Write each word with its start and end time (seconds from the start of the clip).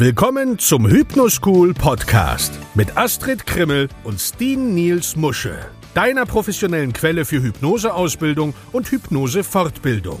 Willkommen 0.00 0.60
zum 0.60 0.86
Hypnoschool 0.88 1.74
Podcast 1.74 2.52
mit 2.74 2.96
Astrid 2.96 3.44
Krimmel 3.44 3.88
und 4.04 4.20
Steen 4.20 4.72
Niels 4.72 5.16
Musche, 5.16 5.58
deiner 5.92 6.24
professionellen 6.24 6.92
Quelle 6.92 7.24
für 7.24 7.42
Hypnoseausbildung 7.42 8.54
und 8.70 8.88
Hypnosefortbildung. 8.92 10.20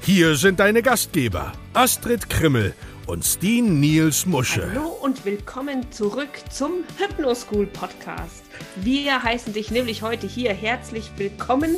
Hier 0.00 0.36
sind 0.36 0.58
deine 0.58 0.80
Gastgeber 0.80 1.52
Astrid 1.74 2.30
Krimmel 2.30 2.72
und 3.06 3.26
Steen 3.26 3.78
Niels 3.78 4.24
Musche. 4.24 4.70
Hallo 4.70 4.96
und 5.02 5.22
willkommen 5.26 5.92
zurück 5.92 6.40
zum 6.48 6.70
Hypnoschool 6.96 7.66
Podcast. 7.66 8.42
Wir 8.76 9.22
heißen 9.22 9.52
dich 9.52 9.70
nämlich 9.70 10.00
heute 10.00 10.26
hier 10.26 10.54
herzlich 10.54 11.10
willkommen 11.18 11.76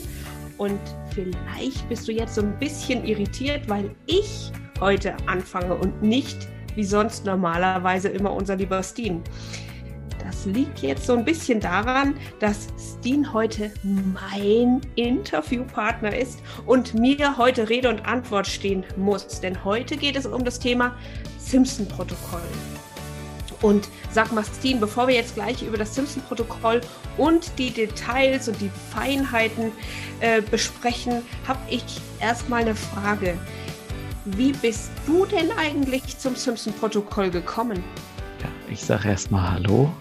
und 0.58 0.78
vielleicht 1.12 1.88
bist 1.88 2.06
du 2.06 2.12
jetzt 2.12 2.36
so 2.36 2.42
ein 2.42 2.56
bisschen 2.60 3.04
irritiert, 3.04 3.68
weil 3.68 3.90
ich 4.06 4.52
heute 4.78 5.16
anfange 5.26 5.74
und 5.74 6.02
nicht 6.02 6.46
wie 6.76 6.84
sonst 6.84 7.24
normalerweise 7.24 8.08
immer 8.08 8.32
unser 8.32 8.54
lieber 8.54 8.82
Steen. 8.82 9.22
Das 10.24 10.44
liegt 10.44 10.80
jetzt 10.80 11.06
so 11.06 11.14
ein 11.14 11.24
bisschen 11.24 11.60
daran, 11.60 12.14
dass 12.40 12.68
Steen 12.78 13.32
heute 13.32 13.70
mein 13.84 14.80
Interviewpartner 14.96 16.16
ist 16.16 16.40
und 16.66 16.94
mir 16.94 17.36
heute 17.36 17.68
Rede 17.68 17.88
und 17.88 18.06
Antwort 18.06 18.46
stehen 18.46 18.84
muss. 18.96 19.40
Denn 19.40 19.64
heute 19.64 19.96
geht 19.96 20.16
es 20.16 20.26
um 20.26 20.44
das 20.44 20.58
Thema 20.58 20.96
Simpson-Protokoll. 21.38 22.40
Und 23.62 23.88
sag 24.10 24.32
mal, 24.32 24.44
Steen, 24.44 24.80
bevor 24.80 25.08
wir 25.08 25.14
jetzt 25.14 25.34
gleich 25.34 25.62
über 25.62 25.78
das 25.78 25.94
Simpson-Protokoll 25.94 26.80
und 27.16 27.58
die 27.58 27.70
Details 27.70 28.48
und 28.48 28.60
die 28.60 28.70
Feinheiten 28.92 29.72
äh, 30.20 30.42
besprechen, 30.42 31.22
habe 31.46 31.60
ich 31.70 31.84
erstmal 32.20 32.62
eine 32.62 32.74
Frage. 32.74 33.38
Wie 34.34 34.50
bist 34.50 34.90
du 35.06 35.24
denn 35.24 35.52
eigentlich 35.56 36.18
zum 36.18 36.34
Simpson-Protokoll 36.34 37.30
gekommen? 37.30 37.84
Ja, 38.42 38.48
ich 38.68 38.82
sage 38.82 39.10
erstmal 39.10 39.52
Hallo. 39.52 39.94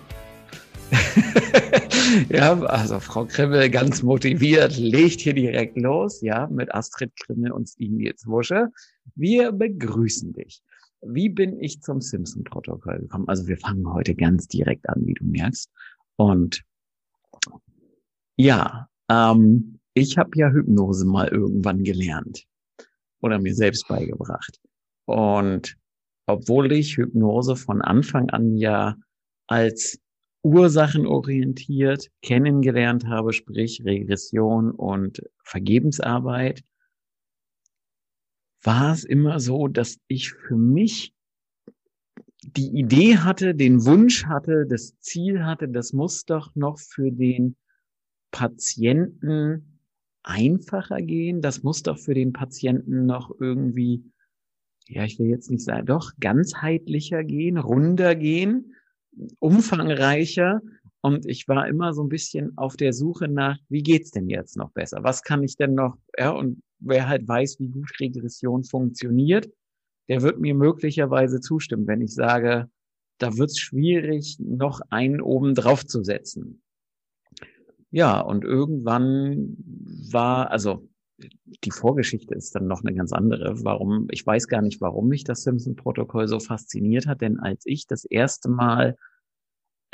ja, 2.29 2.59
also 2.61 2.99
Frau 2.99 3.25
Krimmel 3.25 3.69
ganz 3.69 4.01
motiviert, 4.01 4.77
legt 4.77 5.21
hier 5.21 5.35
direkt 5.35 5.77
los, 5.77 6.21
ja, 6.21 6.47
mit 6.47 6.73
Astrid 6.73 7.15
Krimmel 7.17 7.51
und 7.51 7.69
Steven 7.69 7.99
jetzt 7.99 8.25
Wusche. 8.25 8.71
Wir 9.13 9.51
begrüßen 9.51 10.33
dich. 10.33 10.63
Wie 11.03 11.29
bin 11.29 11.59
ich 11.59 11.83
zum 11.83 12.01
Simpson-Protokoll 12.01 13.01
gekommen? 13.01 13.27
Also 13.27 13.47
wir 13.47 13.57
fangen 13.57 13.93
heute 13.93 14.15
ganz 14.15 14.47
direkt 14.47 14.89
an, 14.89 15.05
wie 15.05 15.13
du 15.13 15.23
merkst. 15.23 15.69
Und 16.15 16.63
ja, 18.37 18.89
ähm, 19.07 19.77
ich 19.93 20.17
habe 20.17 20.31
ja 20.33 20.49
Hypnose 20.49 21.05
mal 21.05 21.27
irgendwann 21.27 21.83
gelernt 21.83 22.47
oder 23.21 23.39
mir 23.39 23.55
selbst 23.55 23.87
beigebracht. 23.87 24.59
Und 25.05 25.77
obwohl 26.27 26.71
ich 26.71 26.97
Hypnose 26.97 27.55
von 27.55 27.81
Anfang 27.81 28.29
an 28.31 28.55
ja 28.55 28.95
als 29.47 29.99
ursachenorientiert 30.43 32.09
kennengelernt 32.21 33.07
habe, 33.07 33.33
sprich 33.33 33.83
Regression 33.83 34.71
und 34.71 35.21
Vergebensarbeit, 35.43 36.63
war 38.61 38.93
es 38.93 39.03
immer 39.03 39.39
so, 39.39 39.67
dass 39.67 39.97
ich 40.07 40.31
für 40.31 40.55
mich 40.55 41.13
die 42.41 42.69
Idee 42.77 43.17
hatte, 43.17 43.55
den 43.55 43.85
Wunsch 43.85 44.25
hatte, 44.25 44.65
das 44.67 44.99
Ziel 44.99 45.43
hatte, 45.43 45.67
das 45.67 45.93
muss 45.93 46.25
doch 46.25 46.53
noch 46.55 46.79
für 46.79 47.11
den 47.11 47.55
Patienten 48.31 49.74
einfacher 50.25 51.01
gehen. 51.01 51.41
Das 51.41 51.63
muss 51.63 51.83
doch 51.83 51.97
für 51.97 52.13
den 52.13 52.33
Patienten 52.33 53.05
noch 53.05 53.31
irgendwie, 53.39 54.03
ja, 54.87 55.03
ich 55.03 55.19
will 55.19 55.27
jetzt 55.27 55.49
nicht 55.49 55.63
sagen, 55.63 55.85
doch 55.85 56.11
ganzheitlicher 56.19 57.23
gehen, 57.23 57.57
runder 57.57 58.15
gehen, 58.15 58.75
umfangreicher. 59.39 60.61
Und 61.01 61.25
ich 61.27 61.47
war 61.47 61.67
immer 61.67 61.93
so 61.93 62.03
ein 62.03 62.09
bisschen 62.09 62.57
auf 62.57 62.75
der 62.75 62.91
Suche 62.91 63.27
nach, 63.27 63.57
wie 63.69 63.83
geht's 63.83 64.11
denn 64.11 64.27
jetzt 64.27 64.57
noch 64.57 64.71
besser? 64.71 65.03
Was 65.03 65.21
kann 65.21 65.43
ich 65.43 65.55
denn 65.55 65.75
noch, 65.75 65.97
ja, 66.17 66.31
und 66.31 66.63
wer 66.79 67.07
halt 67.07 67.27
weiß, 67.27 67.59
wie 67.59 67.69
gut 67.69 67.91
Regression 67.99 68.63
funktioniert, 68.63 69.47
der 70.07 70.23
wird 70.23 70.39
mir 70.39 70.55
möglicherweise 70.55 71.39
zustimmen, 71.39 71.87
wenn 71.87 72.01
ich 72.01 72.13
sage, 72.13 72.69
da 73.19 73.37
wird's 73.37 73.59
schwierig, 73.59 74.37
noch 74.39 74.81
einen 74.89 75.21
oben 75.21 75.55
drauf 75.55 75.85
zu 75.85 76.03
setzen. 76.03 76.61
Ja, 77.95 78.19
und 78.19 78.43
irgendwann 78.43 79.55
war, 80.11 80.51
also 80.51 80.89
die 81.63 81.71
Vorgeschichte 81.71 82.35
ist 82.35 82.53
dann 82.53 82.67
noch 82.67 82.83
eine 82.83 82.93
ganz 82.93 83.13
andere. 83.13 83.63
Warum, 83.63 84.07
ich 84.11 84.27
weiß 84.27 84.49
gar 84.49 84.61
nicht, 84.61 84.81
warum 84.81 85.07
mich 85.07 85.23
das 85.23 85.43
Simpson-Protokoll 85.43 86.27
so 86.27 86.41
fasziniert 86.41 87.07
hat, 87.07 87.21
denn 87.21 87.39
als 87.39 87.65
ich 87.65 87.87
das 87.87 88.03
erste 88.03 88.49
Mal 88.49 88.97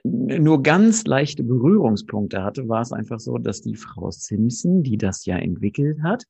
nur 0.04 0.64
ganz 0.64 1.06
leichte 1.06 1.44
Berührungspunkte 1.44 2.42
hatte, 2.44 2.68
war 2.68 2.82
es 2.82 2.92
einfach 2.92 3.20
so, 3.20 3.38
dass 3.38 3.62
die 3.62 3.76
Frau 3.76 4.10
Simpson, 4.10 4.82
die 4.82 4.98
das 4.98 5.26
ja 5.26 5.38
entwickelt 5.38 6.02
hat, 6.02 6.24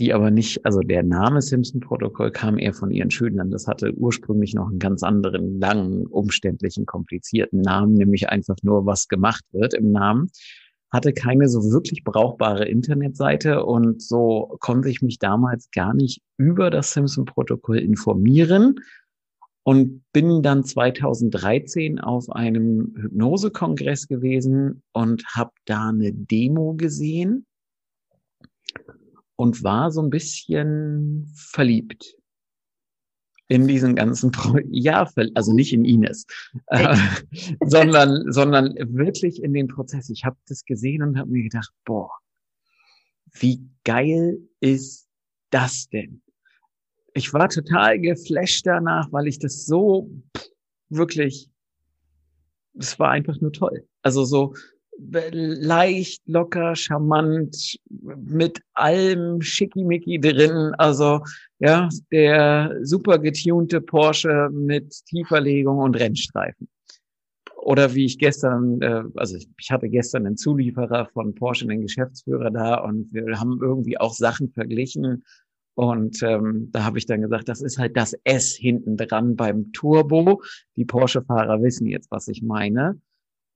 die 0.00 0.14
aber 0.14 0.30
nicht, 0.30 0.64
also 0.64 0.80
der 0.80 1.02
Name 1.02 1.42
Simpson-Protokoll 1.42 2.32
kam 2.32 2.58
eher 2.58 2.72
von 2.72 2.90
ihren 2.90 3.10
Schülern. 3.10 3.50
Das 3.50 3.66
hatte 3.66 3.92
ursprünglich 3.92 4.54
noch 4.54 4.70
einen 4.70 4.78
ganz 4.78 5.02
anderen, 5.02 5.60
langen, 5.60 6.06
umständlichen, 6.06 6.86
komplizierten 6.86 7.60
Namen, 7.60 7.94
nämlich 7.94 8.30
einfach 8.30 8.56
nur, 8.62 8.86
was 8.86 9.08
gemacht 9.08 9.44
wird 9.52 9.74
im 9.74 9.92
Namen. 9.92 10.30
Hatte 10.90 11.12
keine 11.12 11.48
so 11.48 11.70
wirklich 11.70 12.02
brauchbare 12.02 12.66
Internetseite 12.66 13.64
und 13.64 14.02
so 14.02 14.56
konnte 14.60 14.88
ich 14.88 15.02
mich 15.02 15.18
damals 15.18 15.70
gar 15.70 15.94
nicht 15.94 16.22
über 16.38 16.70
das 16.70 16.92
Simpson-Protokoll 16.94 17.78
informieren 17.78 18.76
und 19.62 20.02
bin 20.12 20.42
dann 20.42 20.64
2013 20.64 22.00
auf 22.00 22.30
einem 22.30 22.94
Hypnosekongress 22.96 24.08
gewesen 24.08 24.82
und 24.92 25.24
habe 25.26 25.52
da 25.66 25.90
eine 25.90 26.12
Demo 26.12 26.74
gesehen 26.74 27.46
und 29.40 29.64
war 29.64 29.90
so 29.90 30.02
ein 30.02 30.10
bisschen 30.10 31.32
verliebt 31.34 32.14
in 33.48 33.66
diesen 33.66 33.94
ganzen 33.94 34.30
Pro 34.32 34.58
ja, 34.68 35.10
also 35.34 35.54
nicht 35.54 35.72
in 35.72 35.86
Ines, 35.86 36.26
äh, 36.66 36.94
sondern 37.64 38.30
sondern 38.30 38.74
wirklich 38.94 39.42
in 39.42 39.54
den 39.54 39.66
Prozess. 39.66 40.10
Ich 40.10 40.26
habe 40.26 40.36
das 40.46 40.66
gesehen 40.66 41.02
und 41.02 41.18
habe 41.18 41.30
mir 41.30 41.44
gedacht, 41.44 41.72
boah, 41.86 42.10
wie 43.32 43.66
geil 43.84 44.38
ist 44.60 45.08
das 45.48 45.88
denn? 45.88 46.20
Ich 47.14 47.32
war 47.32 47.48
total 47.48 47.98
geflasht 47.98 48.66
danach, 48.66 49.10
weil 49.10 49.26
ich 49.26 49.38
das 49.38 49.64
so 49.64 50.10
wirklich, 50.90 51.50
es 52.74 52.98
war 52.98 53.12
einfach 53.12 53.40
nur 53.40 53.54
toll. 53.54 53.88
Also 54.02 54.26
so 54.26 54.52
leicht, 55.32 56.22
locker, 56.26 56.74
charmant, 56.76 57.78
mit 57.88 58.60
allem 58.74 59.40
Schickimicki 59.40 60.20
drin. 60.20 60.74
Also 60.78 61.20
ja, 61.58 61.88
der 62.10 62.78
super 62.82 63.18
getunte 63.18 63.80
Porsche 63.80 64.48
mit 64.52 65.04
Tieferlegung 65.06 65.78
und 65.78 65.96
Rennstreifen. 65.96 66.68
Oder 67.56 67.94
wie 67.94 68.06
ich 68.06 68.18
gestern, 68.18 68.80
äh, 68.80 69.02
also 69.16 69.36
ich 69.36 69.70
hatte 69.70 69.88
gestern 69.88 70.26
einen 70.26 70.36
Zulieferer 70.36 71.06
von 71.12 71.34
Porsche, 71.34 71.66
einen 71.66 71.82
Geschäftsführer 71.82 72.50
da 72.50 72.76
und 72.76 73.12
wir 73.12 73.38
haben 73.38 73.58
irgendwie 73.60 73.98
auch 73.98 74.14
Sachen 74.14 74.50
verglichen. 74.50 75.24
Und 75.74 76.22
ähm, 76.22 76.68
da 76.72 76.84
habe 76.84 76.98
ich 76.98 77.06
dann 77.06 77.20
gesagt, 77.20 77.48
das 77.48 77.60
ist 77.60 77.78
halt 77.78 77.96
das 77.96 78.14
S 78.24 78.54
hinten 78.54 78.96
dran 78.96 79.36
beim 79.36 79.72
Turbo. 79.72 80.42
Die 80.76 80.84
Porsche-Fahrer 80.84 81.62
wissen 81.62 81.86
jetzt, 81.86 82.10
was 82.10 82.28
ich 82.28 82.42
meine. 82.42 82.98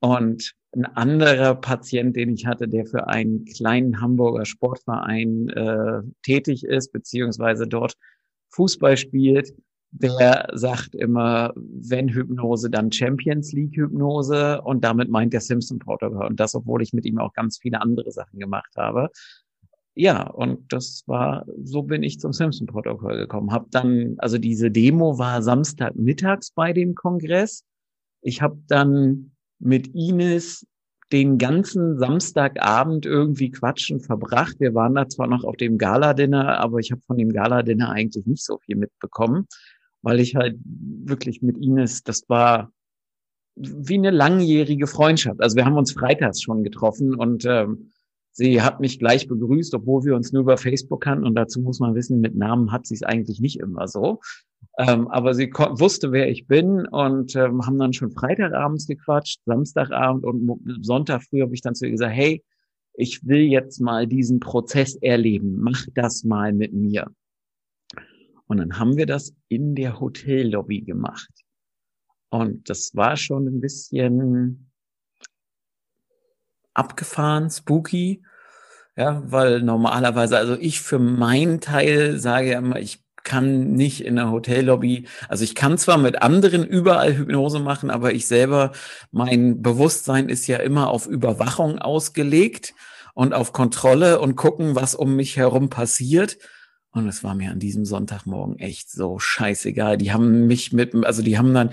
Und 0.04 0.52
ein 0.72 0.84
anderer 0.84 1.54
Patient, 1.54 2.14
den 2.14 2.34
ich 2.34 2.44
hatte, 2.44 2.68
der 2.68 2.84
für 2.84 3.06
einen 3.06 3.46
kleinen 3.46 4.02
Hamburger 4.02 4.44
Sportverein 4.44 5.48
äh, 5.48 6.02
tätig 6.22 6.62
ist, 6.64 6.92
beziehungsweise 6.92 7.66
dort 7.66 7.94
Fußball 8.50 8.98
spielt, 8.98 9.54
der 9.92 10.48
sagt 10.52 10.94
immer, 10.94 11.54
wenn 11.56 12.10
Hypnose, 12.10 12.68
dann 12.68 12.92
Champions 12.92 13.52
League 13.52 13.76
Hypnose 13.76 14.60
und 14.60 14.84
damit 14.84 15.08
meint 15.08 15.32
der 15.32 15.40
Simpson 15.40 15.78
Protokoll 15.78 16.26
und 16.26 16.38
das, 16.38 16.54
obwohl 16.54 16.82
ich 16.82 16.92
mit 16.92 17.06
ihm 17.06 17.18
auch 17.18 17.32
ganz 17.32 17.56
viele 17.56 17.80
andere 17.80 18.10
Sachen 18.10 18.38
gemacht 18.38 18.74
habe. 18.76 19.08
Ja, 19.94 20.28
und 20.28 20.70
das 20.70 21.04
war, 21.06 21.46
so 21.62 21.82
bin 21.82 22.02
ich 22.02 22.20
zum 22.20 22.34
Simpson 22.34 22.66
Protokoll 22.66 23.16
gekommen. 23.16 23.52
Hab 23.52 23.70
dann, 23.70 24.16
also 24.18 24.36
diese 24.36 24.70
Demo 24.70 25.18
war 25.18 25.40
Samstag 25.40 25.96
mittags 25.96 26.50
bei 26.50 26.74
dem 26.74 26.94
Kongress. 26.94 27.64
Ich 28.20 28.42
habe 28.42 28.58
dann 28.66 29.33
mit 29.58 29.88
Ines 29.94 30.66
den 31.12 31.38
ganzen 31.38 31.98
Samstagabend 31.98 33.06
irgendwie 33.06 33.50
quatschen 33.50 34.00
verbracht. 34.00 34.58
Wir 34.58 34.74
waren 34.74 34.94
da 34.94 35.08
zwar 35.08 35.26
noch 35.26 35.44
auf 35.44 35.56
dem 35.56 35.78
Gala-Dinner, 35.78 36.58
aber 36.58 36.78
ich 36.78 36.90
habe 36.90 37.02
von 37.06 37.18
dem 37.18 37.30
Gala-Dinner 37.30 37.90
eigentlich 37.90 38.26
nicht 38.26 38.44
so 38.44 38.58
viel 38.58 38.76
mitbekommen, 38.76 39.46
weil 40.02 40.20
ich 40.20 40.34
halt 40.34 40.58
wirklich 40.64 41.42
mit 41.42 41.56
Ines, 41.58 42.02
das 42.02 42.28
war 42.28 42.70
wie 43.56 43.94
eine 43.94 44.10
langjährige 44.10 44.86
Freundschaft. 44.86 45.40
Also 45.40 45.56
wir 45.56 45.64
haben 45.64 45.76
uns 45.76 45.92
freitags 45.92 46.42
schon 46.42 46.64
getroffen 46.64 47.14
und 47.14 47.44
ähm, 47.44 47.92
sie 48.32 48.62
hat 48.62 48.80
mich 48.80 48.98
gleich 48.98 49.28
begrüßt, 49.28 49.74
obwohl 49.74 50.04
wir 50.04 50.16
uns 50.16 50.32
nur 50.32 50.42
über 50.42 50.56
Facebook 50.56 51.02
kannten. 51.02 51.24
Und 51.24 51.36
dazu 51.36 51.60
muss 51.60 51.78
man 51.78 51.94
wissen, 51.94 52.20
mit 52.20 52.34
Namen 52.34 52.72
hat 52.72 52.86
sie 52.86 52.94
es 52.94 53.02
eigentlich 53.02 53.40
nicht 53.40 53.60
immer 53.60 53.86
so. 53.86 54.20
Ähm, 54.78 55.08
aber 55.08 55.34
sie 55.34 55.50
wusste, 55.52 56.12
wer 56.12 56.28
ich 56.28 56.46
bin 56.46 56.86
und 56.86 57.36
ähm, 57.36 57.64
haben 57.64 57.78
dann 57.78 57.92
schon 57.92 58.10
Freitagabends 58.10 58.86
gequatscht, 58.86 59.40
Samstagabend 59.46 60.24
und 60.24 60.84
Sonntag 60.84 61.22
früh 61.22 61.42
habe 61.42 61.54
ich 61.54 61.60
dann 61.60 61.74
zu 61.74 61.86
ihr 61.86 61.92
gesagt, 61.92 62.14
hey, 62.14 62.42
ich 62.94 63.26
will 63.26 63.42
jetzt 63.42 63.80
mal 63.80 64.06
diesen 64.06 64.40
Prozess 64.40 64.96
erleben, 64.96 65.58
mach 65.60 65.84
das 65.94 66.24
mal 66.24 66.52
mit 66.52 66.72
mir. 66.72 67.10
Und 68.46 68.58
dann 68.58 68.78
haben 68.78 68.96
wir 68.96 69.06
das 69.06 69.34
in 69.48 69.74
der 69.74 70.00
Hotellobby 70.00 70.82
gemacht. 70.82 71.30
Und 72.30 72.68
das 72.68 72.94
war 72.94 73.16
schon 73.16 73.46
ein 73.46 73.60
bisschen 73.60 74.70
abgefahren, 76.74 77.50
spooky. 77.50 78.22
Ja, 78.96 79.22
weil 79.26 79.62
normalerweise, 79.62 80.36
also 80.36 80.54
ich 80.54 80.80
für 80.80 80.98
meinen 80.98 81.60
Teil 81.60 82.18
sage 82.18 82.50
ja 82.50 82.58
immer, 82.58 82.78
ich 82.78 83.03
kann 83.24 83.72
nicht 83.72 84.04
in 84.04 84.16
der 84.16 84.30
Hotellobby, 84.30 85.06
also 85.28 85.42
ich 85.44 85.54
kann 85.54 85.78
zwar 85.78 85.98
mit 85.98 86.22
anderen 86.22 86.64
überall 86.64 87.16
Hypnose 87.16 87.58
machen, 87.58 87.90
aber 87.90 88.12
ich 88.12 88.26
selber, 88.26 88.72
mein 89.10 89.62
Bewusstsein 89.62 90.28
ist 90.28 90.46
ja 90.46 90.58
immer 90.58 90.88
auf 90.90 91.06
Überwachung 91.06 91.78
ausgelegt 91.78 92.74
und 93.14 93.32
auf 93.32 93.52
Kontrolle 93.52 94.20
und 94.20 94.36
gucken, 94.36 94.74
was 94.74 94.94
um 94.94 95.16
mich 95.16 95.36
herum 95.36 95.70
passiert. 95.70 96.38
Und 96.90 97.08
es 97.08 97.24
war 97.24 97.34
mir 97.34 97.50
an 97.50 97.58
diesem 97.58 97.84
Sonntagmorgen 97.84 98.58
echt 98.60 98.88
so 98.90 99.18
scheißegal. 99.18 99.98
Die 99.98 100.12
haben 100.12 100.46
mich 100.46 100.72
mit, 100.72 100.94
also 101.04 101.22
die 101.22 101.38
haben 101.38 101.52
dann 101.52 101.70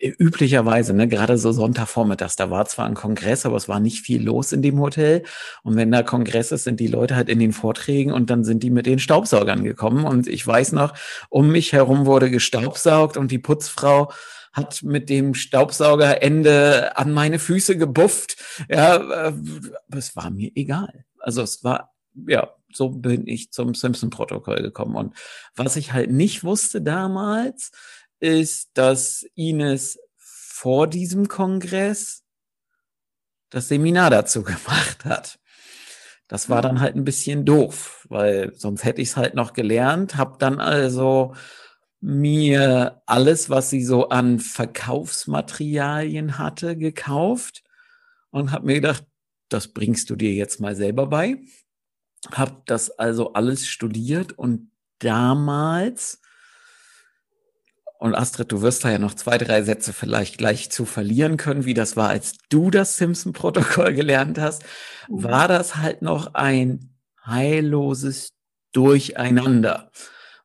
üblicherweise, 0.00 0.94
ne, 0.94 1.08
gerade 1.08 1.38
so 1.38 1.52
Sonntagvormittags, 1.52 2.36
da 2.36 2.50
war 2.50 2.66
zwar 2.66 2.86
ein 2.86 2.94
Kongress, 2.94 3.44
aber 3.44 3.56
es 3.56 3.68
war 3.68 3.80
nicht 3.80 4.02
viel 4.02 4.22
los 4.22 4.52
in 4.52 4.62
dem 4.62 4.78
Hotel. 4.80 5.24
Und 5.62 5.76
wenn 5.76 5.90
da 5.90 6.02
Kongress 6.02 6.52
ist, 6.52 6.64
sind 6.64 6.80
die 6.80 6.86
Leute 6.86 7.16
halt 7.16 7.28
in 7.28 7.38
den 7.38 7.52
Vorträgen 7.52 8.12
und 8.12 8.30
dann 8.30 8.44
sind 8.44 8.62
die 8.62 8.70
mit 8.70 8.86
den 8.86 8.98
Staubsaugern 8.98 9.64
gekommen. 9.64 10.04
Und 10.04 10.28
ich 10.28 10.46
weiß 10.46 10.72
noch, 10.72 10.94
um 11.30 11.50
mich 11.50 11.72
herum 11.72 12.06
wurde 12.06 12.30
gestaubsaugt 12.30 13.16
und 13.16 13.30
die 13.30 13.38
Putzfrau 13.38 14.12
hat 14.52 14.82
mit 14.82 15.08
dem 15.08 15.34
Staubsaugerende 15.34 16.96
an 16.96 17.12
meine 17.12 17.38
Füße 17.38 17.76
gebufft. 17.76 18.36
Ja, 18.68 19.28
äh, 19.28 19.32
es 19.96 20.16
war 20.16 20.30
mir 20.30 20.50
egal. 20.54 21.04
Also 21.18 21.42
es 21.42 21.64
war 21.64 21.92
ja, 22.26 22.54
so 22.72 22.90
bin 22.90 23.26
ich 23.26 23.52
zum 23.52 23.74
Simpson-Protokoll 23.74 24.62
gekommen. 24.62 24.96
Und 24.96 25.14
was 25.54 25.76
ich 25.76 25.92
halt 25.92 26.10
nicht 26.10 26.44
wusste 26.44 26.82
damals, 26.82 27.70
ist, 28.20 28.70
dass 28.74 29.26
Ines 29.34 29.98
vor 30.16 30.86
diesem 30.86 31.28
Kongress 31.28 32.24
das 33.50 33.68
Seminar 33.68 34.10
dazu 34.10 34.42
gemacht 34.42 35.04
hat. 35.04 35.38
Das 36.26 36.50
war 36.50 36.60
dann 36.60 36.80
halt 36.80 36.94
ein 36.94 37.04
bisschen 37.04 37.46
doof, 37.46 38.06
weil 38.10 38.52
sonst 38.54 38.84
hätte 38.84 39.00
ich 39.00 39.10
es 39.10 39.16
halt 39.16 39.34
noch 39.34 39.54
gelernt, 39.54 40.16
Hab 40.16 40.38
dann 40.38 40.60
also 40.60 41.34
mir 42.00 43.02
alles, 43.06 43.48
was 43.48 43.70
sie 43.70 43.82
so 43.82 44.10
an 44.10 44.38
Verkaufsmaterialien 44.38 46.38
hatte, 46.38 46.76
gekauft 46.76 47.64
und 48.30 48.52
habe 48.52 48.66
mir 48.66 48.74
gedacht, 48.74 49.04
das 49.48 49.68
bringst 49.68 50.10
du 50.10 50.16
dir 50.16 50.34
jetzt 50.34 50.60
mal 50.60 50.76
selber 50.76 51.06
bei 51.06 51.38
habe 52.32 52.62
das 52.66 52.90
also 52.90 53.32
alles 53.32 53.68
studiert 53.68 54.32
und 54.32 54.70
damals, 54.98 56.20
und 57.98 58.14
Astrid, 58.14 58.52
du 58.52 58.62
wirst 58.62 58.84
da 58.84 58.90
ja 58.90 58.98
noch 58.98 59.14
zwei, 59.14 59.38
drei 59.38 59.62
Sätze 59.62 59.92
vielleicht 59.92 60.38
gleich 60.38 60.70
zu 60.70 60.84
verlieren 60.84 61.36
können, 61.36 61.64
wie 61.64 61.74
das 61.74 61.96
war, 61.96 62.08
als 62.08 62.34
du 62.48 62.70
das 62.70 62.96
Simpson-Protokoll 62.96 63.92
gelernt 63.94 64.38
hast, 64.38 64.62
mhm. 65.08 65.24
war 65.24 65.48
das 65.48 65.76
halt 65.76 66.02
noch 66.02 66.34
ein 66.34 66.94
heilloses 67.24 68.34
Durcheinander. 68.72 69.90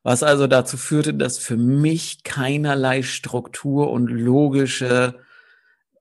Was 0.02 0.22
also 0.22 0.46
dazu 0.46 0.76
führte, 0.76 1.14
dass 1.14 1.38
für 1.38 1.56
mich 1.56 2.24
keinerlei 2.24 3.02
Struktur 3.02 3.90
und 3.90 4.08
logische 4.08 5.20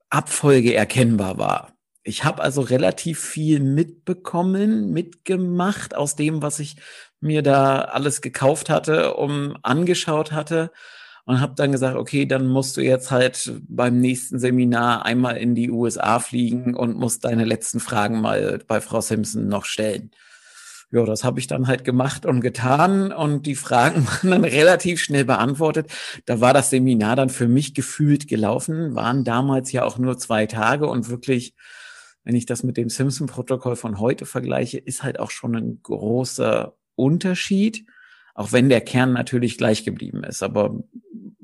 Abfolge 0.10 0.74
erkennbar 0.74 1.38
war 1.38 1.74
ich 2.04 2.24
habe 2.24 2.44
also 2.44 2.62
relativ 2.62 3.20
viel 3.20 3.60
mitbekommen, 3.62 4.92
mitgemacht 4.92 5.96
aus 5.96 6.16
dem, 6.16 6.42
was 6.42 6.60
ich 6.60 6.76
mir 7.22 7.42
da 7.42 7.82
alles 7.82 8.22
gekauft 8.22 8.70
hatte, 8.70 9.14
um 9.16 9.58
angeschaut 9.64 10.34
hatte 10.34 10.72
und 11.26 11.40
habe 11.40 11.54
dann 11.56 11.72
gesagt, 11.72 11.96
okay, 11.96 12.26
dann 12.26 12.48
musst 12.48 12.76
du 12.78 12.82
jetzt 12.82 13.12
halt 13.12 13.54
beim 13.68 14.00
nächsten 14.00 14.40
Seminar 14.40 15.06
einmal 15.06 15.38
in 15.38 15.56
die 15.56 15.72
USA 15.72 16.20
fliegen 16.20 16.76
und 16.76 16.98
musst 16.98 17.24
deine 17.24 17.46
letzten 17.46 17.80
Fragen 17.80 18.20
mal 18.20 18.60
bei 18.68 18.82
Frau 18.82 19.02
Simpson 19.02 19.48
noch 19.48 19.66
stellen. 19.66 20.12
Ja, 20.92 21.06
das 21.06 21.24
habe 21.24 21.40
ich 21.40 21.48
dann 21.48 21.68
halt 21.68 21.86
gemacht 21.86 22.26
und 22.26 22.42
getan 22.42 23.12
und 23.12 23.48
die 23.48 23.56
Fragen 23.56 24.06
waren 24.22 24.32
dann 24.32 24.44
relativ 24.44 25.02
schnell 25.02 25.26
beantwortet. 25.26 25.92
Da 26.26 26.40
war 26.42 26.54
das 26.54 26.70
Seminar 26.70 27.16
dann 27.16 27.30
für 27.30 27.48
mich 27.48 27.74
gefühlt 27.74 28.28
gelaufen, 28.28 28.94
waren 28.94 29.24
damals 29.24 29.72
ja 29.72 29.86
auch 29.86 29.98
nur 29.98 30.18
zwei 30.18 30.46
Tage 30.46 30.88
und 30.88 31.10
wirklich 31.10 31.56
wenn 32.24 32.36
ich 32.36 32.46
das 32.46 32.64
mit 32.64 32.78
dem 32.78 32.90
Simpson-Protokoll 32.90 33.76
von 33.76 34.00
heute 34.00 34.26
vergleiche, 34.26 34.78
ist 34.78 35.04
halt 35.04 35.20
auch 35.20 35.32
schon 35.32 35.56
ein 35.56 35.80
großer 35.84 36.76
Unterschied, 36.96 37.86
auch 38.34 38.52
wenn 38.52 38.70
der 38.70 38.82
Kern 38.82 39.14
natürlich 39.14 39.58
gleich 39.58 39.84
geblieben 39.84 40.24
ist. 40.24 40.42
Aber 40.42 40.84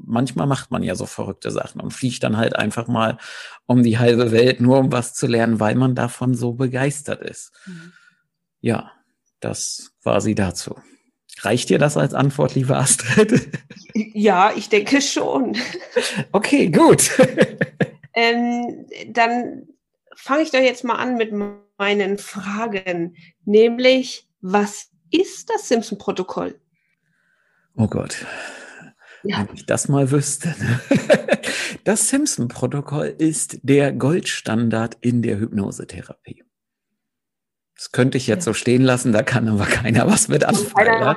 manchmal 0.10 0.48
macht 0.48 0.72
man 0.72 0.84
ja 0.84 0.96
so 0.96 1.06
verrückte 1.06 1.52
Sachen 1.52 1.80
und 1.80 1.92
fliegt 1.92 2.24
dann 2.24 2.38
halt 2.38 2.56
einfach 2.56 2.88
mal 2.88 3.18
um 3.66 3.84
die 3.84 4.00
halbe 4.00 4.32
Welt, 4.32 4.60
nur 4.60 4.80
um 4.80 4.92
was 4.92 5.14
zu 5.14 5.28
lernen, 5.28 5.60
weil 5.60 5.76
man 5.76 5.96
davon 5.96 6.34
so 6.34 6.54
begeistert 6.54 7.22
ist. 7.22 7.52
Mhm. 7.66 7.94
Ja, 8.62 8.92
das 9.40 9.92
war 10.04 10.20
sie 10.20 10.36
dazu. 10.36 10.76
Reicht 11.42 11.70
dir 11.70 11.80
das 11.80 11.96
als 11.96 12.14
Antwort, 12.14 12.56
liebe 12.56 12.76
Astrid? 12.76 13.50
Ja, 14.14 14.54
ich 14.56 14.70
denke 14.70 15.02
schon. 15.02 15.58
Okay, 16.32 16.70
gut. 16.70 17.12
Ähm, 18.16 18.88
dann 19.08 19.68
fange 20.16 20.42
ich 20.42 20.52
doch 20.52 20.60
jetzt 20.60 20.84
mal 20.84 20.96
an 20.96 21.16
mit 21.16 21.32
meinen 21.78 22.18
Fragen, 22.18 23.16
nämlich, 23.46 24.28
was 24.42 24.90
ist 25.10 25.50
das 25.50 25.70
Simpson-Protokoll? 25.70 26.60
Oh 27.78 27.88
Gott. 27.88 28.26
Ja. 29.24 29.48
Wenn 29.48 29.56
ich 29.56 29.66
das 29.66 29.90
mal 29.90 30.12
wüsste. 30.12 30.56
Ne? 30.60 30.80
Das 31.84 32.10
Simpson-Protokoll 32.10 33.14
ist 33.18 33.60
der 33.64 33.92
Goldstandard 33.94 34.98
in 35.02 35.22
der 35.22 35.38
Hypnosetherapie. 35.40 36.44
Das 37.76 37.92
könnte 37.92 38.18
ich 38.18 38.26
jetzt 38.28 38.46
so 38.46 38.54
stehen 38.54 38.82
lassen, 38.82 39.12
da 39.14 39.24
kann 39.24 39.48
aber 39.48 39.66
keiner 39.66 40.06
was 40.08 40.28
mit 40.28 40.44
anfangen. 40.44 41.16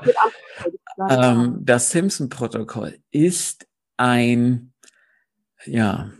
Ähm, 1.10 1.59
das 1.61 1.90
Simpson-Protokoll 1.90 2.99
ist 3.11 3.66
ein, 3.97 4.73
ja, 5.64 6.12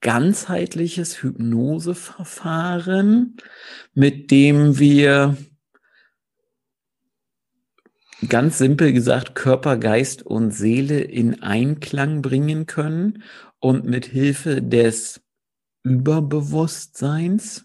ganzheitliches 0.00 1.22
Hypnoseverfahren, 1.22 3.36
mit 3.92 4.30
dem 4.30 4.78
wir 4.78 5.36
ganz 8.28 8.58
simpel 8.58 8.92
gesagt 8.92 9.34
Körper, 9.34 9.76
Geist 9.76 10.22
und 10.22 10.52
Seele 10.52 11.00
in 11.00 11.42
Einklang 11.42 12.22
bringen 12.22 12.66
können 12.66 13.22
und 13.58 13.84
mit 13.84 14.06
Hilfe 14.06 14.62
des 14.62 15.20
Überbewusstseins, 15.82 17.64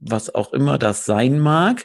was 0.00 0.34
auch 0.34 0.52
immer 0.52 0.78
das 0.78 1.04
sein 1.04 1.38
mag, 1.38 1.84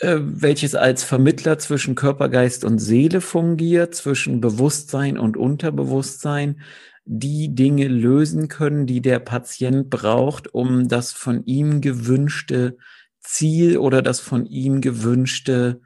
äh, 0.00 0.18
welches 0.20 0.74
als 0.74 1.02
Vermittler 1.04 1.58
zwischen 1.58 1.94
Körper, 1.94 2.28
Geist 2.28 2.64
und 2.64 2.78
Seele 2.78 3.20
fungiert, 3.20 3.94
zwischen 3.94 4.40
Bewusstsein 4.40 5.18
und 5.18 5.36
Unterbewusstsein, 5.36 6.60
die 7.04 7.54
Dinge 7.54 7.88
lösen 7.88 8.48
können, 8.48 8.86
die 8.86 9.00
der 9.00 9.18
Patient 9.18 9.90
braucht, 9.90 10.54
um 10.54 10.88
das 10.88 11.12
von 11.12 11.44
ihm 11.44 11.80
gewünschte 11.80 12.76
Ziel 13.20 13.78
oder 13.78 14.02
das 14.02 14.20
von 14.20 14.46
ihm 14.46 14.80
gewünschte 14.80 15.80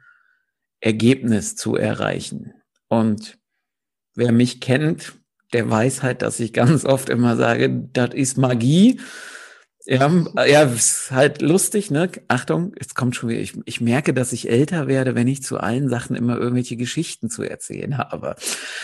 Ergebnis 0.85 1.55
zu 1.55 1.75
erreichen. 1.75 2.53
Und 2.87 3.39
wer 4.13 4.31
mich 4.31 4.61
kennt, 4.61 5.13
der 5.51 5.69
weiß 5.69 6.03
halt, 6.03 6.21
dass 6.21 6.39
ich 6.39 6.53
ganz 6.53 6.85
oft 6.85 7.09
immer 7.09 7.35
sage, 7.35 7.69
das 7.91 8.13
ist 8.13 8.37
Magie. 8.37 9.01
Ja, 9.87 10.11
ja, 10.47 10.63
ist 10.63 11.11
halt 11.11 11.41
lustig, 11.41 11.91
ne? 11.91 12.09
Achtung, 12.27 12.73
jetzt 12.79 12.95
kommt 12.95 13.15
schon 13.15 13.29
wieder. 13.29 13.39
Ich, 13.39 13.53
ich 13.65 13.81
merke, 13.81 14.13
dass 14.13 14.33
ich 14.33 14.49
älter 14.49 14.87
werde, 14.87 15.15
wenn 15.15 15.27
ich 15.27 15.43
zu 15.43 15.59
allen 15.59 15.89
Sachen 15.89 16.15
immer 16.15 16.37
irgendwelche 16.37 16.75
Geschichten 16.75 17.29
zu 17.29 17.43
erzählen 17.43 17.97
habe. 17.97 18.35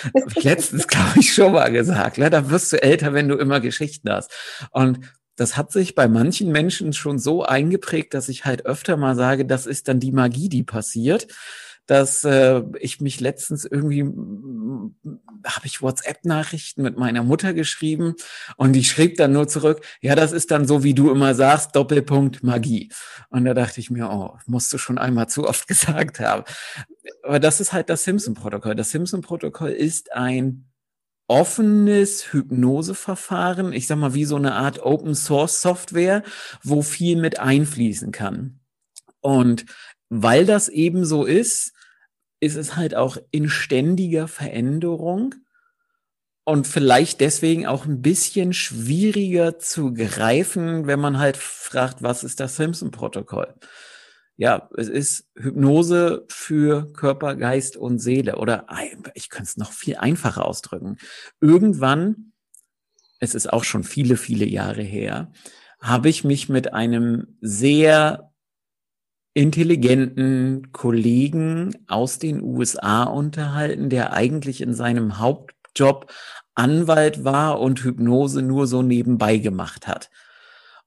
Hab 0.03 0.37
ich 0.37 0.43
letztens, 0.43 0.87
glaube 0.87 1.19
ich, 1.19 1.33
schon 1.33 1.53
mal 1.53 1.71
gesagt. 1.71 2.17
Ne? 2.17 2.29
Da 2.29 2.49
wirst 2.49 2.73
du 2.73 2.81
älter, 2.81 3.13
wenn 3.13 3.27
du 3.27 3.35
immer 3.35 3.59
Geschichten 3.59 4.11
hast. 4.11 4.31
Und 4.71 4.99
das 5.35 5.55
hat 5.57 5.71
sich 5.71 5.95
bei 5.95 6.07
manchen 6.07 6.51
Menschen 6.51 6.93
schon 6.93 7.17
so 7.17 7.43
eingeprägt, 7.43 8.13
dass 8.13 8.29
ich 8.29 8.45
halt 8.45 8.65
öfter 8.65 8.97
mal 8.97 9.15
sage, 9.15 9.45
das 9.45 9.65
ist 9.65 9.87
dann 9.87 9.99
die 9.99 10.11
Magie, 10.11 10.49
die 10.49 10.63
passiert 10.63 11.27
dass 11.85 12.23
äh, 12.23 12.61
ich 12.79 13.01
mich 13.01 13.19
letztens 13.19 13.65
irgendwie 13.65 14.03
habe 15.45 15.65
ich 15.65 15.81
WhatsApp-Nachrichten 15.81 16.81
mit 16.81 16.97
meiner 16.97 17.23
Mutter 17.23 17.53
geschrieben 17.53 18.15
und 18.57 18.73
die 18.73 18.83
schrieb 18.83 19.17
dann 19.17 19.33
nur 19.33 19.47
zurück, 19.47 19.85
ja, 20.01 20.15
das 20.15 20.31
ist 20.31 20.51
dann 20.51 20.67
so, 20.67 20.83
wie 20.83 20.93
du 20.93 21.11
immer 21.11 21.33
sagst, 21.35 21.75
Doppelpunkt 21.75 22.43
Magie. 22.43 22.91
Und 23.29 23.45
da 23.45 23.53
dachte 23.53 23.79
ich 23.79 23.89
mir, 23.89 24.09
oh, 24.09 24.37
musst 24.45 24.71
du 24.73 24.77
schon 24.77 24.97
einmal 24.97 25.27
zu 25.27 25.47
oft 25.47 25.67
gesagt 25.67 26.19
haben. 26.19 26.43
aber 27.23 27.39
das 27.39 27.59
ist 27.59 27.73
halt 27.73 27.89
das 27.89 28.03
Simpson-Protokoll. 28.03 28.75
Das 28.75 28.91
Simpson-Protokoll 28.91 29.71
ist 29.71 30.13
ein 30.13 30.71
offenes 31.27 32.33
Hypnoseverfahren, 32.33 33.71
ich 33.71 33.87
sag 33.87 33.97
mal 33.97 34.13
wie 34.13 34.25
so 34.25 34.35
eine 34.35 34.53
Art 34.53 34.83
Open 34.83 35.15
Source 35.15 35.61
Software, 35.61 36.23
wo 36.61 36.81
viel 36.81 37.15
mit 37.15 37.39
einfließen 37.39 38.11
kann. 38.11 38.59
Und 39.21 39.65
weil 40.13 40.45
das 40.45 40.67
eben 40.67 41.05
so 41.05 41.23
ist, 41.23 41.71
ist 42.41 42.57
es 42.57 42.75
halt 42.75 42.95
auch 42.95 43.17
in 43.31 43.47
ständiger 43.49 44.27
Veränderung 44.27 45.35
und 46.43 46.67
vielleicht 46.67 47.21
deswegen 47.21 47.65
auch 47.65 47.85
ein 47.85 48.01
bisschen 48.01 48.51
schwieriger 48.51 49.57
zu 49.57 49.93
greifen, 49.93 50.85
wenn 50.85 50.99
man 50.99 51.17
halt 51.17 51.37
fragt, 51.37 52.03
was 52.03 52.25
ist 52.25 52.41
das 52.41 52.57
Simpson-Protokoll? 52.57 53.55
Ja, 54.35 54.69
es 54.75 54.89
ist 54.89 55.29
Hypnose 55.35 56.25
für 56.27 56.91
Körper, 56.91 57.35
Geist 57.35 57.77
und 57.77 57.99
Seele. 57.99 58.35
Oder 58.35 58.65
ich 59.13 59.29
könnte 59.29 59.47
es 59.49 59.57
noch 59.57 59.71
viel 59.71 59.95
einfacher 59.95 60.45
ausdrücken. 60.45 60.97
Irgendwann, 61.39 62.33
es 63.19 63.33
ist 63.33 63.53
auch 63.53 63.63
schon 63.63 63.85
viele, 63.85 64.17
viele 64.17 64.45
Jahre 64.45 64.81
her, 64.81 65.31
habe 65.79 66.09
ich 66.09 66.25
mich 66.25 66.49
mit 66.49 66.73
einem 66.73 67.37
sehr 67.39 68.30
intelligenten 69.33 70.71
Kollegen 70.71 71.73
aus 71.87 72.19
den 72.19 72.41
USA 72.41 73.03
unterhalten, 73.03 73.89
der 73.89 74.13
eigentlich 74.13 74.61
in 74.61 74.73
seinem 74.73 75.19
Hauptjob 75.19 76.11
Anwalt 76.53 77.23
war 77.23 77.59
und 77.59 77.83
Hypnose 77.83 78.41
nur 78.41 78.67
so 78.67 78.81
nebenbei 78.81 79.37
gemacht 79.37 79.87
hat. 79.87 80.09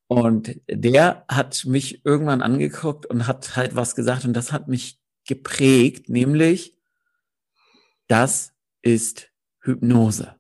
Und 0.07 0.61
der 0.69 1.25
hat 1.29 1.65
mich 1.65 2.05
irgendwann 2.05 2.43
angeguckt 2.43 3.07
und 3.07 3.27
hat 3.27 3.57
halt 3.57 3.75
was 3.75 3.95
gesagt 3.95 4.25
und 4.27 4.35
das 4.35 4.53
hat 4.53 4.69
mich 4.69 5.01
geprägt, 5.27 6.11
nämlich 6.11 6.77
das 8.07 8.53
ist 8.83 9.31
Hypnose. 9.61 10.37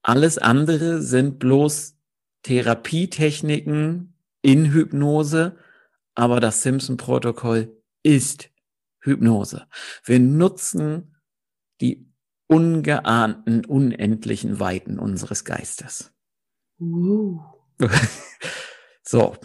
Alles 0.00 0.38
andere 0.38 1.02
sind 1.02 1.38
bloß 1.38 1.96
Therapietechniken 2.42 4.14
in 4.40 4.72
Hypnose, 4.72 5.56
aber 6.14 6.40
das 6.40 6.62
Simpson-Protokoll 6.62 7.76
ist 8.02 8.50
Hypnose. 9.00 9.66
Wir 10.04 10.20
nutzen 10.20 11.16
die 11.80 12.06
ungeahnten, 12.46 13.64
unendlichen 13.64 14.60
Weiten 14.60 14.98
unseres 14.98 15.44
Geistes. 15.44 16.12
Uh. 16.80 17.40
so, 19.02 19.36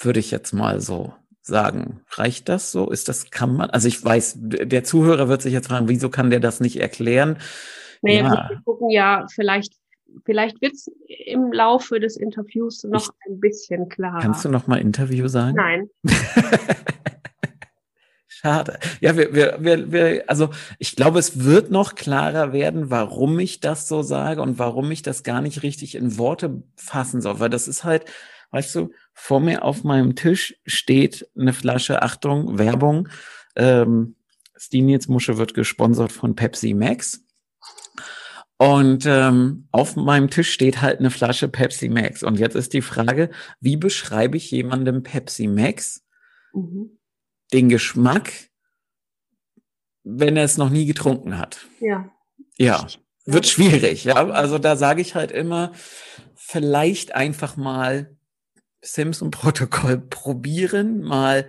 würde 0.00 0.20
ich 0.20 0.30
jetzt 0.30 0.52
mal 0.52 0.80
so 0.80 1.14
sagen. 1.40 2.02
Reicht 2.10 2.48
das 2.48 2.72
so? 2.72 2.90
Ist 2.90 3.08
das, 3.08 3.30
kann 3.30 3.56
man, 3.56 3.70
also 3.70 3.88
ich 3.88 4.04
weiß, 4.04 4.34
der 4.38 4.84
Zuhörer 4.84 5.28
wird 5.28 5.42
sich 5.42 5.52
jetzt 5.52 5.68
fragen, 5.68 5.88
wieso 5.88 6.10
kann 6.10 6.30
der 6.30 6.40
das 6.40 6.60
nicht 6.60 6.80
erklären? 6.80 7.38
Naja, 8.02 8.18
ja. 8.18 8.48
wir 8.50 8.60
gucken 8.64 8.90
ja, 8.90 9.26
vielleicht, 9.32 9.74
vielleicht 10.24 10.60
wird 10.60 10.74
es 10.74 10.90
im 11.26 11.52
Laufe 11.52 12.00
des 12.00 12.16
Interviews 12.16 12.84
noch 12.84 13.08
ich, 13.08 13.30
ein 13.30 13.40
bisschen 13.40 13.88
klarer. 13.88 14.20
Kannst 14.20 14.44
du 14.44 14.48
noch 14.48 14.66
mal 14.66 14.76
Interview 14.76 15.28
sagen? 15.28 15.56
Nein. 15.56 15.90
Schade. 18.28 18.78
Ja, 19.00 19.16
wir, 19.16 19.34
wir, 19.34 19.56
wir, 19.58 19.90
wir, 19.90 20.24
also 20.28 20.50
ich 20.78 20.94
glaube, 20.94 21.18
es 21.18 21.44
wird 21.44 21.72
noch 21.72 21.96
klarer 21.96 22.52
werden, 22.52 22.88
warum 22.88 23.38
ich 23.40 23.58
das 23.58 23.88
so 23.88 24.02
sage 24.02 24.42
und 24.42 24.60
warum 24.60 24.90
ich 24.92 25.02
das 25.02 25.24
gar 25.24 25.40
nicht 25.40 25.64
richtig 25.64 25.96
in 25.96 26.18
Worte 26.18 26.62
fassen 26.76 27.20
soll. 27.20 27.40
Weil 27.40 27.50
das 27.50 27.66
ist 27.66 27.82
halt, 27.82 28.04
weißt 28.52 28.76
du, 28.76 28.90
vor 29.12 29.40
mir 29.40 29.64
auf 29.64 29.82
meinem 29.82 30.14
Tisch 30.14 30.54
steht 30.66 31.28
eine 31.36 31.52
Flasche, 31.52 32.02
Achtung, 32.02 32.58
Werbung. 32.58 33.08
Ähm, 33.56 34.14
Stinietz 34.56 35.08
Musche 35.08 35.36
wird 35.36 35.54
gesponsert 35.54 36.12
von 36.12 36.36
Pepsi 36.36 36.74
Max. 36.74 37.24
Und 38.58 39.06
ähm, 39.06 39.68
auf 39.70 39.96
meinem 39.96 40.30
Tisch 40.30 40.50
steht 40.50 40.82
halt 40.82 40.98
eine 40.98 41.10
Flasche 41.10 41.48
Pepsi 41.48 41.88
Max. 41.88 42.22
Und 42.22 42.38
jetzt 42.38 42.56
ist 42.56 42.72
die 42.72 42.82
Frage, 42.82 43.30
wie 43.60 43.76
beschreibe 43.76 44.36
ich 44.36 44.50
jemandem 44.50 45.02
Pepsi 45.02 45.46
Max? 45.46 46.04
Mhm 46.52 46.98
den 47.52 47.68
Geschmack, 47.68 48.32
wenn 50.04 50.36
er 50.36 50.44
es 50.44 50.58
noch 50.58 50.70
nie 50.70 50.86
getrunken 50.86 51.38
hat. 51.38 51.66
Ja. 51.80 52.10
Ja, 52.56 52.86
wird 53.24 53.46
schwierig. 53.46 54.04
Ja, 54.04 54.14
also 54.14 54.58
da 54.58 54.76
sage 54.76 55.00
ich 55.00 55.14
halt 55.14 55.30
immer, 55.30 55.72
vielleicht 56.34 57.14
einfach 57.14 57.56
mal 57.56 58.16
Simpson-Protokoll 58.82 59.98
probieren, 60.10 61.00
mal 61.00 61.48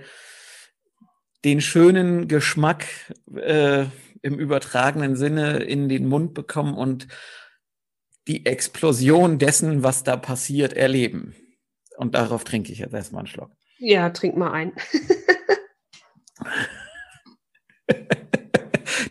den 1.46 1.62
schönen 1.62 2.28
Geschmack 2.28 2.86
äh, 3.34 3.86
im 4.22 4.38
übertragenen 4.38 5.16
Sinne 5.16 5.60
in 5.60 5.90
den 5.90 6.08
Mund 6.08 6.34
bekommen 6.34 6.76
und 6.76 7.08
die 8.28 8.46
Explosion 8.46 9.40
dessen, 9.40 9.84
was 9.84 10.04
da 10.04 10.18
passiert, 10.18 10.74
erleben. 10.74 11.36
Und 11.98 12.16
darauf 12.16 12.44
trinke 12.44 12.72
ich 12.72 12.80
jetzt 12.80 12.94
erstmal 12.94 13.22
einen 13.22 13.28
Schluck. 13.28 13.52
Ja, 13.80 14.10
trink 14.10 14.38
mal 14.38 14.52
ein. 14.52 14.74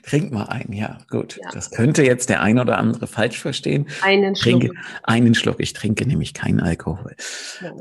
Trink 0.09 0.33
mal 0.33 0.45
einen, 0.45 0.73
ja, 0.73 0.99
gut. 1.11 1.39
Ja. 1.43 1.51
Das 1.53 1.71
könnte 1.71 2.03
jetzt 2.03 2.31
der 2.31 2.41
ein 2.41 2.59
oder 2.59 2.79
andere 2.79 3.07
falsch 3.07 3.39
verstehen. 3.39 3.89
Einen 4.01 4.35
Schluck. 4.37 4.61
Trinke, 4.61 4.81
einen 5.03 5.35
Schluck. 5.35 5.61
Ich 5.61 5.75
trinke 5.75 6.07
nämlich 6.07 6.33
keinen 6.33 6.61
Alkohol. 6.61 7.15
Ja. 7.61 7.75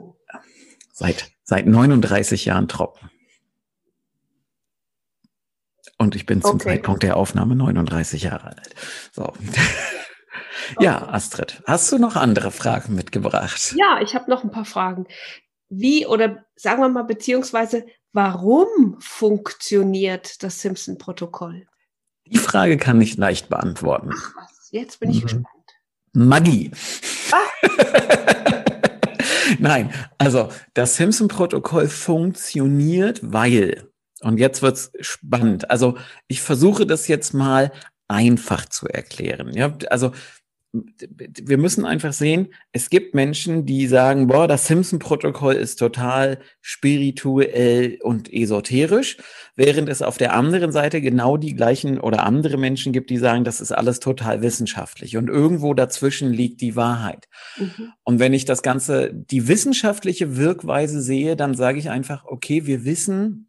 Seit, 0.91 1.31
seit 1.43 1.67
39 1.67 2.43
Jahren 2.43 2.67
trocken. 2.67 3.09
Und 5.97 6.15
ich 6.15 6.25
bin 6.25 6.41
zum 6.41 6.55
okay. 6.55 6.69
Zeitpunkt 6.69 7.03
der 7.03 7.17
Aufnahme 7.17 7.55
39 7.55 8.23
Jahre 8.23 8.47
alt. 8.57 8.75
So. 9.11 9.33
ja, 10.79 11.07
Astrid, 11.09 11.61
hast 11.65 11.91
du 11.91 11.97
noch 11.97 12.15
andere 12.15 12.51
Fragen 12.51 12.95
mitgebracht? 12.95 13.73
Ja, 13.77 13.99
ich 14.01 14.15
habe 14.15 14.29
noch 14.29 14.43
ein 14.43 14.51
paar 14.51 14.65
Fragen. 14.65 15.07
Wie 15.69 16.05
oder 16.05 16.45
sagen 16.55 16.81
wir 16.81 16.89
mal, 16.89 17.03
beziehungsweise 17.03 17.85
Warum 18.17 18.95
funktioniert 18.99 20.41
das 20.41 20.61
Simpson-Protokoll? 20.61 21.67
Die 22.25 22.39
Frage 22.39 22.77
kann 22.77 22.99
ich 22.99 23.15
leicht 23.15 23.47
beantworten. 23.47 24.09
Ach 24.11 24.33
was, 24.37 24.69
jetzt 24.71 24.99
bin 24.99 25.11
ich 25.11 25.17
mhm. 25.17 25.21
gespannt. 25.21 25.47
Magie. 26.13 26.71
Ah. 27.31 27.67
Nein, 29.59 29.93
also 30.17 30.49
das 30.73 30.95
Simpson-Protokoll 30.95 31.89
funktioniert, 31.89 33.19
weil, 33.21 33.87
und 34.21 34.39
jetzt 34.39 34.61
wird's 34.61 34.91
spannend. 34.99 35.69
Also 35.69 35.97
ich 36.27 36.41
versuche 36.41 36.85
das 36.85 37.07
jetzt 37.07 37.33
mal 37.33 37.71
einfach 38.07 38.65
zu 38.65 38.87
erklären. 38.87 39.53
Ja, 39.53 39.77
also 39.89 40.11
wir 40.73 41.57
müssen 41.57 41.85
einfach 41.85 42.13
sehen, 42.13 42.47
es 42.71 42.89
gibt 42.89 43.15
Menschen, 43.15 43.65
die 43.65 43.87
sagen, 43.87 44.27
boah, 44.27 44.47
das 44.47 44.67
Simpson-Protokoll 44.67 45.55
ist 45.55 45.77
total 45.77 46.39
spirituell 46.61 47.97
und 48.03 48.31
esoterisch, 48.31 49.17
während 49.55 49.87
es 49.89 50.01
auf 50.01 50.17
der 50.17 50.33
anderen 50.33 50.71
Seite 50.71 51.01
genau 51.01 51.37
die 51.37 51.55
gleichen 51.55 51.99
oder 51.99 52.23
andere 52.23 52.57
Menschen 52.57 52.91
gibt, 52.91 53.09
die 53.09 53.17
sagen, 53.17 53.43
das 53.43 53.61
ist 53.61 53.71
alles 53.71 53.99
total 53.99 54.41
wissenschaftlich 54.41 55.15
und 55.17 55.29
irgendwo 55.29 55.73
dazwischen 55.73 56.33
liegt 56.33 56.61
die 56.61 56.75
Wahrheit. 56.75 57.27
Mhm. 57.57 57.93
Und 58.03 58.19
wenn 58.19 58.33
ich 58.33 58.45
das 58.45 58.61
Ganze, 58.61 59.11
die 59.13 59.47
wissenschaftliche 59.47 60.35
Wirkweise 60.35 61.01
sehe, 61.01 61.35
dann 61.35 61.55
sage 61.55 61.79
ich 61.79 61.89
einfach, 61.89 62.25
okay, 62.25 62.65
wir 62.65 62.83
wissen, 62.83 63.46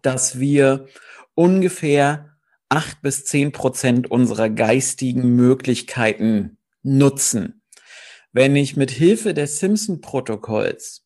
dass 0.00 0.38
wir 0.38 0.86
ungefähr 1.34 2.36
acht 2.68 3.02
bis 3.02 3.24
zehn 3.24 3.52
Prozent 3.52 4.10
unserer 4.10 4.48
geistigen 4.48 5.36
Möglichkeiten 5.36 6.56
nutzen. 6.82 7.62
Wenn 8.32 8.56
ich 8.56 8.76
mit 8.76 8.90
Hilfe 8.90 9.34
des 9.34 9.58
Simpson-Protokolls 9.58 11.04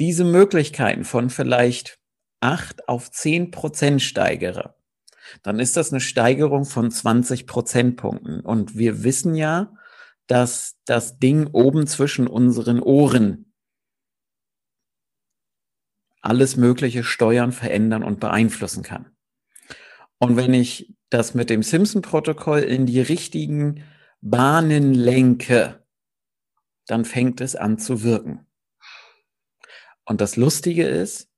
diese 0.00 0.24
Möglichkeiten 0.24 1.04
von 1.04 1.30
vielleicht 1.30 2.00
acht 2.40 2.88
auf 2.88 3.12
zehn 3.12 3.52
Prozent 3.52 4.02
steigere, 4.02 4.74
dann 5.42 5.60
ist 5.60 5.76
das 5.76 5.92
eine 5.92 6.00
Steigerung 6.00 6.64
von 6.64 6.90
20 6.90 7.46
Prozentpunkten. 7.46 8.40
Und 8.40 8.76
wir 8.76 9.04
wissen 9.04 9.34
ja, 9.36 9.72
dass 10.26 10.76
das 10.84 11.18
Ding 11.18 11.48
oben 11.52 11.86
zwischen 11.86 12.26
unseren 12.26 12.80
Ohren 12.80 13.51
alles 16.22 16.56
Mögliche 16.56 17.04
steuern, 17.04 17.52
verändern 17.52 18.02
und 18.02 18.20
beeinflussen 18.20 18.82
kann. 18.82 19.10
Und 20.18 20.36
wenn 20.36 20.54
ich 20.54 20.94
das 21.10 21.34
mit 21.34 21.50
dem 21.50 21.62
Simpson-Protokoll 21.62 22.60
in 22.60 22.86
die 22.86 23.00
richtigen 23.00 23.84
Bahnen 24.20 24.94
lenke, 24.94 25.84
dann 26.86 27.04
fängt 27.04 27.40
es 27.40 27.56
an 27.56 27.78
zu 27.78 28.02
wirken. 28.02 28.46
Und 30.04 30.20
das 30.20 30.36
Lustige 30.36 30.86
ist, 30.86 31.28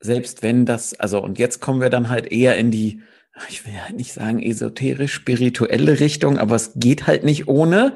selbst 0.00 0.42
wenn 0.42 0.66
das, 0.66 0.98
also 0.98 1.22
und 1.22 1.38
jetzt 1.38 1.60
kommen 1.60 1.80
wir 1.80 1.90
dann 1.90 2.08
halt 2.08 2.30
eher 2.32 2.56
in 2.56 2.70
die, 2.70 3.02
ich 3.48 3.66
will 3.66 3.74
halt 3.74 3.96
nicht 3.96 4.12
sagen 4.12 4.42
esoterisch-spirituelle 4.42 6.00
Richtung, 6.00 6.38
aber 6.38 6.56
es 6.56 6.72
geht 6.76 7.06
halt 7.06 7.24
nicht 7.24 7.48
ohne, 7.48 7.94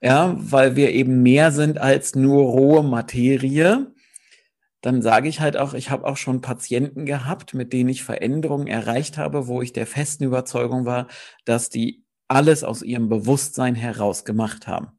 ja, 0.00 0.36
weil 0.38 0.76
wir 0.76 0.92
eben 0.92 1.22
mehr 1.22 1.50
sind 1.52 1.78
als 1.78 2.14
nur 2.14 2.44
rohe 2.44 2.82
Materie 2.82 3.92
dann 4.86 5.02
sage 5.02 5.28
ich 5.28 5.40
halt 5.40 5.56
auch, 5.56 5.74
ich 5.74 5.90
habe 5.90 6.06
auch 6.06 6.16
schon 6.16 6.42
Patienten 6.42 7.06
gehabt, 7.06 7.54
mit 7.54 7.72
denen 7.72 7.88
ich 7.88 8.04
Veränderungen 8.04 8.68
erreicht 8.68 9.18
habe, 9.18 9.48
wo 9.48 9.60
ich 9.60 9.72
der 9.72 9.84
festen 9.84 10.22
Überzeugung 10.22 10.84
war, 10.84 11.08
dass 11.44 11.70
die 11.70 12.04
alles 12.28 12.62
aus 12.62 12.82
ihrem 12.82 13.08
Bewusstsein 13.08 13.74
heraus 13.74 14.24
gemacht 14.24 14.68
haben. 14.68 14.92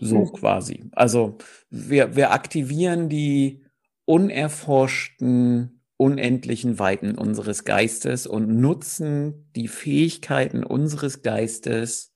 So 0.00 0.18
mhm. 0.18 0.32
quasi. 0.32 0.90
Also 0.90 1.38
wir, 1.68 2.16
wir 2.16 2.32
aktivieren 2.32 3.08
die 3.08 3.64
unerforschten, 4.06 5.84
unendlichen 5.96 6.80
Weiten 6.80 7.16
unseres 7.16 7.62
Geistes 7.62 8.26
und 8.26 8.48
nutzen 8.48 9.48
die 9.54 9.68
Fähigkeiten 9.68 10.64
unseres 10.64 11.22
Geistes, 11.22 12.12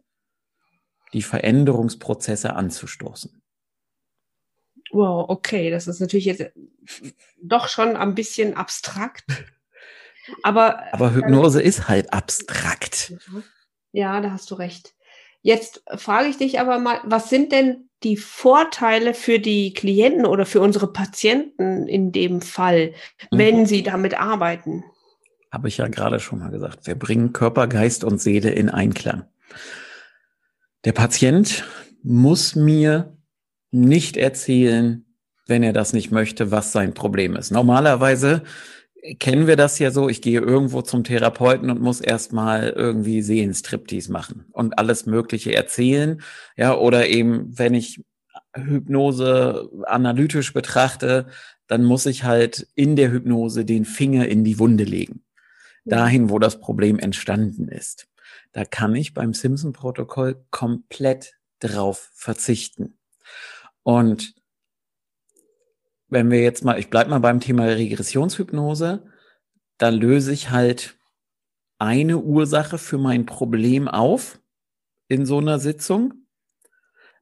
die 1.12 1.22
Veränderungsprozesse 1.22 2.56
anzustoßen. 2.56 3.33
Wow, 4.94 5.28
okay, 5.28 5.70
das 5.70 5.88
ist 5.88 6.00
natürlich 6.00 6.26
jetzt 6.26 6.44
doch 7.42 7.68
schon 7.68 7.96
ein 7.96 8.14
bisschen 8.14 8.56
abstrakt. 8.56 9.24
Aber, 10.42 10.82
Aber 10.92 11.12
Hypnose 11.12 11.60
äh, 11.60 11.66
ist 11.66 11.88
halt 11.88 12.12
abstrakt. 12.12 13.12
Ja, 13.92 14.20
da 14.20 14.30
hast 14.30 14.50
du 14.50 14.54
recht. 14.54 14.94
Jetzt 15.42 15.82
frage 15.96 16.28
ich 16.28 16.38
dich 16.38 16.60
aber 16.60 16.78
mal, 16.78 17.00
was 17.04 17.28
sind 17.28 17.52
denn 17.52 17.90
die 18.04 18.16
Vorteile 18.16 19.14
für 19.14 19.38
die 19.38 19.72
Klienten 19.72 20.26
oder 20.26 20.46
für 20.46 20.60
unsere 20.60 20.92
Patienten 20.92 21.86
in 21.88 22.12
dem 22.12 22.40
Fall, 22.40 22.92
mhm. 23.30 23.38
wenn 23.38 23.66
sie 23.66 23.82
damit 23.82 24.18
arbeiten? 24.18 24.84
Habe 25.50 25.68
ich 25.68 25.78
ja 25.78 25.88
gerade 25.88 26.20
schon 26.20 26.38
mal 26.38 26.50
gesagt. 26.50 26.86
Wir 26.86 26.94
bringen 26.94 27.32
Körper, 27.32 27.66
Geist 27.66 28.04
und 28.04 28.22
Seele 28.22 28.50
in 28.50 28.70
Einklang. 28.70 29.24
Der 30.84 30.92
Patient 30.92 31.64
muss 32.02 32.54
mir 32.54 33.13
nicht 33.74 34.16
erzählen, 34.16 35.04
wenn 35.46 35.62
er 35.62 35.72
das 35.72 35.92
nicht 35.92 36.10
möchte, 36.10 36.50
was 36.50 36.72
sein 36.72 36.94
Problem 36.94 37.36
ist. 37.36 37.50
Normalerweise 37.50 38.42
kennen 39.18 39.46
wir 39.46 39.56
das 39.56 39.78
ja 39.78 39.90
so, 39.90 40.08
ich 40.08 40.22
gehe 40.22 40.40
irgendwo 40.40 40.80
zum 40.80 41.04
Therapeuten 41.04 41.70
und 41.70 41.82
muss 41.82 42.00
erstmal 42.00 42.70
irgendwie 42.70 43.20
Seelenstriptease 43.20 44.10
machen 44.10 44.46
und 44.52 44.78
alles 44.78 45.04
Mögliche 45.04 45.54
erzählen. 45.54 46.22
Ja, 46.56 46.74
oder 46.76 47.08
eben, 47.08 47.58
wenn 47.58 47.74
ich 47.74 48.02
Hypnose 48.54 49.68
analytisch 49.84 50.54
betrachte, 50.54 51.26
dann 51.66 51.84
muss 51.84 52.06
ich 52.06 52.24
halt 52.24 52.68
in 52.74 52.96
der 52.96 53.10
Hypnose 53.10 53.64
den 53.64 53.84
Finger 53.84 54.28
in 54.28 54.44
die 54.44 54.58
Wunde 54.58 54.84
legen. 54.84 55.24
Dahin, 55.84 56.30
wo 56.30 56.38
das 56.38 56.60
Problem 56.60 56.98
entstanden 56.98 57.68
ist. 57.68 58.06
Da 58.52 58.64
kann 58.64 58.94
ich 58.94 59.12
beim 59.12 59.34
Simpson-Protokoll 59.34 60.44
komplett 60.50 61.34
drauf 61.58 62.10
verzichten. 62.14 62.96
Und 63.84 64.34
wenn 66.08 66.30
wir 66.30 66.42
jetzt 66.42 66.64
mal, 66.64 66.78
ich 66.78 66.90
bleib 66.90 67.08
mal 67.08 67.20
beim 67.20 67.40
Thema 67.40 67.64
Regressionshypnose, 67.64 69.04
da 69.78 69.88
löse 69.88 70.32
ich 70.32 70.50
halt 70.50 70.96
eine 71.78 72.18
Ursache 72.18 72.78
für 72.78 72.98
mein 72.98 73.26
Problem 73.26 73.88
auf 73.88 74.40
in 75.08 75.26
so 75.26 75.38
einer 75.38 75.58
Sitzung. 75.58 76.14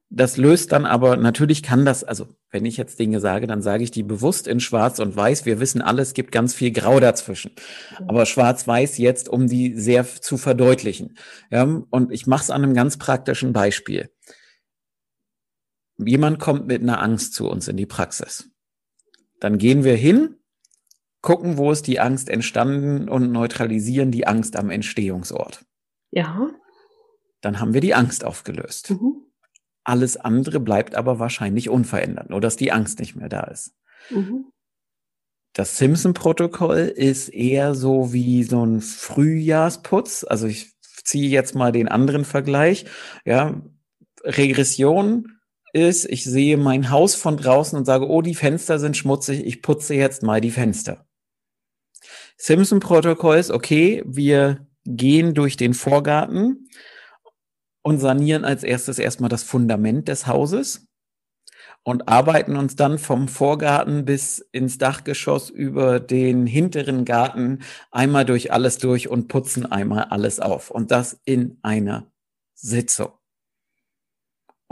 Das 0.09 0.37
löst 0.37 0.71
dann 0.71 0.85
aber, 0.85 1.17
natürlich 1.17 1.63
kann 1.63 1.85
das, 1.85 2.03
also 2.03 2.27
wenn 2.51 2.65
ich 2.65 2.77
jetzt 2.77 2.99
Dinge 2.99 3.19
sage, 3.19 3.47
dann 3.47 3.63
sage 3.63 3.83
ich 3.83 3.89
die 3.89 4.03
bewusst 4.03 4.47
in 4.47 4.59
Schwarz 4.59 4.99
und 4.99 5.15
Weiß. 5.15 5.47
Wir 5.47 5.59
wissen 5.59 5.81
alle, 5.81 6.03
es 6.03 6.13
gibt 6.13 6.31
ganz 6.31 6.53
viel 6.53 6.71
Grau 6.71 6.99
dazwischen. 6.99 7.51
Aber 8.07 8.27
Schwarz-Weiß 8.27 8.99
jetzt, 8.99 9.27
um 9.27 9.47
die 9.47 9.73
sehr 9.75 10.05
zu 10.05 10.37
verdeutlichen. 10.37 11.17
Ja, 11.49 11.63
und 11.63 12.11
ich 12.11 12.27
mache 12.27 12.43
es 12.43 12.51
an 12.51 12.63
einem 12.63 12.75
ganz 12.75 12.97
praktischen 12.97 13.53
Beispiel. 13.53 14.11
Jemand 15.97 16.39
kommt 16.39 16.67
mit 16.67 16.81
einer 16.81 17.01
Angst 17.01 17.33
zu 17.33 17.47
uns 17.47 17.67
in 17.67 17.77
die 17.77 17.85
Praxis. 17.85 18.49
Dann 19.39 19.57
gehen 19.57 19.83
wir 19.83 19.95
hin, 19.95 20.37
gucken, 21.21 21.57
wo 21.57 21.71
ist 21.71 21.87
die 21.87 21.99
Angst 21.99 22.29
entstanden 22.29 23.09
und 23.09 23.31
neutralisieren 23.31 24.11
die 24.11 24.27
Angst 24.27 24.55
am 24.55 24.69
Entstehungsort. 24.69 25.65
Ja. 26.11 26.49
Dann 27.41 27.59
haben 27.59 27.73
wir 27.73 27.81
die 27.81 27.93
Angst 27.93 28.23
aufgelöst. 28.23 28.91
Mhm. 28.91 29.23
Alles 29.83 30.17
andere 30.17 30.59
bleibt 30.59 30.95
aber 30.95 31.19
wahrscheinlich 31.19 31.69
unverändert, 31.69 32.29
nur 32.29 32.39
dass 32.39 32.55
die 32.55 32.71
Angst 32.71 32.99
nicht 32.99 33.15
mehr 33.15 33.29
da 33.29 33.41
ist. 33.41 33.73
Mhm. 34.09 34.45
Das 35.53 35.77
Simpson-Protokoll 35.77 36.79
ist 36.79 37.29
eher 37.29 37.75
so 37.75 38.11
wie 38.11 38.43
so 38.43 38.65
ein 38.65 38.81
Frühjahrsputz. 38.81 40.25
Also 40.27 40.47
ich 40.47 40.73
ziehe 41.03 41.29
jetzt 41.29 41.53
mal 41.53 41.71
den 41.71 41.87
anderen 41.87 42.25
Vergleich. 42.25 42.85
Ja, 43.23 43.61
Regression 44.23 45.32
ist, 45.73 46.05
ich 46.05 46.23
sehe 46.23 46.55
mein 46.55 46.91
Haus 46.91 47.15
von 47.15 47.35
draußen 47.35 47.77
und 47.77 47.85
sage, 47.85 48.07
oh, 48.07 48.21
die 48.21 48.35
Fenster 48.35 48.79
sind 48.79 48.95
schmutzig, 48.95 49.45
ich 49.45 49.61
putze 49.61 49.95
jetzt 49.95 50.23
mal 50.23 50.39
die 50.39 50.51
Fenster. 50.51 51.05
Simpson-Protokoll 52.37 53.37
ist, 53.37 53.51
okay, 53.51 54.03
wir 54.05 54.67
gehen 54.85 55.33
durch 55.33 55.57
den 55.57 55.73
Vorgarten 55.73 56.69
und 57.81 57.99
sanieren 57.99 58.45
als 58.45 58.63
erstes 58.63 58.99
erstmal 58.99 59.29
das 59.29 59.43
Fundament 59.43 60.07
des 60.07 60.27
Hauses 60.27 60.87
und 61.83 62.07
arbeiten 62.07 62.55
uns 62.55 62.75
dann 62.75 62.97
vom 62.97 63.27
Vorgarten 63.27 64.05
bis 64.05 64.39
ins 64.51 64.77
Dachgeschoss 64.77 65.49
über 65.49 65.99
den 65.99 66.45
hinteren 66.45 67.03
Garten 67.03 67.59
einmal 67.91 68.25
durch 68.25 68.51
alles 68.51 68.77
durch 68.77 69.09
und 69.09 69.27
putzen 69.27 69.65
einmal 69.65 70.05
alles 70.05 70.39
auf. 70.39 70.71
Und 70.71 70.91
das 70.91 71.19
in 71.25 71.57
einer 71.61 72.11
Sitzung 72.53 73.11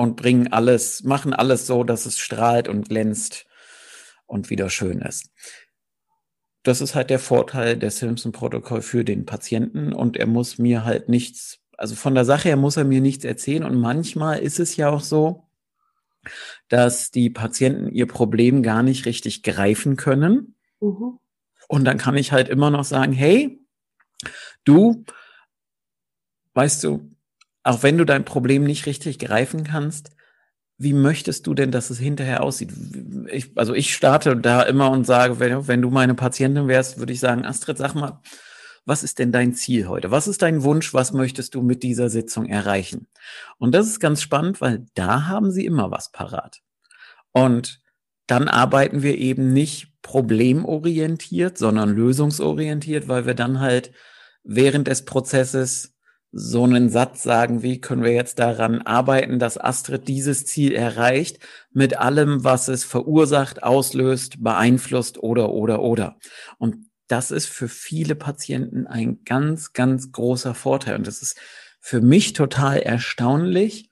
und 0.02 0.16
bringen 0.16 0.52
alles, 0.52 1.04
machen 1.04 1.32
alles 1.32 1.68
so, 1.68 1.84
dass 1.84 2.08
es 2.08 2.18
strahlt 2.18 2.68
und 2.68 2.90
glänzt 2.90 3.46
und 4.26 4.50
wieder 4.50 4.72
schön 4.72 5.00
ist. 5.00 5.30
Das 6.64 6.82
ist 6.82 6.96
halt 6.96 7.12
der 7.12 7.20
Vorteil 7.20 7.78
der 7.78 7.92
Simpson-Protokoll 7.92 8.82
für 8.82 9.06
den 9.06 9.28
Patienten 9.28 9.94
und 9.94 10.18
er 10.18 10.26
muss 10.26 10.58
mir 10.58 10.86
halt 10.86 11.08
nichts, 11.08 11.60
also 11.78 11.94
von 11.94 12.16
der 12.16 12.26
Sache 12.26 12.50
her 12.50 12.58
muss 12.58 12.78
er 12.78 12.84
mir 12.84 13.00
nichts 13.00 13.26
erzählen 13.26 13.64
und 13.64 13.76
manchmal 13.76 14.40
ist 14.40 14.60
es 14.60 14.76
ja 14.76 14.90
auch 14.90 15.02
so, 15.02 15.48
dass 16.68 17.12
die 17.12 17.30
Patienten 17.30 17.92
ihr 17.92 18.08
Problem 18.08 18.64
gar 18.64 18.82
nicht 18.82 19.06
richtig 19.06 19.44
greifen 19.44 19.98
können. 19.98 20.56
Mhm. 20.80 21.20
Und 21.68 21.86
dann 21.86 22.00
kann 22.00 22.18
ich 22.18 22.32
halt 22.32 22.50
immer 22.50 22.72
noch 22.72 22.86
sagen, 22.86 23.14
hey, 23.14 23.60
du, 24.64 25.06
weißt 26.56 26.84
du, 26.86 27.12
auch 27.64 27.84
wenn 27.84 27.98
du 27.98 28.06
dein 28.06 28.26
Problem 28.26 28.64
nicht 28.64 28.86
richtig 28.86 29.20
greifen 29.20 29.64
kannst, 29.64 30.12
wie 30.78 30.94
möchtest 30.94 31.46
du 31.46 31.54
denn, 31.54 31.70
dass 31.70 31.92
es 31.92 32.00
hinterher 32.00 32.42
aussieht? 32.42 32.72
Ich, 33.32 33.52
also 33.56 33.76
ich 33.76 33.94
starte 33.94 34.36
da 34.36 34.64
immer 34.64 34.90
und 34.90 35.06
sage, 35.06 35.40
wenn, 35.40 35.68
wenn 35.68 35.82
du 35.82 35.92
meine 35.92 36.16
Patientin 36.16 36.68
wärst, 36.68 36.98
würde 36.98 37.14
ich 37.14 37.20
sagen, 37.20 37.46
Astrid, 37.46 37.78
sag 37.78 37.94
mal, 37.94 38.20
was 38.86 39.04
ist 39.04 39.20
denn 39.20 39.32
dein 39.32 39.54
Ziel 39.54 39.88
heute? 39.88 40.10
Was 40.10 40.28
ist 40.28 40.42
dein 40.42 40.64
Wunsch? 40.64 40.92
Was 40.94 41.14
möchtest 41.14 41.54
du 41.54 41.62
mit 41.62 41.84
dieser 41.84 42.10
Sitzung 42.10 42.48
erreichen? 42.48 43.08
Und 43.60 43.76
das 43.76 43.86
ist 43.86 44.00
ganz 44.00 44.24
spannend, 44.24 44.60
weil 44.60 44.88
da 44.96 45.28
haben 45.28 45.52
sie 45.52 45.66
immer 45.66 45.92
was 45.92 46.12
parat. 46.12 46.62
Und 47.32 47.80
dann 48.26 48.48
arbeiten 48.48 49.04
wir 49.04 49.18
eben 49.18 49.54
nicht 49.54 50.02
problemorientiert, 50.02 51.60
sondern 51.60 51.90
lösungsorientiert, 51.90 53.08
weil 53.08 53.28
wir 53.28 53.36
dann 53.36 53.60
halt 53.60 53.92
während 54.44 54.88
des 54.88 55.06
Prozesses 55.06 55.94
so 56.32 56.64
einen 56.64 56.90
Satz 56.90 57.24
sagen, 57.24 57.62
wie 57.62 57.82
können 57.82 58.04
wir 58.04 58.14
jetzt 58.14 58.40
daran 58.40 58.82
arbeiten, 58.82 59.38
dass 59.38 59.58
Astrid 59.60 60.08
dieses 60.08 60.46
Ziel 60.46 60.72
erreicht, 60.74 61.40
mit 61.72 61.98
allem, 61.98 62.44
was 62.44 62.70
es 62.70 62.86
verursacht, 62.86 63.64
auslöst, 63.64 64.42
beeinflusst 64.42 65.22
oder, 65.22 65.52
oder, 65.52 65.82
oder. 65.82 66.18
Und 66.58 66.86
das 67.08 67.32
ist 67.32 67.48
für 67.48 67.68
viele 67.68 68.16
Patienten 68.16 68.88
ein 68.88 69.24
ganz, 69.26 69.74
ganz 69.74 70.14
großer 70.14 70.56
Vorteil. 70.56 70.96
Und 70.96 71.08
das 71.08 71.22
ist 71.22 71.38
für 71.82 72.00
mich 72.00 72.32
total 72.32 72.78
erstaunlich, 72.78 73.90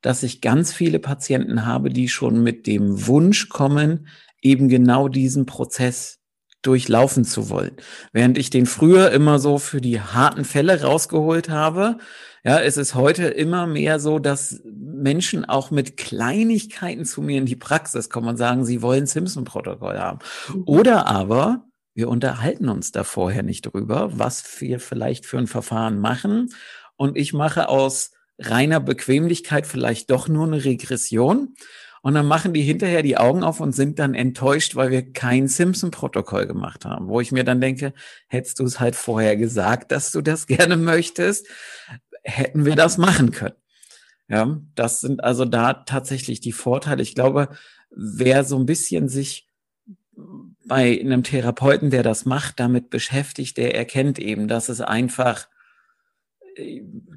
dass 0.00 0.22
ich 0.22 0.40
ganz 0.40 0.72
viele 0.72 1.00
Patienten 1.00 1.66
habe, 1.66 1.90
die 1.90 2.08
schon 2.08 2.42
mit 2.42 2.68
dem 2.68 3.06
Wunsch 3.08 3.48
kommen, 3.48 4.06
eben 4.40 4.68
genau 4.68 5.08
diesen 5.08 5.46
Prozess 5.46 6.19
durchlaufen 6.62 7.24
zu 7.24 7.50
wollen. 7.50 7.76
Während 8.12 8.38
ich 8.38 8.50
den 8.50 8.66
früher 8.66 9.10
immer 9.10 9.38
so 9.38 9.58
für 9.58 9.80
die 9.80 10.00
harten 10.00 10.44
Fälle 10.44 10.82
rausgeholt 10.82 11.48
habe, 11.48 11.98
ja, 12.42 12.58
es 12.58 12.78
ist 12.78 12.94
heute 12.94 13.24
immer 13.24 13.66
mehr 13.66 14.00
so, 14.00 14.18
dass 14.18 14.62
Menschen 14.64 15.44
auch 15.44 15.70
mit 15.70 15.96
Kleinigkeiten 15.98 17.04
zu 17.04 17.20
mir 17.20 17.38
in 17.38 17.46
die 17.46 17.56
Praxis 17.56 18.08
kommen 18.08 18.28
und 18.28 18.36
sagen, 18.38 18.64
sie 18.64 18.80
wollen 18.80 19.06
Simpson-Protokoll 19.06 19.98
haben. 19.98 20.20
Mhm. 20.48 20.62
Oder 20.66 21.06
aber 21.06 21.66
wir 21.94 22.08
unterhalten 22.08 22.68
uns 22.68 22.92
da 22.92 23.04
vorher 23.04 23.42
nicht 23.42 23.62
drüber, 23.62 24.10
was 24.12 24.60
wir 24.60 24.80
vielleicht 24.80 25.26
für 25.26 25.38
ein 25.38 25.46
Verfahren 25.46 25.98
machen. 25.98 26.48
Und 26.96 27.16
ich 27.18 27.34
mache 27.34 27.68
aus 27.68 28.12
reiner 28.38 28.80
Bequemlichkeit 28.80 29.66
vielleicht 29.66 30.10
doch 30.10 30.28
nur 30.28 30.46
eine 30.46 30.64
Regression 30.64 31.54
und 32.02 32.14
dann 32.14 32.26
machen 32.26 32.54
die 32.54 32.62
hinterher 32.62 33.02
die 33.02 33.18
Augen 33.18 33.42
auf 33.42 33.60
und 33.60 33.72
sind 33.72 33.98
dann 33.98 34.14
enttäuscht, 34.14 34.74
weil 34.74 34.90
wir 34.90 35.12
kein 35.12 35.48
Simpson-Protokoll 35.48 36.46
gemacht 36.46 36.84
haben. 36.84 37.08
Wo 37.08 37.20
ich 37.20 37.30
mir 37.30 37.44
dann 37.44 37.60
denke, 37.60 37.92
hättest 38.26 38.58
du 38.58 38.64
es 38.64 38.80
halt 38.80 38.96
vorher 38.96 39.36
gesagt, 39.36 39.92
dass 39.92 40.10
du 40.10 40.22
das 40.22 40.46
gerne 40.46 40.76
möchtest, 40.76 41.46
hätten 42.22 42.64
wir 42.64 42.76
das 42.76 42.98
machen 42.98 43.30
können. 43.32 43.54
Ja, 44.28 44.60
das 44.76 45.00
sind 45.00 45.24
also 45.24 45.44
da 45.44 45.74
tatsächlich 45.74 46.40
die 46.40 46.52
Vorteile. 46.52 47.02
Ich 47.02 47.14
glaube, 47.14 47.48
wer 47.90 48.44
so 48.44 48.56
ein 48.58 48.66
bisschen 48.66 49.08
sich 49.08 49.48
bei 50.64 51.00
einem 51.00 51.24
Therapeuten, 51.24 51.90
der 51.90 52.04
das 52.04 52.24
macht, 52.24 52.60
damit 52.60 52.90
beschäftigt, 52.90 53.56
der 53.56 53.74
erkennt 53.74 54.18
eben, 54.18 54.46
dass 54.46 54.68
es 54.68 54.80
einfach 54.80 55.48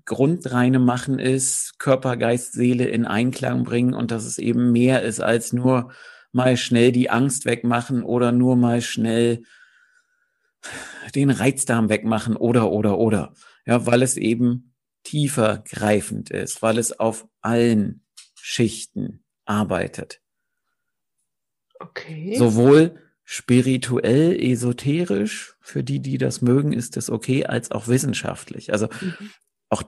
grundreine 0.05 0.79
Machen 0.79 1.19
ist, 1.19 1.79
Körper, 1.79 2.17
Geist, 2.17 2.53
Seele 2.53 2.85
in 2.85 3.05
Einklang 3.05 3.63
bringen 3.63 3.93
und 3.93 4.11
dass 4.11 4.25
es 4.25 4.37
eben 4.37 4.71
mehr 4.71 5.01
ist 5.01 5.21
als 5.21 5.53
nur 5.53 5.91
mal 6.31 6.57
schnell 6.57 6.91
die 6.91 7.09
Angst 7.09 7.45
wegmachen 7.45 8.03
oder 8.03 8.31
nur 8.31 8.55
mal 8.55 8.81
schnell 8.81 9.43
den 11.15 11.29
Reizdarm 11.29 11.89
wegmachen 11.89 12.35
oder, 12.35 12.71
oder, 12.71 12.97
oder. 12.97 13.33
Ja, 13.65 13.85
weil 13.85 14.01
es 14.01 14.17
eben 14.17 14.73
tiefer 15.03 15.63
greifend 15.69 16.29
ist, 16.29 16.61
weil 16.61 16.77
es 16.77 16.99
auf 16.99 17.27
allen 17.41 18.03
Schichten 18.35 19.23
arbeitet. 19.45 20.21
Okay. 21.79 22.35
Sowohl 22.37 23.02
spirituell, 23.23 24.35
esoterisch, 24.39 25.55
für 25.61 25.83
die, 25.83 25.99
die 25.99 26.17
das 26.17 26.41
mögen, 26.41 26.73
ist 26.73 26.97
es 26.97 27.09
okay, 27.09 27.45
als 27.45 27.71
auch 27.71 27.87
wissenschaftlich. 27.87 28.71
Also 28.73 28.87
mhm. 29.01 29.29
auch 29.69 29.83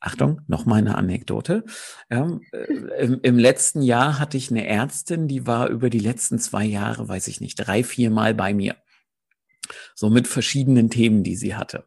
Achtung, 0.00 0.42
noch 0.46 0.66
mal 0.66 0.76
eine 0.76 0.96
Anekdote. 0.96 1.64
Ja, 2.10 2.38
äh, 2.52 3.04
im, 3.04 3.20
im, 3.22 3.38
letzten 3.38 3.82
Jahr 3.82 4.18
hatte 4.18 4.36
ich 4.36 4.50
eine 4.50 4.66
Ärztin, 4.66 5.26
die 5.26 5.46
war 5.46 5.68
über 5.68 5.90
die 5.90 5.98
letzten 5.98 6.38
zwei 6.38 6.64
Jahre, 6.64 7.08
weiß 7.08 7.28
ich 7.28 7.40
nicht, 7.40 7.56
drei, 7.56 7.82
vier 7.82 8.10
Mal 8.10 8.34
bei 8.34 8.54
mir. 8.54 8.76
So 9.94 10.10
mit 10.10 10.28
verschiedenen 10.28 10.90
Themen, 10.90 11.24
die 11.24 11.36
sie 11.36 11.56
hatte. 11.56 11.84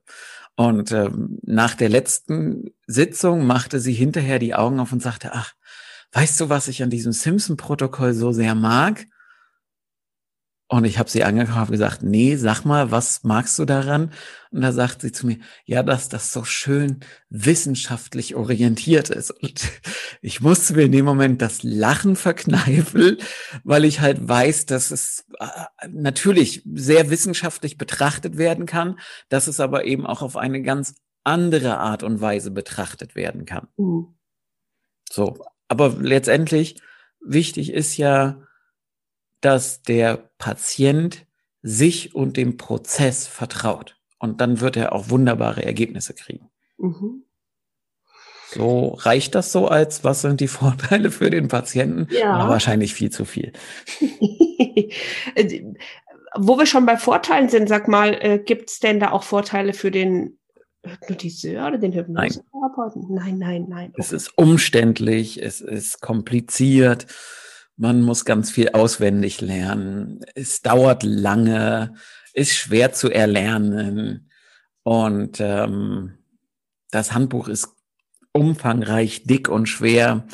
Und 0.55 0.91
ähm, 0.91 1.39
nach 1.43 1.75
der 1.75 1.89
letzten 1.89 2.71
Sitzung 2.85 3.45
machte 3.45 3.79
sie 3.79 3.93
hinterher 3.93 4.37
die 4.37 4.53
Augen 4.53 4.79
auf 4.79 4.91
und 4.91 5.01
sagte, 5.01 5.31
ach, 5.33 5.53
weißt 6.11 6.41
du, 6.41 6.49
was 6.49 6.67
ich 6.67 6.83
an 6.83 6.89
diesem 6.89 7.13
Simpson-Protokoll 7.13 8.13
so 8.13 8.31
sehr 8.33 8.53
mag? 8.53 9.05
Und 10.71 10.85
ich 10.85 10.97
habe 10.97 11.09
sie 11.09 11.25
angeguckt 11.25 11.57
und 11.57 11.71
gesagt, 11.71 12.01
nee, 12.01 12.37
sag 12.37 12.63
mal, 12.63 12.91
was 12.91 13.25
magst 13.25 13.59
du 13.59 13.65
daran? 13.65 14.13
Und 14.51 14.61
da 14.61 14.71
sagt 14.71 15.01
sie 15.01 15.11
zu 15.11 15.27
mir, 15.27 15.37
ja, 15.65 15.83
dass 15.83 16.07
das 16.07 16.31
so 16.31 16.45
schön 16.45 17.01
wissenschaftlich 17.29 18.35
orientiert 18.35 19.09
ist. 19.09 19.31
Und 19.31 19.69
ich 20.21 20.39
musste 20.39 20.75
mir 20.75 20.83
in 20.83 20.93
dem 20.93 21.03
Moment 21.03 21.41
das 21.41 21.61
Lachen 21.63 22.15
verkneifen, 22.15 23.17
weil 23.65 23.83
ich 23.83 23.99
halt 23.99 24.25
weiß, 24.25 24.65
dass 24.65 24.91
es 24.91 25.25
äh, 25.39 25.89
natürlich 25.89 26.63
sehr 26.73 27.09
wissenschaftlich 27.09 27.77
betrachtet 27.77 28.37
werden 28.37 28.65
kann, 28.65 28.97
dass 29.27 29.47
es 29.47 29.59
aber 29.59 29.83
eben 29.83 30.07
auch 30.07 30.21
auf 30.21 30.37
eine 30.37 30.61
ganz 30.61 30.95
andere 31.25 31.79
Art 31.79 32.01
und 32.01 32.21
Weise 32.21 32.49
betrachtet 32.49 33.13
werden 33.13 33.43
kann. 33.43 33.67
Mhm. 33.75 34.15
So, 35.11 35.37
aber 35.67 35.97
letztendlich 35.99 36.81
wichtig 37.19 37.73
ist 37.73 37.97
ja, 37.97 38.47
dass 39.41 39.81
der 39.81 40.30
Patient 40.41 41.27
sich 41.61 42.15
und 42.15 42.35
dem 42.35 42.57
Prozess 42.57 43.27
vertraut. 43.27 43.95
Und 44.17 44.41
dann 44.41 44.59
wird 44.59 44.75
er 44.75 44.93
auch 44.93 45.09
wunderbare 45.09 45.63
Ergebnisse 45.63 46.15
kriegen. 46.15 46.49
Mhm. 46.77 47.23
So 48.49 48.95
reicht 48.99 49.35
das 49.35 49.51
so 49.51 49.67
als, 49.67 50.03
was 50.03 50.21
sind 50.21 50.41
die 50.41 50.47
Vorteile 50.59 51.11
für 51.11 51.29
den 51.29 51.47
Patienten? 51.47 52.07
Ja. 52.11 52.33
Aber 52.33 52.49
wahrscheinlich 52.49 52.95
viel 52.95 53.11
zu 53.11 53.23
viel. 53.23 53.53
Wo 56.35 56.57
wir 56.57 56.65
schon 56.65 56.87
bei 56.87 56.97
Vorteilen 56.97 57.49
sind, 57.49 57.69
sag 57.69 57.87
mal, 57.87 58.17
äh, 58.19 58.39
gibt 58.39 58.71
es 58.71 58.79
denn 58.79 58.99
da 58.99 59.11
auch 59.11 59.23
Vorteile 59.23 59.73
für 59.73 59.91
den 59.91 60.39
Hypnotiseur 60.83 61.67
oder 61.67 61.77
den 61.77 61.93
Hypnosetherapeuten? 61.93 63.13
Nein, 63.13 63.37
nein, 63.37 63.67
nein. 63.69 63.89
Okay. 63.91 64.01
Es 64.01 64.11
ist 64.11 64.35
umständlich, 64.37 65.39
es 65.41 65.61
ist 65.61 66.01
kompliziert. 66.01 67.05
Man 67.81 68.03
muss 68.03 68.25
ganz 68.25 68.51
viel 68.51 68.69
auswendig 68.69 69.41
lernen. 69.41 70.19
Es 70.35 70.61
dauert 70.61 71.01
lange, 71.01 71.95
ist 72.31 72.53
schwer 72.53 72.93
zu 72.93 73.09
erlernen. 73.09 74.29
Und 74.83 75.39
ähm, 75.39 76.19
das 76.91 77.11
Handbuch 77.13 77.47
ist 77.47 77.69
umfangreich, 78.33 79.23
dick 79.23 79.49
und 79.49 79.65
schwer. 79.65 80.27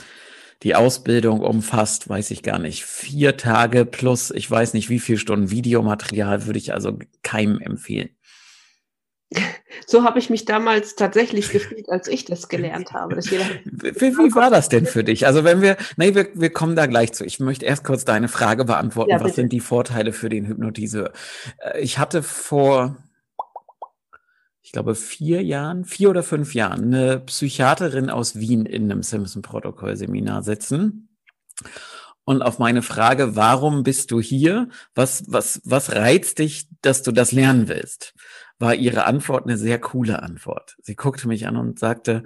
Die 0.63 0.75
Ausbildung 0.75 1.39
umfasst, 1.39 2.10
weiß 2.10 2.31
ich 2.31 2.43
gar 2.43 2.60
nicht, 2.60 2.83
vier 2.83 3.38
Tage 3.38 3.86
plus, 3.86 4.29
ich 4.31 4.51
weiß 4.51 4.73
nicht, 4.73 4.89
wie 4.89 4.99
viel 4.99 5.17
Stunden 5.17 5.49
Videomaterial 5.49 6.47
würde 6.47 6.60
ich 6.60 6.73
also 6.73 6.99
keinem 7.23 7.62
empfehlen. 7.62 8.10
So 9.86 10.04
habe 10.04 10.20
ich 10.20 10.30
mich 10.30 10.46
damals 10.46 10.96
tatsächlich 10.96 11.50
gefühlt, 11.50 11.90
als 11.90 12.08
ich 12.08 12.26
das 12.26 12.48
gelernt 12.48 12.94
habe. 12.94 13.18
wie, 13.18 13.24
wie, 13.24 14.36
war 14.36 14.50
das 14.50 14.70
denn 14.70 14.86
für 14.86 15.04
dich? 15.04 15.28
Also 15.28 15.44
wenn 15.44 15.62
wir, 15.62 15.78
nee, 15.98 16.16
wir, 16.16 16.30
wir 16.34 16.50
kommen 16.50 16.76
da 16.76 16.86
gleich 16.86 17.13
zu. 17.13 17.26
Ich 17.26 17.40
möchte 17.40 17.66
erst 17.66 17.84
kurz 17.84 18.06
deine 18.06 18.30
Frage 18.30 18.66
beantworten. 18.66 19.12
Ja, 19.12 19.24
Was 19.24 19.36
sind 19.36 19.52
die 19.52 19.60
Vorteile 19.60 20.13
für 20.13 20.30
den 20.30 20.48
Hypnotiseur? 20.48 21.12
Äh, 21.60 21.82
ich 21.82 22.00
hatte 22.00 22.24
vor, 22.24 22.98
ich 24.62 24.72
glaube, 24.72 24.96
vier 24.96 25.44
Jahren, 25.44 25.84
vier 25.84 26.10
oder 26.10 26.24
fünf 26.24 26.54
Jahren, 26.54 26.86
eine 26.86 27.20
Psychiaterin 27.20 28.10
aus 28.10 28.40
Wien 28.40 28.66
in 28.66 28.92
einem 28.92 29.04
Simpson-Protokoll-Seminar 29.04 30.44
sitzen. 30.44 31.10
Und 32.24 32.42
auf 32.42 32.60
meine 32.60 32.82
Frage, 32.82 33.38
warum 33.38 33.84
bist 33.84 34.12
du 34.12 34.20
hier? 34.20 34.68
Was, 34.96 35.24
was, 35.28 35.62
was 35.63 35.96
reizt 35.96 36.40
dich, 36.40 36.68
dass 36.82 37.02
du 37.02 37.13
das 37.13 37.32
lernen 37.32 37.70
willst? 37.70 38.13
War 38.60 38.76
ihre 38.76 39.06
Antwort 39.06 39.46
eine 39.46 39.58
sehr 39.58 39.80
coole 39.80 40.22
Antwort. 40.22 40.78
Sie 40.82 40.96
guckte 40.96 41.28
mich 41.28 41.48
an 41.48 41.58
und 41.58 41.80
sagte, 41.80 42.24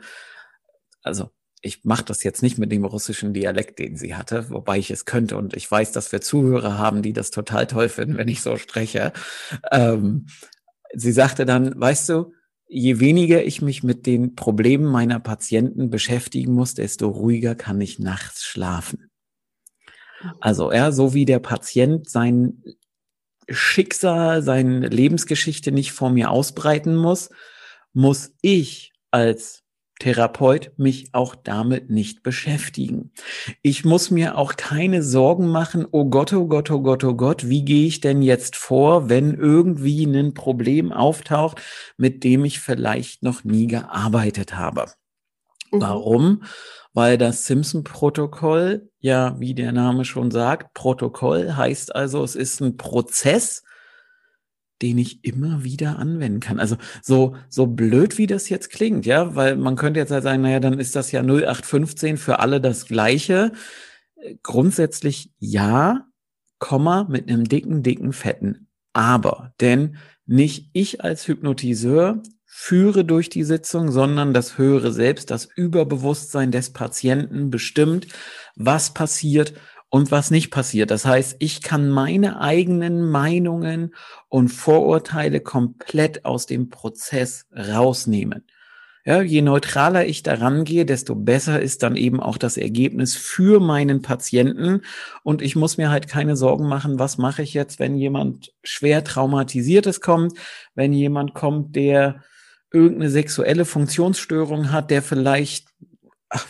also 1.03 1.29
ich 1.61 1.83
mache 1.83 2.05
das 2.05 2.23
jetzt 2.23 2.41
nicht 2.41 2.57
mit 2.57 2.71
dem 2.71 2.85
russischen 2.85 3.33
Dialekt, 3.33 3.79
den 3.79 3.95
sie 3.95 4.15
hatte, 4.15 4.49
wobei 4.49 4.79
ich 4.79 4.89
es 4.89 5.05
könnte 5.05 5.37
und 5.37 5.55
ich 5.55 5.69
weiß, 5.69 5.91
dass 5.91 6.11
wir 6.11 6.21
Zuhörer 6.21 6.77
haben, 6.77 7.01
die 7.01 7.13
das 7.13 7.31
total 7.31 7.67
toll 7.67 7.89
finden, 7.89 8.17
wenn 8.17 8.27
ich 8.27 8.41
so 8.41 8.57
spreche. 8.57 9.13
Ähm, 9.71 10.25
sie 10.93 11.11
sagte 11.11 11.45
dann, 11.45 11.79
weißt 11.79 12.09
du, 12.09 12.33
je 12.67 12.99
weniger 12.99 13.43
ich 13.43 13.61
mich 13.61 13.83
mit 13.83 14.05
den 14.05 14.33
Problemen 14.33 14.85
meiner 14.85 15.19
Patienten 15.19 15.89
beschäftigen 15.89 16.53
muss, 16.53 16.73
desto 16.73 17.09
ruhiger 17.09 17.53
kann 17.53 17.79
ich 17.79 17.99
nachts 17.99 18.43
schlafen. 18.43 19.11
Also, 20.39 20.71
ja, 20.71 20.91
so 20.91 21.13
wie 21.13 21.25
der 21.25 21.39
Patient 21.39 22.09
sein 22.09 22.63
Schicksal, 23.53 24.41
seine 24.41 24.87
Lebensgeschichte 24.87 25.71
nicht 25.71 25.91
vor 25.91 26.09
mir 26.09 26.31
ausbreiten 26.31 26.95
muss, 26.95 27.29
muss 27.93 28.33
ich 28.41 28.93
als 29.11 29.61
Therapeut 30.01 30.71
mich 30.77 31.09
auch 31.13 31.35
damit 31.35 31.91
nicht 31.91 32.23
beschäftigen. 32.23 33.11
Ich 33.61 33.85
muss 33.85 34.09
mir 34.09 34.35
auch 34.35 34.55
keine 34.55 35.03
Sorgen 35.03 35.47
machen, 35.47 35.85
oh 35.91 36.05
Gott, 36.05 36.33
oh 36.33 36.47
Gott, 36.47 36.71
oh 36.71 36.81
Gott, 36.81 37.03
oh 37.03 37.13
Gott, 37.13 37.47
wie 37.47 37.63
gehe 37.63 37.85
ich 37.85 38.01
denn 38.01 38.23
jetzt 38.23 38.55
vor, 38.55 39.09
wenn 39.09 39.35
irgendwie 39.35 40.05
ein 40.05 40.33
Problem 40.33 40.91
auftaucht, 40.91 41.61
mit 41.97 42.23
dem 42.23 42.45
ich 42.45 42.59
vielleicht 42.59 43.21
noch 43.21 43.43
nie 43.43 43.67
gearbeitet 43.67 44.55
habe. 44.55 44.87
Mhm. 45.71 45.81
Warum? 45.81 46.43
Weil 46.93 47.17
das 47.17 47.45
Simpson-Protokoll, 47.45 48.89
ja, 48.99 49.39
wie 49.39 49.53
der 49.53 49.71
Name 49.71 50.05
schon 50.05 50.31
sagt, 50.31 50.73
Protokoll 50.73 51.55
heißt 51.55 51.95
also, 51.95 52.23
es 52.23 52.35
ist 52.35 52.61
ein 52.61 52.77
Prozess, 52.77 53.63
den 54.81 54.97
ich 54.97 55.23
immer 55.23 55.63
wieder 55.63 55.99
anwenden 55.99 56.39
kann. 56.39 56.59
Also 56.59 56.75
so, 57.01 57.35
so 57.49 57.67
blöd 57.67 58.17
wie 58.17 58.27
das 58.27 58.49
jetzt 58.49 58.71
klingt, 58.71 59.05
ja, 59.05 59.35
weil 59.35 59.55
man 59.55 59.75
könnte 59.75 59.99
jetzt 59.99 60.11
halt 60.11 60.23
sagen, 60.23 60.41
naja, 60.41 60.59
dann 60.59 60.79
ist 60.79 60.95
das 60.95 61.11
ja 61.11 61.21
0815 61.21 62.17
für 62.17 62.39
alle 62.39 62.59
das 62.59 62.87
Gleiche. 62.87 63.51
Grundsätzlich 64.43 65.31
ja, 65.39 66.07
Komma 66.59 67.05
mit 67.09 67.29
einem 67.29 67.45
dicken, 67.45 67.83
dicken, 67.83 68.13
fetten 68.13 68.67
Aber. 68.93 69.53
Denn 69.61 69.97
nicht 70.25 70.69
ich 70.73 71.03
als 71.03 71.27
Hypnotiseur 71.27 72.21
führe 72.53 73.05
durch 73.05 73.29
die 73.29 73.45
Sitzung, 73.45 73.91
sondern 73.91 74.33
das 74.33 74.57
höhere 74.57 74.91
Selbst, 74.91 75.31
das 75.31 75.45
Überbewusstsein 75.45 76.51
des 76.51 76.71
Patienten 76.73 77.49
bestimmt, 77.49 78.07
was 78.57 78.93
passiert 78.93 79.53
und 79.89 80.11
was 80.11 80.31
nicht 80.31 80.51
passiert. 80.51 80.91
Das 80.91 81.05
heißt, 81.05 81.37
ich 81.39 81.61
kann 81.61 81.89
meine 81.89 82.41
eigenen 82.41 83.09
Meinungen 83.09 83.95
und 84.27 84.49
Vorurteile 84.49 85.39
komplett 85.39 86.25
aus 86.25 86.45
dem 86.45 86.69
Prozess 86.69 87.47
rausnehmen. 87.55 88.43
Ja, 89.05 89.21
je 89.21 89.41
neutraler 89.41 90.05
ich 90.05 90.21
daran 90.21 90.65
gehe, 90.65 90.85
desto 90.85 91.15
besser 91.15 91.61
ist 91.61 91.83
dann 91.83 91.95
eben 91.95 92.19
auch 92.19 92.37
das 92.37 92.57
Ergebnis 92.57 93.15
für 93.15 93.61
meinen 93.61 94.01
Patienten. 94.01 94.81
Und 95.23 95.41
ich 95.41 95.55
muss 95.55 95.77
mir 95.77 95.89
halt 95.89 96.09
keine 96.09 96.35
Sorgen 96.35 96.67
machen, 96.67 96.99
was 96.99 97.17
mache 97.17 97.43
ich 97.43 97.53
jetzt, 97.53 97.79
wenn 97.79 97.95
jemand 97.95 98.51
schwer 98.61 99.05
traumatisiertes 99.05 100.01
kommt, 100.01 100.33
wenn 100.75 100.91
jemand 100.91 101.33
kommt, 101.33 101.77
der 101.77 102.21
irgendeine 102.71 103.09
sexuelle 103.09 103.65
Funktionsstörung 103.65 104.71
hat, 104.71 104.91
der 104.91 105.01
vielleicht, 105.01 105.67
ach, 106.29 106.47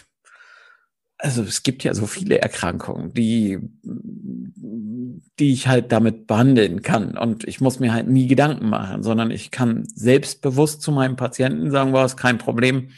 also 1.18 1.42
es 1.44 1.64
gibt 1.64 1.84
ja 1.84 1.94
so 1.94 2.06
viele 2.06 2.40
Erkrankungen, 2.40 3.14
die, 3.14 3.60
die 3.84 5.54
ich 5.54 5.68
halt 5.68 5.92
damit 5.92 6.28
behandeln 6.28 6.82
kann. 6.82 7.18
Und 7.18 7.48
ich 7.48 7.62
muss 7.62 7.80
mir 7.80 7.94
halt 7.94 8.08
nie 8.08 8.28
Gedanken 8.28 8.70
machen, 8.70 9.04
sondern 9.04 9.32
ich 9.32 9.52
kann 9.52 9.86
selbstbewusst 9.86 10.82
zu 10.82 10.92
meinem 10.92 11.16
Patienten 11.16 11.72
sagen, 11.72 11.94
war 11.94 12.06
es 12.06 12.18
kein 12.18 12.38
Problem, 12.38 12.92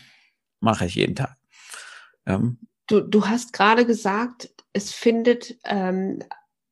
mache 0.59 0.85
ich 0.85 0.95
jeden 0.95 1.15
Tag. 1.15 1.37
Ähm, 2.25 2.59
du, 2.87 3.01
du 3.01 3.25
hast 3.27 3.53
gerade 3.53 3.85
gesagt, 3.85 4.49
es 4.73 4.91
findet 4.91 5.57
ähm, 5.65 6.19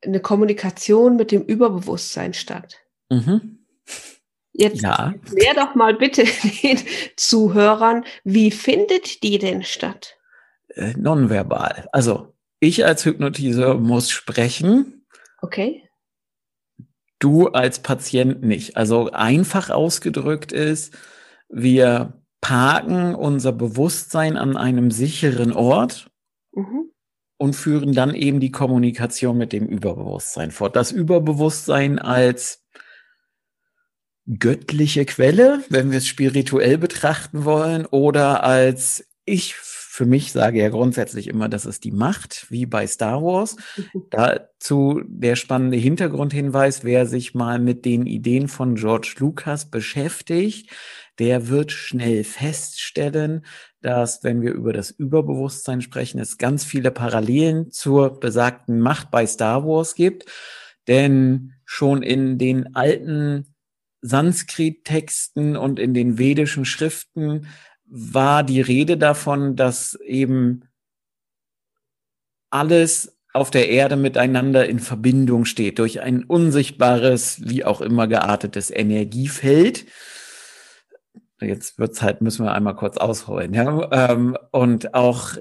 eine 0.04 0.20
Kommunikation 0.20 1.16
mit 1.16 1.32
dem 1.32 1.44
Überbewusstsein 1.44 2.34
statt. 2.34 2.78
Mhm. 3.10 3.60
Jetzt 4.54 4.82
ja. 4.82 5.14
klär 5.26 5.54
doch 5.56 5.76
mal 5.76 5.96
bitte 5.96 6.24
den 6.64 6.80
Zuhörern, 7.16 8.06
wie 8.24 8.52
findet 8.52 9.24
die 9.24 9.40
denn 9.40 9.64
statt? 9.64 10.18
Äh, 10.70 10.94
nonverbal. 10.98 11.88
Also 11.92 12.34
ich 12.60 12.86
als 12.86 13.06
Hypnotiseur 13.06 13.76
muss 13.76 14.12
sprechen. 14.12 15.06
Okay. 15.42 15.88
Du 17.20 17.48
als 17.48 17.80
Patient 17.80 18.44
nicht. 18.44 18.78
Also 18.78 19.12
einfach 19.12 19.70
ausgedrückt 19.70 20.52
ist, 20.52 20.96
wir 21.50 22.22
parken 22.42 23.16
unser 23.16 23.52
Bewusstsein 23.52 24.38
an 24.38 24.58
einem 24.58 24.92
sicheren 24.92 25.54
Ort 25.54 26.12
mhm. 26.52 26.92
und 27.38 27.56
führen 27.56 27.94
dann 27.94 28.16
eben 28.16 28.40
die 28.40 28.52
Kommunikation 28.52 29.38
mit 29.38 29.54
dem 29.54 29.68
Überbewusstsein 29.68 30.52
fort. 30.52 30.76
Das 30.76 30.92
Überbewusstsein 30.92 32.00
als 32.00 32.66
göttliche 34.28 35.06
Quelle, 35.06 35.64
wenn 35.70 35.92
wir 35.92 35.98
es 35.98 36.08
spirituell 36.08 36.78
betrachten 36.78 37.46
wollen, 37.46 37.86
oder 37.86 38.44
als 38.44 39.08
ich 39.26 39.56
für 39.56 40.06
mich 40.06 40.32
sage 40.32 40.60
ja 40.60 40.70
grundsätzlich 40.70 41.28
immer, 41.28 41.50
das 41.50 41.66
ist 41.66 41.84
die 41.84 41.92
Macht, 41.92 42.48
wie 42.50 42.66
bei 42.66 42.88
Star 42.88 43.22
Wars. 43.22 43.58
Dazu 44.10 45.02
der 45.06 45.36
spannende 45.36 45.78
Hintergrundhinweis, 45.78 46.86
wer 46.86 47.06
sich 47.06 47.36
mal 47.36 47.60
mit 47.60 47.84
den 47.84 48.06
Ideen 48.06 48.48
von 48.48 48.76
George 48.76 49.16
Lucas 49.20 49.70
beschäftigt, 49.70 50.72
der 51.20 51.50
wird 51.50 51.74
schnell 51.74 52.24
feststellen, 52.24 53.46
dass 53.82 54.24
wenn 54.24 54.42
wir 54.42 54.54
über 54.54 54.72
das 54.72 54.92
Überbewusstsein 54.92 55.82
sprechen, 55.82 56.20
es 56.20 56.38
ganz 56.38 56.64
viele 56.64 56.92
Parallelen 56.92 57.70
zur 57.70 58.20
besagten 58.20 58.80
Macht 58.80 59.12
bei 59.12 59.28
Star 59.28 59.66
Wars 59.66 59.96
gibt. 59.96 60.26
Denn 60.88 61.54
schon 61.66 62.02
in 62.02 62.38
den 62.38 62.76
alten 62.76 63.51
Sanskrit-Texten 64.02 65.56
und 65.56 65.80
in 65.80 65.94
den 65.94 66.18
vedischen 66.18 66.66
Schriften 66.66 67.48
war 67.86 68.44
die 68.44 68.62
Rede 68.62 68.98
davon, 68.98 69.56
dass 69.56 69.96
eben 69.96 70.64
alles 72.50 73.18
auf 73.34 73.52
der 73.52 73.70
Erde 73.70 73.96
miteinander 73.96 74.68
in 74.68 74.80
Verbindung 74.80 75.46
steht 75.46 75.80
durch 75.80 76.02
ein 76.02 76.24
unsichtbares, 76.24 77.42
wie 77.48 77.64
auch 77.64 77.82
immer 77.82 78.08
geartetes 78.08 78.72
Energiefeld. 78.72 79.86
Jetzt 81.40 81.80
wird's 81.80 82.02
halt, 82.02 82.22
müssen 82.22 82.46
wir 82.46 82.54
einmal 82.54 82.76
kurz 82.76 82.98
ausholen. 82.98 83.54
Ja? 83.54 84.12
Ähm, 84.12 84.38
und 84.52 84.94
auch 84.94 85.38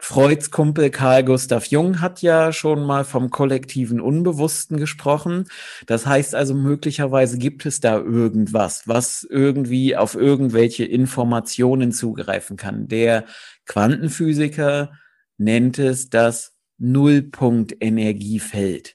Freuds 0.00 0.52
Kumpel 0.52 0.90
Carl 0.90 1.24
Gustav 1.24 1.66
Jung 1.66 2.00
hat 2.00 2.22
ja 2.22 2.52
schon 2.52 2.86
mal 2.86 3.02
vom 3.04 3.30
kollektiven 3.30 4.00
Unbewussten 4.00 4.76
gesprochen. 4.76 5.48
Das 5.86 6.06
heißt 6.06 6.36
also, 6.36 6.54
möglicherweise 6.54 7.36
gibt 7.36 7.66
es 7.66 7.80
da 7.80 7.98
irgendwas, 7.98 8.86
was 8.86 9.26
irgendwie 9.28 9.96
auf 9.96 10.14
irgendwelche 10.14 10.84
Informationen 10.84 11.90
zugreifen 11.90 12.56
kann. 12.56 12.86
Der 12.86 13.24
Quantenphysiker 13.66 14.92
nennt 15.36 15.80
es 15.80 16.10
das 16.10 16.54
Nullpunkt-Energiefeld, 16.78 18.94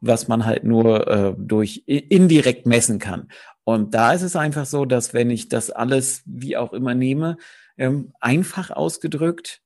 was 0.00 0.26
man 0.26 0.44
halt 0.44 0.64
nur 0.64 1.06
äh, 1.06 1.34
durch 1.38 1.84
indirekt 1.86 2.66
messen 2.66 2.98
kann. 2.98 3.28
Und 3.62 3.94
da 3.94 4.12
ist 4.12 4.22
es 4.22 4.34
einfach 4.34 4.66
so, 4.66 4.84
dass 4.84 5.14
wenn 5.14 5.30
ich 5.30 5.48
das 5.48 5.70
alles 5.70 6.24
wie 6.26 6.56
auch 6.56 6.72
immer 6.72 6.94
nehme, 6.94 7.36
ähm, 7.78 8.12
einfach 8.20 8.70
ausgedrückt, 8.70 9.63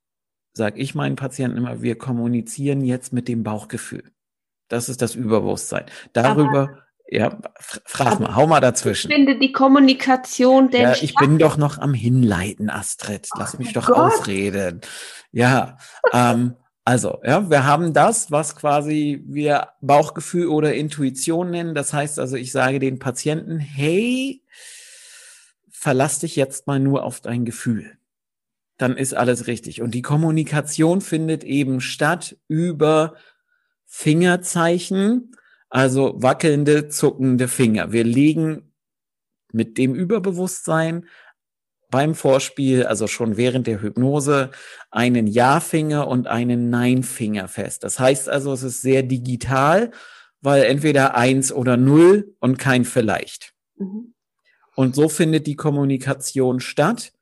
sage 0.59 0.79
ich 0.79 0.95
meinen 0.95 1.17
Patienten 1.17 1.57
immer, 1.57 1.81
wir 1.81 1.97
kommunizieren 1.97 2.85
jetzt 2.85 3.15
mit 3.15 3.29
dem 3.29 3.43
Bauchgefühl. 3.43 4.05
Das 4.69 4.91
ist 4.91 5.01
das 5.01 5.15
Überbewusstsein. 5.15 5.87
Darüber, 6.13 6.61
aber, 6.61 6.79
ja, 7.09 7.39
frag 7.59 8.21
mal, 8.21 8.37
hau 8.37 8.47
mal 8.47 8.61
dazwischen. 8.61 9.11
Ich 9.11 9.17
finde 9.17 9.39
die 9.39 9.53
Kommunikation 9.53 10.71
denn. 10.71 10.83
Ja, 10.83 10.95
ich 11.01 11.15
bin 11.15 11.39
doch 11.39 11.57
noch 11.57 11.79
am 11.79 11.95
Hinleiten, 11.95 12.69
Astrid. 12.69 13.29
Lass 13.39 13.55
oh 13.55 13.59
mich 13.59 13.73
doch 13.73 13.87
Gott. 13.87 13.97
ausreden. 13.97 14.83
Ja, 15.33 15.79
ähm, 16.13 16.57
also, 16.85 17.21
ja, 17.25 17.49
wir 17.49 17.65
haben 17.65 17.95
das, 17.95 18.31
was 18.31 18.57
quasi 18.57 19.23
wir 19.27 19.69
Bauchgefühl 19.81 20.49
oder 20.49 20.75
Intuition 20.75 21.51
nennen. 21.51 21.75
Das 21.75 21.95
heißt 21.95 22.19
also, 22.19 22.37
ich 22.37 22.53
sage 22.53 22.79
den 22.79 22.99
Patienten, 22.99 23.59
hey, 23.59 24.43
verlass 25.71 26.19
dich 26.19 26.37
jetzt 26.37 26.67
mal 26.67 26.81
nur 26.81 27.05
auf 27.05 27.21
dein 27.21 27.45
Gefühl 27.45 27.98
dann 28.79 28.97
ist 28.97 29.15
alles 29.15 29.47
richtig. 29.47 29.83
Und 29.83 29.93
die 29.95 30.03
Kommunikation 30.03 31.01
findet 31.01 31.45
eben 31.45 31.81
statt 31.81 32.37
über 32.49 33.15
Fingerzeichen, 33.87 35.33
also 35.69 36.15
wackelnde, 36.17 36.89
zuckende 36.89 37.49
Finger. 37.49 37.93
Wir 37.93 38.05
legen 38.05 38.73
mit 39.53 39.79
dem 39.79 39.95
Überbewusstsein 39.95 41.07
beim 41.91 42.15
Vorspiel, 42.15 42.85
also 42.85 43.07
schon 43.07 43.37
während 43.37 43.67
der 43.67 43.81
Hypnose, 43.81 44.51
einen 44.91 45.27
Ja-Finger 45.27 46.07
und 46.07 46.27
einen 46.27 46.71
Nein-Finger 46.71 47.49
fest. 47.49 47.83
Das 47.83 47.99
heißt 47.99 48.29
also, 48.29 48.53
es 48.53 48.63
ist 48.63 48.83
sehr 48.83 49.03
digital, 49.03 49.91
weil 50.41 50.65
entweder 50.65 51.17
eins 51.17 51.51
oder 51.51 51.77
null 51.77 52.35
und 52.41 52.59
kein 52.59 52.85
vielleicht. 52.85 53.55
Mhm. 53.77 54.15
Und 54.77 54.95
so 54.95 55.09
findet 55.09 55.47
die 55.47 55.57
Kommunikation 55.57 56.61
statt. 56.61 57.13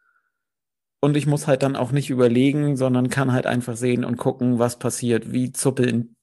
Und 1.00 1.16
ich 1.16 1.26
muss 1.26 1.46
halt 1.46 1.62
dann 1.62 1.76
auch 1.76 1.92
nicht 1.92 2.10
überlegen, 2.10 2.76
sondern 2.76 3.10
kann 3.10 3.32
halt 3.32 3.46
einfach 3.46 3.76
sehen 3.76 4.04
und 4.04 4.16
gucken, 4.16 4.58
was 4.58 4.78
passiert, 4.78 5.32
wie 5.32 5.52
zuppeln 5.52 6.16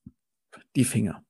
die 0.75 0.85
Finger. 0.85 1.23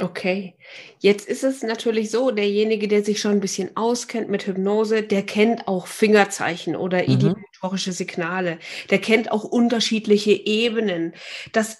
Okay, 0.00 0.56
jetzt 0.98 1.28
ist 1.28 1.44
es 1.44 1.62
natürlich 1.62 2.10
so, 2.10 2.32
derjenige, 2.32 2.88
der 2.88 3.04
sich 3.04 3.20
schon 3.20 3.30
ein 3.30 3.40
bisschen 3.40 3.76
auskennt 3.76 4.28
mit 4.28 4.44
Hypnose, 4.44 5.04
der 5.04 5.24
kennt 5.24 5.68
auch 5.68 5.86
Fingerzeichen 5.86 6.74
oder 6.74 7.02
mhm. 7.02 7.10
idiotorische 7.10 7.92
Signale, 7.92 8.58
der 8.90 8.98
kennt 8.98 9.30
auch 9.30 9.44
unterschiedliche 9.44 10.32
Ebenen. 10.32 11.14
Das 11.52 11.78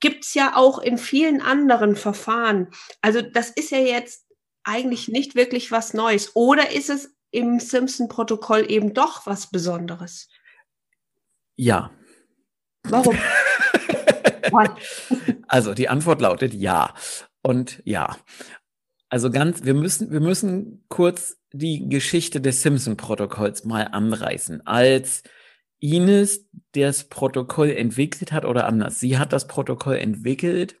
gibt's 0.00 0.34
ja 0.34 0.54
auch 0.54 0.78
in 0.78 0.98
vielen 0.98 1.40
anderen 1.40 1.96
Verfahren. 1.96 2.68
Also 3.00 3.22
das 3.22 3.48
ist 3.48 3.70
ja 3.70 3.78
jetzt 3.78 4.26
eigentlich 4.62 5.08
nicht 5.08 5.34
wirklich 5.34 5.72
was 5.72 5.94
Neues. 5.94 6.36
Oder 6.36 6.72
ist 6.72 6.90
es 6.90 7.15
im 7.36 7.60
Simpson-Protokoll 7.60 8.70
eben 8.70 8.94
doch 8.94 9.26
was 9.26 9.50
Besonderes? 9.50 10.28
Ja. 11.56 11.90
Warum? 12.84 13.16
also 15.48 15.74
die 15.74 15.88
Antwort 15.88 16.22
lautet 16.22 16.54
ja. 16.54 16.94
Und 17.42 17.82
ja. 17.84 18.16
Also 19.08 19.30
ganz, 19.30 19.64
wir 19.64 19.74
müssen, 19.74 20.10
wir 20.10 20.20
müssen 20.20 20.84
kurz 20.88 21.36
die 21.52 21.88
Geschichte 21.88 22.40
des 22.40 22.62
Simpson-Protokolls 22.62 23.64
mal 23.64 23.82
anreißen. 23.82 24.66
Als 24.66 25.22
Ines 25.78 26.48
das 26.72 27.04
Protokoll 27.04 27.70
entwickelt 27.70 28.32
hat 28.32 28.46
oder 28.46 28.66
anders, 28.66 28.98
sie 28.98 29.18
hat 29.18 29.32
das 29.32 29.46
Protokoll 29.46 29.96
entwickelt 29.96 30.80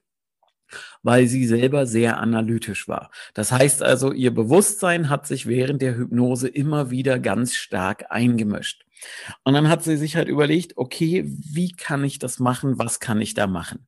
weil 1.02 1.26
sie 1.26 1.46
selber 1.46 1.86
sehr 1.86 2.18
analytisch 2.18 2.88
war. 2.88 3.10
Das 3.34 3.52
heißt 3.52 3.82
also, 3.82 4.12
ihr 4.12 4.34
Bewusstsein 4.34 5.08
hat 5.08 5.26
sich 5.26 5.46
während 5.46 5.82
der 5.82 5.96
Hypnose 5.96 6.48
immer 6.48 6.90
wieder 6.90 7.18
ganz 7.18 7.54
stark 7.54 8.06
eingemischt. 8.10 8.84
Und 9.44 9.54
dann 9.54 9.68
hat 9.68 9.84
sie 9.84 9.96
sich 9.96 10.16
halt 10.16 10.28
überlegt, 10.28 10.76
okay, 10.76 11.24
wie 11.26 11.72
kann 11.72 12.04
ich 12.04 12.18
das 12.18 12.38
machen? 12.38 12.78
Was 12.78 13.00
kann 13.00 13.20
ich 13.20 13.34
da 13.34 13.46
machen? 13.46 13.86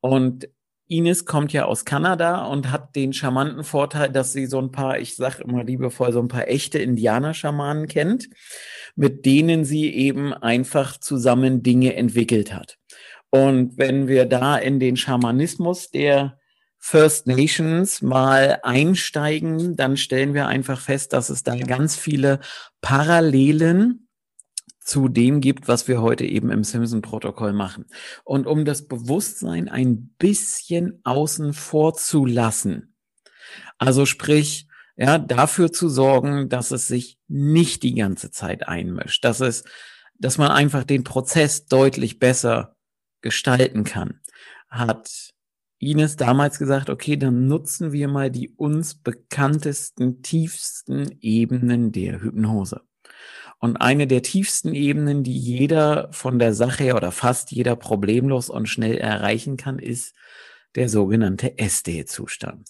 Und 0.00 0.48
Ines 0.88 1.24
kommt 1.24 1.52
ja 1.52 1.64
aus 1.64 1.84
Kanada 1.84 2.44
und 2.44 2.70
hat 2.70 2.94
den 2.96 3.12
charmanten 3.12 3.64
Vorteil, 3.64 4.10
dass 4.10 4.32
sie 4.32 4.46
so 4.46 4.60
ein 4.60 4.72
paar, 4.72 4.98
ich 4.98 5.16
sag 5.16 5.40
immer 5.40 5.64
liebevoll, 5.64 6.12
so 6.12 6.20
ein 6.20 6.28
paar 6.28 6.48
echte 6.48 6.78
Indianer-Schamanen 6.78 7.88
kennt, 7.88 8.28
mit 8.94 9.24
denen 9.24 9.64
sie 9.64 9.92
eben 9.94 10.34
einfach 10.34 10.98
zusammen 10.98 11.62
Dinge 11.62 11.94
entwickelt 11.96 12.52
hat. 12.52 12.78
Und 13.34 13.78
wenn 13.78 14.08
wir 14.08 14.26
da 14.26 14.58
in 14.58 14.78
den 14.78 14.98
Schamanismus 14.98 15.90
der 15.90 16.38
First 16.78 17.26
Nations 17.26 18.02
mal 18.02 18.60
einsteigen, 18.62 19.74
dann 19.74 19.96
stellen 19.96 20.34
wir 20.34 20.48
einfach 20.48 20.78
fest, 20.78 21.14
dass 21.14 21.30
es 21.30 21.42
da 21.42 21.56
ganz 21.56 21.96
viele 21.96 22.40
Parallelen 22.82 24.08
zu 24.80 25.08
dem 25.08 25.40
gibt, 25.40 25.66
was 25.66 25.88
wir 25.88 26.02
heute 26.02 26.26
eben 26.26 26.50
im 26.50 26.62
Simpson-Protokoll 26.62 27.54
machen. 27.54 27.86
Und 28.24 28.46
um 28.46 28.66
das 28.66 28.86
Bewusstsein 28.86 29.70
ein 29.70 30.14
bisschen 30.18 31.00
außen 31.04 31.54
vor 31.54 31.94
zu 31.94 32.26
lassen, 32.26 32.96
also 33.78 34.04
sprich, 34.04 34.66
ja, 34.96 35.18
dafür 35.18 35.72
zu 35.72 35.88
sorgen, 35.88 36.50
dass 36.50 36.70
es 36.70 36.86
sich 36.86 37.16
nicht 37.28 37.82
die 37.82 37.94
ganze 37.94 38.30
Zeit 38.30 38.68
einmischt, 38.68 39.24
dass 39.24 39.40
es, 39.40 39.64
dass 40.18 40.36
man 40.36 40.50
einfach 40.50 40.84
den 40.84 41.02
Prozess 41.02 41.64
deutlich 41.64 42.18
besser 42.18 42.76
gestalten 43.22 43.84
kann, 43.84 44.20
hat 44.68 45.32
Ines 45.78 46.16
damals 46.16 46.58
gesagt, 46.58 46.90
okay, 46.90 47.16
dann 47.16 47.48
nutzen 47.48 47.92
wir 47.92 48.06
mal 48.06 48.30
die 48.30 48.50
uns 48.50 48.94
bekanntesten, 48.94 50.22
tiefsten 50.22 51.18
Ebenen 51.20 51.90
der 51.90 52.22
Hypnose. 52.22 52.82
Und 53.58 53.76
eine 53.76 54.06
der 54.06 54.22
tiefsten 54.22 54.74
Ebenen, 54.74 55.22
die 55.22 55.36
jeder 55.36 56.08
von 56.12 56.38
der 56.38 56.52
Sache 56.52 56.94
oder 56.94 57.12
fast 57.12 57.52
jeder 57.52 57.76
problemlos 57.76 58.48
und 58.48 58.68
schnell 58.68 58.96
erreichen 58.96 59.56
kann, 59.56 59.78
ist 59.78 60.14
der 60.74 60.88
sogenannte 60.88 61.58
SD-Zustand. 61.58 62.68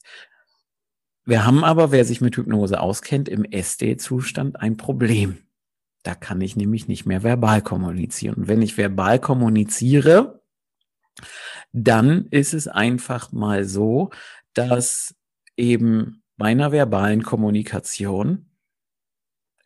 Wir 1.25 1.47
haben 1.47 1.65
aber, 1.65 1.93
wer 1.93 2.05
sich 2.05 2.21
mit 2.21 2.37
Hypnose 2.37 2.81
auskennt, 2.81 3.29
im 3.29 3.45
SD-Zustand 3.45 4.61
ein 4.61 4.77
Problem. 4.77 5.38
Da 6.03 6.15
kann 6.15 6.41
ich 6.41 6.57
nämlich 6.57 6.88
nicht 6.88 7.07
mehr 7.07 7.23
verbal 7.23 7.62
kommunizieren. 7.62 8.35
Und 8.35 8.49
wenn 8.49 8.61
ich 8.61 8.77
verbal 8.77 9.19
kommuniziere, 9.19 10.41
dann 11.72 12.26
ist 12.30 12.54
es 12.54 12.68
einfach 12.68 13.32
mal 13.32 13.64
so, 13.64 14.11
dass 14.54 15.14
eben 15.56 16.22
bei 16.37 16.46
einer 16.46 16.72
verbalen 16.72 17.22
Kommunikation 17.22 18.46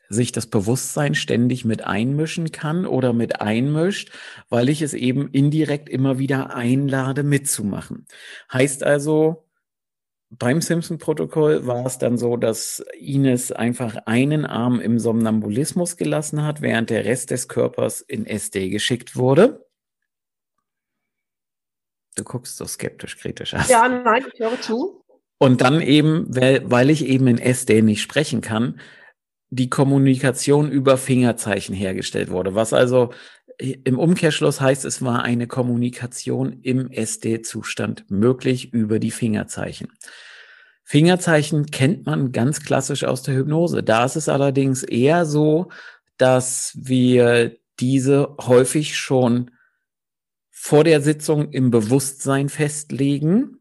sich 0.09 0.31
das 0.31 0.47
Bewusstsein 0.47 1.15
ständig 1.15 1.65
mit 1.65 1.85
einmischen 1.85 2.53
kann 2.53 2.87
oder 2.87 3.13
mit 3.13 3.41
einmischt, 3.41 4.13
weil 4.49 4.69
ich 4.69 4.83
es 4.83 4.95
eben 4.95 5.29
indirekt 5.29 5.89
immer 5.89 6.19
wieder 6.19 6.55
einlade 6.55 7.25
mitzumachen. 7.25 8.07
Heißt 8.53 8.85
also, 8.85 9.45
beim 10.31 10.61
Simpson-Protokoll 10.61 11.67
war 11.67 11.87
es 11.87 11.99
dann 11.99 12.19
so, 12.19 12.37
dass 12.37 12.85
Ines 12.99 13.53
einfach 13.53 13.97
einen 14.07 14.45
Arm 14.45 14.81
im 14.81 14.99
Somnambulismus 14.99 15.97
gelassen 15.97 16.43
hat, 16.45 16.61
während 16.61 16.91
der 16.91 17.05
Rest 17.05 17.31
des 17.31 17.49
Körpers 17.49 18.01
in 18.01 18.27
SD 18.27 18.69
geschickt 18.71 19.17
wurde. 19.17 19.66
Du 22.17 22.25
guckst 22.25 22.57
so 22.57 22.67
skeptisch, 22.67 23.17
kritisch 23.19 23.55
aus. 23.55 23.69
Ja, 23.69 23.89
nein, 23.89 24.25
ich 24.33 24.41
höre 24.41 24.61
zu. 24.61 25.05
Und 25.39 25.61
dann 25.61 25.81
eben, 25.81 26.27
weil, 26.35 26.69
weil 26.69 26.91
ich 26.91 27.05
eben 27.05 27.27
in 27.29 27.39
SD 27.39 27.83
nicht 27.83 28.03
sprechen 28.03 28.41
kann, 28.41 28.81
die 29.51 29.71
Kommunikation 29.71 30.71
über 30.71 30.97
Fingerzeichen 30.97 31.75
hergestellt 31.75 32.31
wurde. 32.31 32.55
Was 32.55 32.73
also 32.73 33.13
im 33.59 33.99
Umkehrschluss 33.99 34.61
heißt, 34.61 34.85
es 34.85 35.03
war 35.03 35.23
eine 35.23 35.47
Kommunikation 35.47 36.61
im 36.63 36.91
SD-Zustand 36.91 38.11
möglich 38.11 38.73
über 38.73 38.99
die 38.99 39.11
Fingerzeichen. 39.11 39.93
Fingerzeichen 40.85 41.67
kennt 41.67 42.07
man 42.07 42.33
ganz 42.33 42.61
klassisch 42.63 43.05
aus 43.05 43.23
der 43.23 43.35
Hypnose. 43.35 43.83
Da 43.83 44.05
ist 44.05 44.17
es 44.17 44.29
allerdings 44.29 44.83
eher 44.83 45.27
so, 45.27 45.69
dass 46.17 46.73
wir 46.81 47.57
diese 47.81 48.37
häufig 48.41 48.97
schon 48.97 49.51
vor 50.67 50.83
der 50.83 51.01
Sitzung 51.01 51.53
im 51.53 51.71
Bewusstsein 51.71 52.49
festlegen 52.49 53.61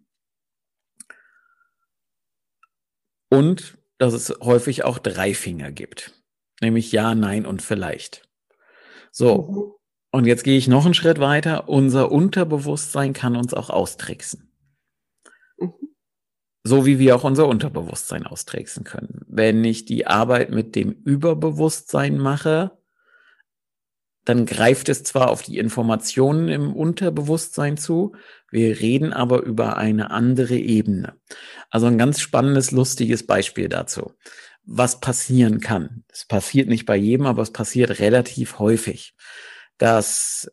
und 3.30 3.78
dass 4.00 4.14
es 4.14 4.34
häufig 4.42 4.86
auch 4.86 4.98
drei 4.98 5.36
Finger 5.36 5.72
gibt. 5.72 6.20
Nämlich 6.62 6.92
ja, 6.92 7.14
nein 7.14 7.46
und 7.46 7.62
vielleicht. 7.62 8.28
So. 9.12 9.80
Und 10.12 10.26
jetzt 10.26 10.44
gehe 10.44 10.58
ich 10.58 10.68
noch 10.68 10.86
einen 10.86 10.96
Schritt 10.96 11.20
weiter. 11.20 11.70
Unser 11.70 12.12
Unterbewusstsein 12.12 13.14
kann 13.14 13.36
uns 13.36 13.54
auch 13.54 13.70
austricksen. 13.70 14.52
So 16.64 16.88
wie 16.88 16.98
wir 16.98 17.16
auch 17.16 17.24
unser 17.24 17.48
Unterbewusstsein 17.48 18.26
austricksen 18.26 18.84
können. 18.84 19.22
Wenn 19.28 19.64
ich 19.64 19.86
die 19.86 20.08
Arbeit 20.08 20.50
mit 20.50 20.76
dem 20.76 20.92
Überbewusstsein 20.92 22.18
mache, 22.18 22.76
dann 24.26 24.46
greift 24.46 24.90
es 24.90 25.04
zwar 25.04 25.30
auf 25.30 25.44
die 25.44 25.60
Informationen 25.60 26.50
im 26.50 26.74
Unterbewusstsein 26.74 27.78
zu, 27.78 28.14
wir 28.52 28.80
reden 28.80 29.14
aber 29.14 29.44
über 29.44 29.78
eine 29.78 30.12
andere 30.12 30.56
Ebene. 30.56 31.14
Also 31.70 31.86
ein 31.86 31.98
ganz 31.98 32.20
spannendes, 32.20 32.72
lustiges 32.72 33.26
Beispiel 33.26 33.70
dazu. 33.70 34.14
Was 34.64 35.00
passieren 35.00 35.60
kann. 35.60 36.04
Es 36.12 36.26
passiert 36.26 36.68
nicht 36.68 36.86
bei 36.88 36.96
jedem, 36.96 37.28
aber 37.28 37.44
es 37.44 37.52
passiert 37.52 38.00
relativ 38.00 38.58
häufig, 38.58 39.14
dass 39.78 40.52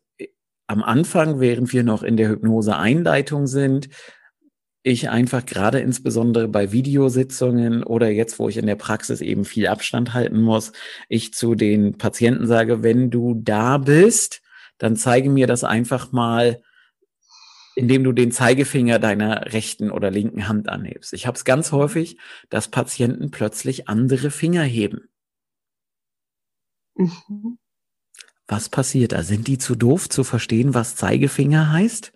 am 0.67 0.83
Anfang, 0.83 1.39
während 1.39 1.73
wir 1.73 1.83
noch 1.83 2.03
in 2.03 2.15
der 2.15 2.29
Hypnose-Einleitung 2.29 3.47
sind, 3.47 3.89
ich 4.83 5.09
einfach 5.09 5.45
gerade 5.45 5.79
insbesondere 5.79 6.49
bei 6.49 6.73
Videositzungen 6.73 7.83
oder 7.83 8.09
jetzt, 8.09 8.37
wo 8.37 8.49
ich 8.49 8.57
in 8.57 8.65
der 8.65 8.75
Praxis 8.75 9.21
eben 9.21 9.45
viel 9.45 9.67
Abstand 9.67 10.13
halten 10.13 10.41
muss, 10.41 10.73
ich 11.07 11.33
zu 11.33 11.55
den 11.55 11.97
Patienten 11.97 12.45
sage, 12.45 12.83
wenn 12.83 13.09
du 13.09 13.33
da 13.33 13.77
bist, 13.77 14.41
dann 14.77 14.97
zeige 14.97 15.29
mir 15.29 15.47
das 15.47 15.63
einfach 15.63 16.11
mal, 16.11 16.61
indem 17.75 18.03
du 18.03 18.11
den 18.11 18.31
Zeigefinger 18.31 18.99
deiner 18.99 19.53
rechten 19.53 19.89
oder 19.89 20.11
linken 20.11 20.47
Hand 20.47 20.69
anhebst. 20.69 21.13
Ich 21.13 21.25
habe 21.25 21.37
es 21.37 21.45
ganz 21.45 21.71
häufig, 21.71 22.17
dass 22.49 22.67
Patienten 22.67 23.31
plötzlich 23.31 23.87
andere 23.87 24.31
Finger 24.31 24.63
heben. 24.63 25.09
Mhm. 26.95 27.57
Was 28.47 28.69
passiert 28.69 29.13
da? 29.13 29.23
Sind 29.23 29.47
die 29.47 29.57
zu 29.57 29.75
doof 29.75 30.09
zu 30.09 30.23
verstehen, 30.23 30.73
was 30.73 30.95
Zeigefinger 30.95 31.71
heißt? 31.71 32.12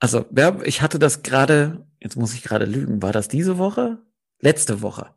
Also, 0.00 0.24
ich 0.64 0.82
hatte 0.82 0.98
das 0.98 1.22
gerade, 1.22 1.86
jetzt 2.00 2.16
muss 2.16 2.34
ich 2.34 2.42
gerade 2.42 2.64
lügen, 2.64 3.02
war 3.02 3.12
das 3.12 3.28
diese 3.28 3.58
Woche? 3.58 3.98
Letzte 4.40 4.82
Woche. 4.82 5.14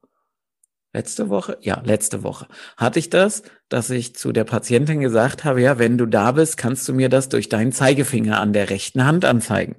Letzte 0.93 1.29
Woche? 1.29 1.57
Ja, 1.61 1.81
letzte 1.85 2.21
Woche. 2.23 2.47
Hatte 2.75 2.99
ich 2.99 3.09
das, 3.09 3.43
dass 3.69 3.89
ich 3.89 4.15
zu 4.15 4.33
der 4.33 4.43
Patientin 4.43 4.99
gesagt 4.99 5.45
habe, 5.45 5.61
ja, 5.61 5.79
wenn 5.79 5.97
du 5.97 6.05
da 6.05 6.33
bist, 6.33 6.57
kannst 6.57 6.87
du 6.89 6.93
mir 6.93 7.07
das 7.07 7.29
durch 7.29 7.47
deinen 7.47 7.71
Zeigefinger 7.71 8.39
an 8.39 8.51
der 8.51 8.69
rechten 8.69 9.05
Hand 9.05 9.23
anzeigen. 9.23 9.77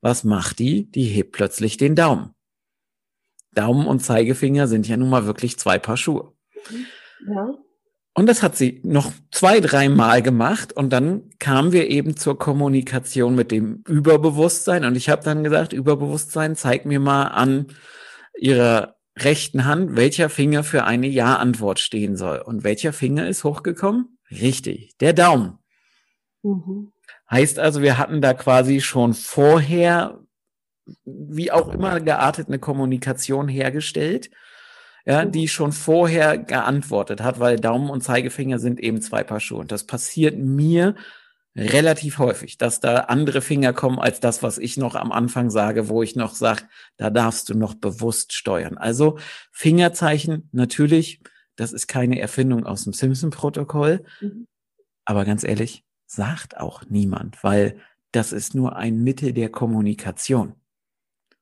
Was 0.00 0.24
macht 0.24 0.58
die? 0.58 0.90
Die 0.90 1.04
hebt 1.04 1.32
plötzlich 1.32 1.76
den 1.76 1.94
Daumen. 1.94 2.34
Daumen 3.52 3.86
und 3.86 4.00
Zeigefinger 4.00 4.66
sind 4.66 4.88
ja 4.88 4.96
nun 4.96 5.10
mal 5.10 5.26
wirklich 5.26 5.58
zwei 5.58 5.78
Paar 5.78 5.96
Schuhe. 5.96 6.32
Ja. 7.26 7.54
Und 8.16 8.28
das 8.28 8.44
hat 8.44 8.56
sie 8.56 8.80
noch 8.84 9.12
zwei, 9.32 9.58
dreimal 9.58 10.22
gemacht 10.22 10.72
und 10.72 10.92
dann 10.92 11.30
kamen 11.40 11.72
wir 11.72 11.90
eben 11.90 12.16
zur 12.16 12.38
Kommunikation 12.38 13.34
mit 13.34 13.50
dem 13.50 13.82
Überbewusstsein 13.88 14.84
und 14.84 14.96
ich 14.96 15.08
habe 15.08 15.24
dann 15.24 15.42
gesagt, 15.42 15.72
Überbewusstsein, 15.72 16.54
zeig 16.54 16.86
mir 16.86 17.00
mal 17.00 17.24
an 17.24 17.66
ihrer 18.38 18.94
rechten 19.18 19.64
Hand, 19.64 19.96
welcher 19.96 20.28
Finger 20.28 20.62
für 20.62 20.84
eine 20.84 21.08
Ja-Antwort 21.08 21.80
stehen 21.80 22.16
soll. 22.16 22.38
Und 22.38 22.62
welcher 22.64 22.92
Finger 22.92 23.26
ist 23.28 23.42
hochgekommen? 23.42 24.18
Richtig, 24.30 24.96
der 24.98 25.12
Daumen. 25.12 25.58
Mhm. 26.42 26.92
Heißt 27.30 27.58
also, 27.58 27.82
wir 27.82 27.98
hatten 27.98 28.20
da 28.20 28.34
quasi 28.34 28.80
schon 28.80 29.14
vorher, 29.14 30.20
wie 31.04 31.50
auch 31.50 31.72
immer 31.72 32.00
geartet, 32.00 32.48
eine 32.48 32.58
Kommunikation 32.58 33.48
hergestellt 33.48 34.30
ja, 35.04 35.24
die 35.24 35.48
schon 35.48 35.72
vorher 35.72 36.38
geantwortet 36.38 37.22
hat, 37.22 37.38
weil 37.40 37.56
Daumen 37.56 37.90
und 37.90 38.02
Zeigefinger 38.02 38.58
sind 38.58 38.80
eben 38.80 39.02
zwei 39.02 39.22
Paar 39.22 39.40
Schuhe. 39.40 39.58
Und 39.58 39.72
das 39.72 39.84
passiert 39.84 40.38
mir 40.38 40.94
relativ 41.56 42.18
häufig, 42.18 42.58
dass 42.58 42.80
da 42.80 42.96
andere 42.96 43.40
Finger 43.40 43.72
kommen 43.72 43.98
als 43.98 44.18
das, 44.20 44.42
was 44.42 44.58
ich 44.58 44.76
noch 44.76 44.94
am 44.94 45.12
Anfang 45.12 45.50
sage, 45.50 45.88
wo 45.88 46.02
ich 46.02 46.16
noch 46.16 46.34
sage, 46.34 46.62
da 46.96 47.10
darfst 47.10 47.48
du 47.48 47.54
noch 47.54 47.74
bewusst 47.74 48.32
steuern. 48.32 48.76
Also 48.76 49.18
Fingerzeichen, 49.52 50.48
natürlich, 50.52 51.20
das 51.56 51.72
ist 51.72 51.86
keine 51.86 52.18
Erfindung 52.18 52.66
aus 52.66 52.84
dem 52.84 52.92
Simpson-Protokoll. 52.92 54.04
Mhm. 54.20 54.48
Aber 55.04 55.24
ganz 55.24 55.44
ehrlich, 55.44 55.84
sagt 56.06 56.56
auch 56.56 56.84
niemand, 56.88 57.44
weil 57.44 57.78
das 58.10 58.32
ist 58.32 58.54
nur 58.54 58.76
ein 58.76 59.02
Mittel 59.02 59.32
der 59.32 59.50
Kommunikation. 59.50 60.54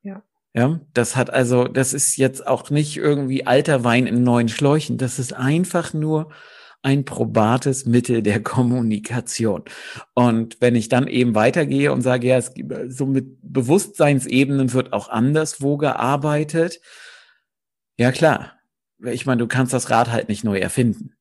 Ja, 0.03 0.23
das 0.55 1.17
hat 1.17 1.31
also, 1.31 1.65
das 1.65 1.95
ist 1.95 2.17
jetzt 2.17 2.47
auch 2.47 2.71
nicht 2.71 2.97
irgendwie 2.97 3.47
alter 3.47 3.85
Wein 3.85 4.07
in 4.07 4.23
neuen 4.23 4.49
Schläuchen. 4.49 4.99
Das 4.99 5.19
ist 5.19 5.33
einfach 5.33 5.95
nur 5.95 6.31
ein 6.83 7.05
probates 7.05 7.87
Mittel 7.87 8.23
der 8.23 8.43
Kommunikation. 8.43 9.63
Und 10.15 10.61
wenn 10.61 10.75
ich 10.75 10.89
dann 10.89 11.07
eben 11.07 11.35
weitergehe 11.35 11.93
und 11.93 12.03
sage, 12.03 12.29
ja, 12.29 12.37
es 12.37 12.53
gibt, 12.53 12.75
so 12.93 13.07
mit 13.07 13.39
Bewusstseinsebenen 13.43 14.73
wird 14.73 14.93
auch 14.93 15.09
anderswo 15.09 15.77
gearbeitet. 15.77 16.81
Ja, 17.97 18.13
klar. 18.13 18.59
Ich 19.05 19.27
meine, 19.27 19.39
du 19.39 19.49
kannst 19.49 19.73
das 19.73 19.91
Rad 19.91 20.11
halt 20.11 20.29
nicht 20.29 20.45
neu 20.45 20.59
erfinden. 20.59 21.15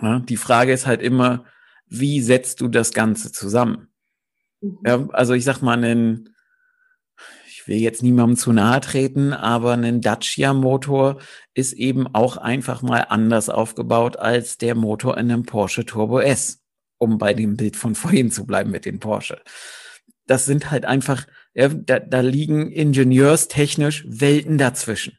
Ja, 0.00 0.20
die 0.20 0.36
Frage 0.36 0.72
ist 0.72 0.86
halt 0.86 1.02
immer, 1.02 1.44
wie 1.86 2.20
setzt 2.20 2.60
du 2.60 2.68
das 2.68 2.92
Ganze 2.92 3.32
zusammen? 3.32 3.88
Mhm. 4.60 4.78
Ja, 4.84 5.08
also 5.10 5.34
ich 5.34 5.44
sag 5.44 5.60
mal, 5.60 5.82
ein, 5.84 6.30
will 7.68 7.76
jetzt 7.76 8.02
niemandem 8.02 8.36
zu 8.36 8.52
nahe 8.52 8.80
treten, 8.80 9.32
aber 9.32 9.72
ein 9.72 10.00
Dacia-Motor 10.00 11.20
ist 11.54 11.72
eben 11.74 12.06
auch 12.14 12.36
einfach 12.36 12.82
mal 12.82 13.06
anders 13.08 13.48
aufgebaut 13.48 14.16
als 14.16 14.58
der 14.58 14.74
Motor 14.74 15.16
in 15.18 15.30
einem 15.30 15.44
Porsche 15.44 15.84
Turbo 15.84 16.20
S, 16.20 16.62
um 16.98 17.18
bei 17.18 17.34
dem 17.34 17.56
Bild 17.56 17.76
von 17.76 17.94
vorhin 17.94 18.30
zu 18.30 18.46
bleiben 18.46 18.70
mit 18.70 18.84
den 18.84 18.98
Porsche. 18.98 19.40
Das 20.26 20.46
sind 20.46 20.70
halt 20.70 20.84
einfach, 20.84 21.26
ja, 21.54 21.68
da, 21.68 21.98
da 22.00 22.20
liegen 22.20 22.70
ingenieurstechnisch 22.70 24.04
Welten 24.08 24.58
dazwischen. 24.58 25.18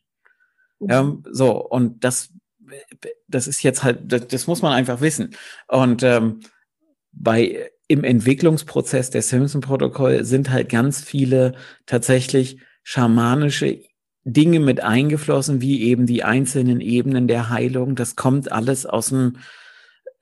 Ja, 0.80 1.04
mhm. 1.04 1.24
so, 1.30 1.64
und 1.66 2.04
das, 2.04 2.30
das 3.28 3.48
ist 3.48 3.64
jetzt 3.64 3.84
halt, 3.84 4.12
das, 4.12 4.28
das 4.28 4.48
muss 4.48 4.62
man 4.62 4.74
einfach 4.74 5.02
wissen. 5.02 5.36
Und 5.68 6.04
ähm, 6.04 6.42
bei 7.12 7.72
im 7.90 8.04
Entwicklungsprozess 8.04 9.10
der 9.10 9.24
Simpson-Protokoll 9.24 10.24
sind 10.24 10.52
halt 10.52 10.70
ganz 10.70 11.02
viele 11.02 11.56
tatsächlich 11.88 12.60
schamanische 12.84 13.82
Dinge 14.24 14.60
mit 14.60 14.82
eingeflossen, 14.82 15.60
wie 15.60 15.82
eben 15.82 16.06
die 16.06 16.24
einzelnen 16.24 16.82
Ebenen 16.82 17.28
der 17.28 17.50
Heilung. 17.50 17.96
Das 17.96 18.16
kommt 18.16 18.52
alles 18.52 18.86
aus 18.86 19.10
dem, 19.10 19.38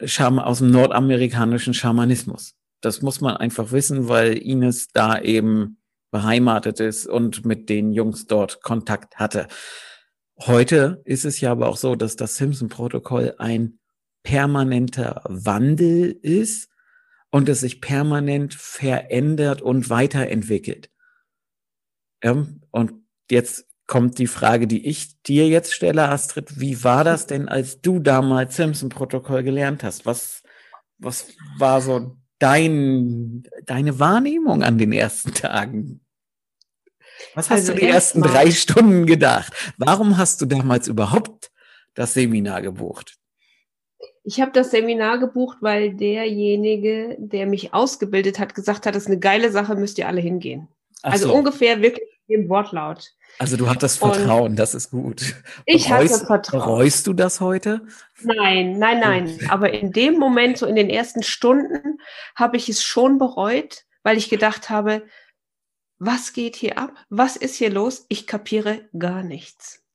Scham 0.04 0.40
aus 0.40 0.60
dem 0.60 0.72
nordamerikanischen 0.72 1.74
Schamanismus. 1.74 2.56
Das 2.80 3.02
muss 3.02 3.20
man 3.20 3.36
einfach 3.36 3.72
wissen, 3.74 4.08
weil 4.08 4.38
Ines 4.38 4.88
da 4.94 5.20
eben 5.20 5.78
beheimatet 6.10 6.80
ist 6.80 7.06
und 7.06 7.46
mit 7.46 7.68
den 7.68 7.92
Jungs 7.92 8.28
dort 8.28 8.64
Kontakt 8.64 9.18
hatte. 9.18 9.48
Heute 10.40 11.02
ist 11.04 11.26
es 11.26 11.42
ja 11.42 11.52
aber 11.52 11.68
auch 11.68 11.78
so, 11.78 11.96
dass 11.96 12.16
das 12.16 12.38
Simpson-Protokoll 12.38 13.36
ein 13.40 13.80
permanenter 14.24 15.22
Wandel 15.26 16.12
ist 16.22 16.70
und 17.32 17.50
es 17.50 17.60
sich 17.62 17.82
permanent 17.82 18.54
verändert 18.54 19.62
und 19.62 19.90
weiterentwickelt. 19.90 20.90
Ja, 22.24 22.48
und 22.72 22.94
jetzt 23.30 23.68
kommt 23.86 24.18
die 24.18 24.28
Frage, 24.28 24.68
die 24.68 24.86
ich 24.86 25.22
dir 25.24 25.48
jetzt 25.48 25.74
stelle, 25.74 26.10
Astrid. 26.10 26.60
Wie 26.60 26.84
war 26.84 27.04
das 27.04 27.28
denn, 27.28 27.48
als 27.48 27.82
du 27.82 28.00
damals 28.00 28.56
Simpson-Protokoll 28.56 29.44
gelernt 29.44 29.84
hast? 29.84 30.06
Was, 30.06 30.44
was 30.98 31.28
war 31.58 31.82
so 31.82 32.18
dein, 32.40 33.44
deine 33.66 34.00
Wahrnehmung 34.00 34.64
an 34.64 34.78
den 34.78 34.92
ersten 34.92 35.34
Tagen? 35.34 36.02
Was 37.34 37.50
hast 37.50 37.60
also 37.60 37.74
du 37.74 37.80
die 37.80 37.88
ersten 37.88 38.22
drei 38.22 38.52
Stunden 38.52 39.06
gedacht? 39.06 39.54
Warum 39.78 40.18
hast 40.18 40.42
du 40.42 40.46
damals 40.46 40.88
überhaupt 40.88 41.52
das 41.94 42.14
Seminar 42.14 42.62
gebucht? 42.62 43.17
Ich 44.28 44.42
habe 44.42 44.52
das 44.52 44.72
Seminar 44.72 45.20
gebucht, 45.20 45.60
weil 45.62 45.94
derjenige, 45.94 47.16
der 47.18 47.46
mich 47.46 47.74
ausgebildet 47.74 48.40
hat, 48.40 48.56
gesagt 48.56 48.86
hat, 48.86 48.94
das 48.94 49.04
ist 49.04 49.08
eine 49.08 49.20
geile 49.20 49.54
Sache, 49.54 49.76
müsst 49.76 49.98
ihr 50.00 50.06
alle 50.10 50.20
hingehen. 50.20 50.68
Ach 51.02 51.14
also 51.14 51.30
so. 51.30 51.34
ungefähr 51.34 51.82
wirklich 51.82 52.10
im 52.28 52.50
Wortlaut. 52.50 53.14
Also 53.40 53.56
du 53.56 53.70
hattest 53.70 54.00
Vertrauen, 54.00 54.48
Und 54.48 54.56
das 54.58 54.76
ist 54.76 54.92
gut. 54.92 55.34
Ich 55.66 55.88
bereust, 55.88 56.14
hatte 56.14 56.26
Vertrauen. 56.26 56.60
Bereust 56.62 57.08
du 57.08 57.14
das 57.14 57.40
heute? 57.40 57.88
Nein, 58.22 58.78
nein, 58.78 59.00
nein. 59.00 59.40
Aber 59.48 59.74
in 59.74 59.94
dem 59.94 60.20
Moment, 60.20 60.58
so 60.58 60.66
in 60.66 60.76
den 60.76 60.90
ersten 60.90 61.24
Stunden, 61.24 62.00
habe 62.36 62.58
ich 62.58 62.68
es 62.68 62.84
schon 62.84 63.20
bereut, 63.20 63.86
weil 64.04 64.18
ich 64.18 64.28
gedacht 64.28 64.70
habe, 64.70 65.04
was 66.00 66.34
geht 66.34 66.58
hier 66.58 66.78
ab? 66.78 66.92
Was 67.10 67.38
ist 67.38 67.56
hier 67.56 67.70
los? 67.70 68.06
Ich 68.10 68.28
kapiere 68.28 68.90
gar 69.00 69.24
nichts. 69.24 69.87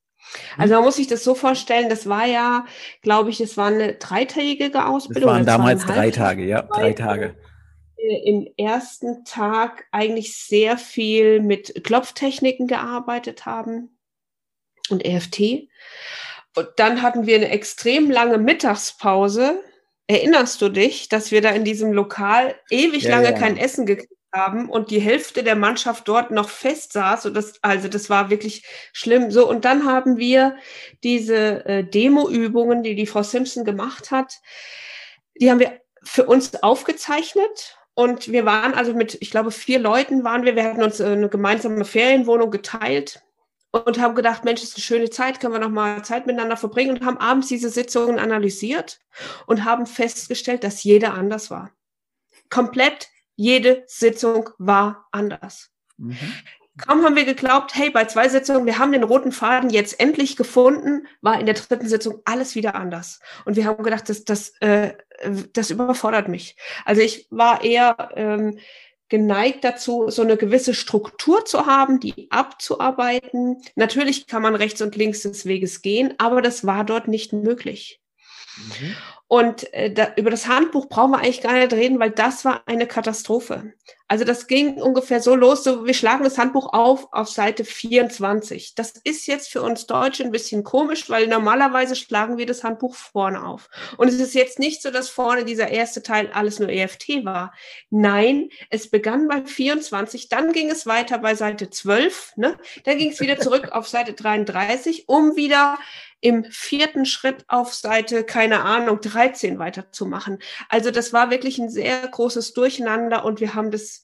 Also 0.57 0.75
man 0.75 0.85
muss 0.85 0.97
sich 0.97 1.07
das 1.07 1.25
so 1.25 1.35
vorstellen, 1.35 1.89
das 1.89 2.09
war 2.09 2.27
ja, 2.27 2.67
glaube 3.03 3.31
ich, 3.31 3.41
es 3.41 3.57
war 3.57 3.69
eine 3.69 3.95
dreitägige 3.95 4.87
Ausbildung. 4.87 5.29
Das 5.29 5.37
waren 5.37 5.47
damals 5.47 5.87
drei 5.87 6.11
Tage, 6.11 6.45
ja, 6.45 6.63
drei 6.63 6.93
Tage. 6.93 7.35
Äh, 7.97 8.29
Im 8.29 8.49
ersten 8.57 9.25
Tag 9.25 9.85
eigentlich 9.91 10.37
sehr 10.37 10.79
viel 10.79 11.41
mit 11.41 11.85
Klopftechniken 11.85 12.67
gearbeitet 12.67 13.47
haben 13.47 13.99
und 14.91 15.05
EFT. 15.05 15.69
Und 16.55 16.69
dann 16.77 17.03
hatten 17.03 17.27
wir 17.27 17.37
eine 17.37 17.49
extrem 17.49 18.11
lange 18.11 18.39
Mittagspause. 18.39 19.63
Erinnerst 20.07 20.61
du 20.61 20.69
dich, 20.69 21.09
dass 21.09 21.31
wir 21.31 21.41
da 21.41 21.51
in 21.51 21.65
diesem 21.65 21.93
Lokal 21.93 22.55
ewig 22.71 23.05
ja, 23.05 23.11
lange 23.11 23.31
ja. 23.31 23.39
kein 23.39 23.57
Essen 23.57 23.87
gekriegt 23.87 24.13
haben 24.33 24.69
und 24.69 24.91
die 24.91 25.01
Hälfte 25.01 25.43
der 25.43 25.57
Mannschaft 25.57 26.09
dort 26.09 26.31
noch 26.31 26.49
fest 26.49 26.93
saß. 26.93 27.27
Und 27.27 27.35
das, 27.35 27.55
also 27.63 27.89
das 27.89 28.11
war 28.11 28.31
wirklich 28.31 28.65
schlimm. 28.93 29.31
So, 29.31 29.49
und 29.49 29.65
dann 29.65 29.87
haben 29.87 30.17
wir 30.17 30.57
diese 31.03 31.65
äh, 31.67 31.85
Demo-Übungen, 31.85 32.83
die 32.83 32.95
die 32.95 33.07
Frau 33.07 33.23
Simpson 33.23 33.65
gemacht 33.65 34.11
hat, 34.11 34.41
die 35.41 35.51
haben 35.51 35.61
wir 35.61 35.81
für 36.03 36.27
uns 36.27 36.63
aufgezeichnet. 36.63 37.79
Und 37.95 38.33
wir 38.33 38.47
waren 38.47 38.73
also 38.73 38.95
mit, 38.95 39.19
ich 39.21 39.31
glaube, 39.31 39.51
vier 39.51 39.79
Leuten 39.79 40.25
waren 40.25 40.45
wir. 40.45 40.57
Wir 40.57 40.65
hatten 40.65 40.83
uns 40.83 41.01
äh, 41.01 41.07
eine 41.07 41.29
gemeinsame 41.29 41.85
Ferienwohnung 41.85 42.51
geteilt 42.51 43.23
und 43.71 44.01
haben 44.01 44.15
gedacht, 44.15 44.45
Mensch, 44.45 44.63
ist 44.63 44.77
eine 44.77 44.83
schöne 44.83 45.11
Zeit, 45.11 45.41
können 45.41 45.55
wir 45.55 45.61
noch 45.61 45.71
mal 45.71 46.05
Zeit 46.05 46.27
miteinander 46.27 46.57
verbringen 46.57 46.97
und 46.97 47.05
haben 47.05 47.19
abends 47.19 47.49
diese 47.49 47.71
Sitzungen 47.71 48.19
analysiert 48.19 49.01
und 49.47 49.65
haben 49.65 49.87
festgestellt, 49.87 50.63
dass 50.63 50.85
jeder 50.85 51.15
anders 51.15 51.51
war. 51.51 51.71
Komplett 52.51 53.09
jede 53.37 53.85
Sitzung 53.87 54.51
war 54.59 55.09
anders. 55.13 55.71
Mhm. 55.97 56.17
Kaum 56.79 57.05
haben 57.05 57.17
wir 57.17 57.27
geglaubt, 57.27 57.75
hey, 57.75 57.91
bei 57.91 58.07
zwei 58.07 58.31
Sitzungen, 58.31 58.65
wir 58.65 58.79
haben 58.79 58.93
den 58.93 59.03
roten 59.03 59.31
Faden 59.31 59.69
jetzt 59.69 60.01
endlich 60.01 60.37
gefunden, 60.37 61.07
war 61.21 61.39
in 61.39 61.45
der 61.45 61.55
dritten 61.55 61.87
Sitzung 61.87 62.21
alles 62.25 62.55
wieder 62.55 62.75
anders. 62.75 63.21
Und 63.45 63.57
wir 63.57 63.67
haben 63.67 63.83
gedacht, 63.83 64.09
das, 64.09 64.25
das, 64.25 64.55
äh, 64.61 64.95
das 65.53 65.71
überfordert 65.71 66.29
mich. 66.29 66.57
Also 66.87 67.03
ich 67.03 67.27
war 67.31 67.63
eher 67.63 68.11
ähm, 68.15 68.59
geneigt 69.11 69.65
dazu, 69.65 70.09
so 70.09 70.23
eine 70.23 70.39
gewisse 70.39 70.73
Struktur 70.73 71.45
zu 71.45 71.67
haben, 71.67 72.01
die 72.01 72.31
abzuarbeiten. 72.31 73.61
Natürlich 73.77 74.27
kann 74.27 74.41
man 74.41 74.55
rechts 74.55 74.81
und 74.81 74.97
links 74.97 75.21
des 75.21 75.45
Weges 75.45 75.83
gehen, 75.83 76.15
aber 76.17 76.41
das 76.41 76.67
war 76.67 76.85
dort 76.85 77.07
nicht 77.07 77.35
möglich. 77.35 78.01
Mhm. 78.57 78.97
Und 79.33 79.73
äh, 79.73 79.91
da, 79.91 80.09
über 80.17 80.29
das 80.29 80.47
Handbuch 80.47 80.91
brauchen 80.91 81.13
wir 81.13 81.21
eigentlich 81.21 81.41
gar 81.41 81.55
nicht 81.55 81.73
reden, 81.73 81.99
weil 81.99 82.11
das 82.11 82.45
war 82.45 82.65
eine 82.67 82.87
Katastrophe. 82.87 83.73
Also 84.13 84.27
das 84.27 84.47
ging 84.47 84.75
ungefähr 84.75 85.23
so 85.23 85.35
los, 85.35 85.65
so 85.65 85.87
wir 85.87 85.95
schlagen 85.95 86.23
das 86.23 86.37
Handbuch 86.37 86.75
auf 86.75 87.11
auf 87.15 87.31
Seite 87.31 87.65
24. 87.65 88.75
Das 88.75 88.93
ist 89.05 89.27
jetzt 89.27 89.51
für 89.51 89.63
uns 89.63 89.87
Deutsche 89.87 90.23
ein 90.23 90.31
bisschen 90.31 90.65
komisch, 90.65 91.09
weil 91.09 91.29
normalerweise 91.29 91.97
schlagen 91.97 92.37
wir 92.37 92.45
das 92.45 92.63
Handbuch 92.63 92.95
vorne 92.95 93.43
auf. 93.43 93.71
Und 93.97 94.09
es 94.09 94.17
ist 94.17 94.35
jetzt 94.35 94.59
nicht 94.59 94.83
so, 94.83 94.91
dass 94.91 95.09
vorne 95.09 95.47
dieser 95.47 95.69
erste 95.69 96.03
Teil 96.03 96.31
alles 96.35 96.59
nur 96.59 96.69
EFT 96.69 97.25
war. 97.25 97.55
Nein, 97.89 98.51
es 98.69 98.91
begann 98.91 99.29
bei 99.29 99.47
24, 99.47 100.29
dann 100.29 100.53
ging 100.53 100.69
es 100.69 100.85
weiter 100.85 101.17
bei 101.17 101.35
Seite 101.35 101.71
12, 101.71 102.35
ne? 102.37 102.59
dann 102.85 102.99
ging 102.99 103.13
es 103.13 103.21
wieder 103.21 103.39
zurück 103.41 103.73
auf 103.73 103.89
Seite 103.89 104.13
33, 104.13 105.09
um 105.09 105.37
wieder 105.37 105.79
im 106.23 106.45
vierten 106.45 107.05
Schritt 107.05 107.45
auf 107.49 107.75
Seite, 107.75 108.25
keine 108.25 108.63
Ahnung, 108.63 109.01
13 109.01 109.59
weiterzumachen. 109.59 110.39
Also 110.69 110.91
das 110.91 111.13
war 111.13 111.31
wirklich 111.31 111.59
ein 111.59 111.69
sehr 111.69 112.07
großes 112.07 112.55
Durcheinander 112.55 113.25
und 113.25 113.41
wir 113.41 113.55
haben 113.55 113.73
das 113.73 114.02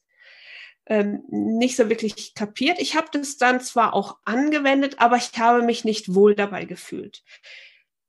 ähm, 0.89 1.23
nicht 1.29 1.77
so 1.77 1.89
wirklich 1.89 2.35
kapiert. 2.35 2.79
Ich 2.81 2.97
habe 2.97 3.09
das 3.13 3.37
dann 3.37 3.61
zwar 3.61 3.95
auch 3.95 4.19
angewendet, 4.25 4.97
aber 4.99 5.17
ich 5.17 5.31
habe 5.39 5.63
mich 5.63 5.85
nicht 5.85 6.15
wohl 6.15 6.35
dabei 6.35 6.65
gefühlt. 6.65 7.23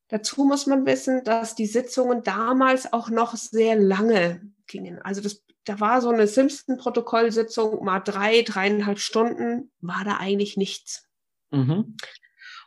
Dazu 0.08 0.44
muss 0.46 0.66
man 0.66 0.86
wissen, 0.86 1.24
dass 1.24 1.56
die 1.56 1.68
Sitzungen 1.68 2.24
damals 2.24 2.92
auch 2.92 3.10
noch 3.10 3.36
sehr 3.36 3.76
lange 3.76 4.42
gingen. 4.66 5.00
Also 5.02 5.22
das, 5.22 5.44
da 5.66 5.80
war 5.80 6.02
so 6.02 6.10
eine 6.10 6.26
Simpson-Protokollsitzung 6.26 7.84
mal 7.84 8.00
drei, 8.00 8.42
dreieinhalb 8.42 9.00
Stunden, 9.00 9.72
war 9.82 10.04
da 10.06 10.18
eigentlich 10.18 10.58
nichts. 10.58 11.08
Mhm. 11.52 11.98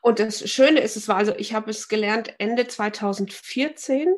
Und 0.02 0.18
das 0.18 0.48
Schöne 0.50 0.80
ist, 0.80 0.96
es 0.96 1.08
war 1.08 1.16
also, 1.16 1.34
ich 1.36 1.54
habe 1.54 1.70
es 1.70 1.88
gelernt 1.88 2.34
Ende 2.38 2.66
2014. 2.66 4.14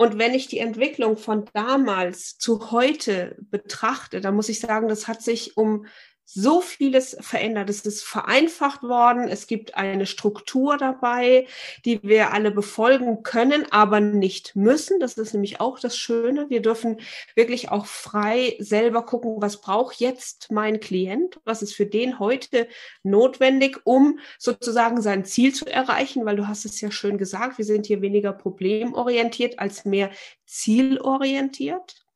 Und 0.00 0.16
wenn 0.16 0.32
ich 0.32 0.46
die 0.46 0.60
Entwicklung 0.60 1.16
von 1.16 1.46
damals 1.54 2.38
zu 2.38 2.70
heute 2.70 3.36
betrachte, 3.40 4.20
dann 4.20 4.36
muss 4.36 4.48
ich 4.48 4.60
sagen, 4.60 4.86
das 4.86 5.08
hat 5.08 5.22
sich 5.22 5.56
um 5.56 5.86
so 6.30 6.60
vieles 6.60 7.16
verändert. 7.20 7.70
Es 7.70 7.86
ist 7.86 8.04
vereinfacht 8.04 8.82
worden. 8.82 9.28
Es 9.28 9.46
gibt 9.46 9.76
eine 9.76 10.04
Struktur 10.04 10.76
dabei, 10.76 11.46
die 11.86 12.02
wir 12.02 12.34
alle 12.34 12.50
befolgen 12.50 13.22
können, 13.22 13.64
aber 13.70 14.00
nicht 14.00 14.54
müssen. 14.54 15.00
Das 15.00 15.14
ist 15.14 15.32
nämlich 15.32 15.58
auch 15.58 15.80
das 15.80 15.96
Schöne. 15.96 16.50
Wir 16.50 16.60
dürfen 16.60 17.00
wirklich 17.34 17.70
auch 17.70 17.86
frei 17.86 18.56
selber 18.58 19.06
gucken, 19.06 19.36
was 19.40 19.62
braucht 19.62 20.00
jetzt 20.00 20.52
mein 20.52 20.80
Klient? 20.80 21.40
Was 21.44 21.62
ist 21.62 21.74
für 21.74 21.86
den 21.86 22.18
heute 22.18 22.68
notwendig, 23.02 23.80
um 23.84 24.18
sozusagen 24.38 25.00
sein 25.00 25.24
Ziel 25.24 25.54
zu 25.54 25.64
erreichen? 25.64 26.26
Weil 26.26 26.36
du 26.36 26.46
hast 26.46 26.66
es 26.66 26.78
ja 26.82 26.90
schön 26.90 27.16
gesagt, 27.16 27.56
wir 27.56 27.64
sind 27.64 27.86
hier 27.86 28.02
weniger 28.02 28.34
problemorientiert 28.34 29.58
als 29.58 29.86
mehr 29.86 30.10
zielorientiert. 30.44 32.07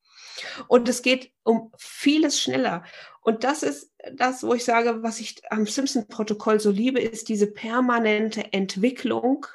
Und 0.68 0.88
es 0.88 1.03
geht 1.03 1.32
um 1.43 1.72
vieles 1.76 2.40
schneller. 2.40 2.84
Und 3.20 3.45
das 3.45 3.62
ist 3.62 3.93
das, 4.14 4.43
wo 4.43 4.55
ich 4.55 4.64
sage, 4.64 5.03
was 5.03 5.20
ich 5.20 5.40
am 5.51 5.66
Simpson-Protokoll 5.66 6.61
so 6.61 6.70
liebe, 6.70 7.01
ist 7.01 7.28
diese 7.28 7.47
permanente 7.47 8.53
Entwicklung, 8.53 9.47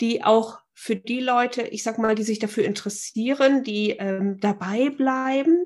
die 0.00 0.22
auch 0.22 0.60
für 0.72 0.96
die 0.96 1.20
Leute, 1.20 1.62
ich 1.62 1.82
sag 1.82 1.98
mal, 1.98 2.14
die 2.14 2.24
sich 2.24 2.40
dafür 2.40 2.64
interessieren, 2.64 3.62
die 3.62 3.90
ähm, 3.90 4.38
dabei 4.40 4.90
bleiben, 4.90 5.64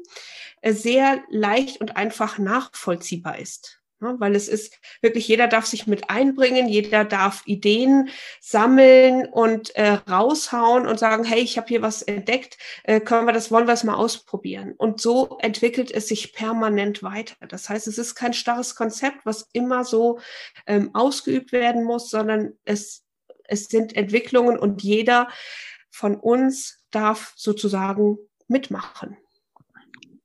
äh, 0.61 0.73
sehr 0.73 1.23
leicht 1.31 1.81
und 1.81 1.97
einfach 1.97 2.39
nachvollziehbar 2.39 3.39
ist. 3.39 3.78
Ja, 4.01 4.15
weil 4.21 4.37
es 4.37 4.47
ist 4.47 4.79
wirklich, 5.01 5.27
jeder 5.27 5.49
darf 5.49 5.67
sich 5.67 5.89
mit 5.89 6.09
einbringen, 6.09 6.69
jeder 6.69 7.05
darf 7.05 7.43
Ideen 7.47 8.11
sammeln 8.41 9.27
und 9.27 9.75
äh, 9.75 9.99
raushauen 10.09 10.87
und 10.87 11.01
sagen, 11.01 11.25
hey, 11.25 11.41
ich 11.41 11.57
habe 11.57 11.67
hier 11.67 11.83
was 11.83 12.03
entdeckt, 12.03 12.59
äh, 12.85 13.01
können 13.01 13.27
wir 13.27 13.33
das, 13.33 13.51
wollen 13.51 13.67
wir 13.67 13.75
es 13.75 13.83
mal 13.83 13.97
ausprobieren. 13.97 14.75
Und 14.77 15.01
so 15.01 15.39
entwickelt 15.41 15.91
es 15.91 16.07
sich 16.07 16.33
permanent 16.33 17.03
weiter. 17.03 17.35
Das 17.49 17.69
heißt, 17.69 17.89
es 17.89 17.99
ist 17.99 18.15
kein 18.15 18.35
starres 18.35 18.77
Konzept, 18.77 19.27
was 19.27 19.49
immer 19.53 19.85
so 19.85 20.21
ähm, 20.67 20.95
ausgeübt 20.95 21.51
werden 21.51 21.83
muss, 21.83 22.09
sondern 22.09 22.53
es, 22.65 23.05
es 23.45 23.65
sind 23.65 23.97
Entwicklungen 23.97 24.61
und 24.61 24.83
jeder 24.85 25.29
von 25.91 26.15
uns 26.15 26.85
darf 26.93 27.33
sozusagen 27.35 28.19
mitmachen 28.47 29.17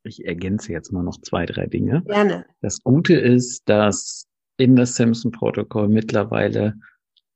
ich 0.04 0.26
ergänze 0.26 0.72
jetzt 0.72 0.92
mal 0.92 1.04
noch 1.04 1.20
zwei, 1.22 1.46
drei 1.46 1.66
Dinge. 1.66 2.04
Gerne. 2.06 2.46
Das 2.62 2.82
Gute 2.84 3.16
ist, 3.16 3.64
dass 3.66 4.28
in 4.58 4.76
das 4.76 4.96
Simpson-Protokoll 4.96 5.88
mittlerweile 5.88 6.76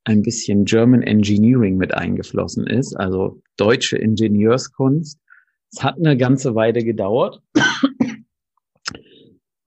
ein 0.04 0.22
bisschen 0.22 0.66
German 0.66 1.02
Engineering 1.02 1.78
mit 1.78 1.94
eingeflossen 1.94 2.66
ist, 2.66 2.96
also 2.96 3.42
deutsche 3.58 3.98
Ingenieurskunst. 3.98 5.20
Es 5.72 5.84
hat 5.84 5.98
eine 5.98 6.16
ganze 6.16 6.56
Weile 6.56 6.84
gedauert, 6.84 7.42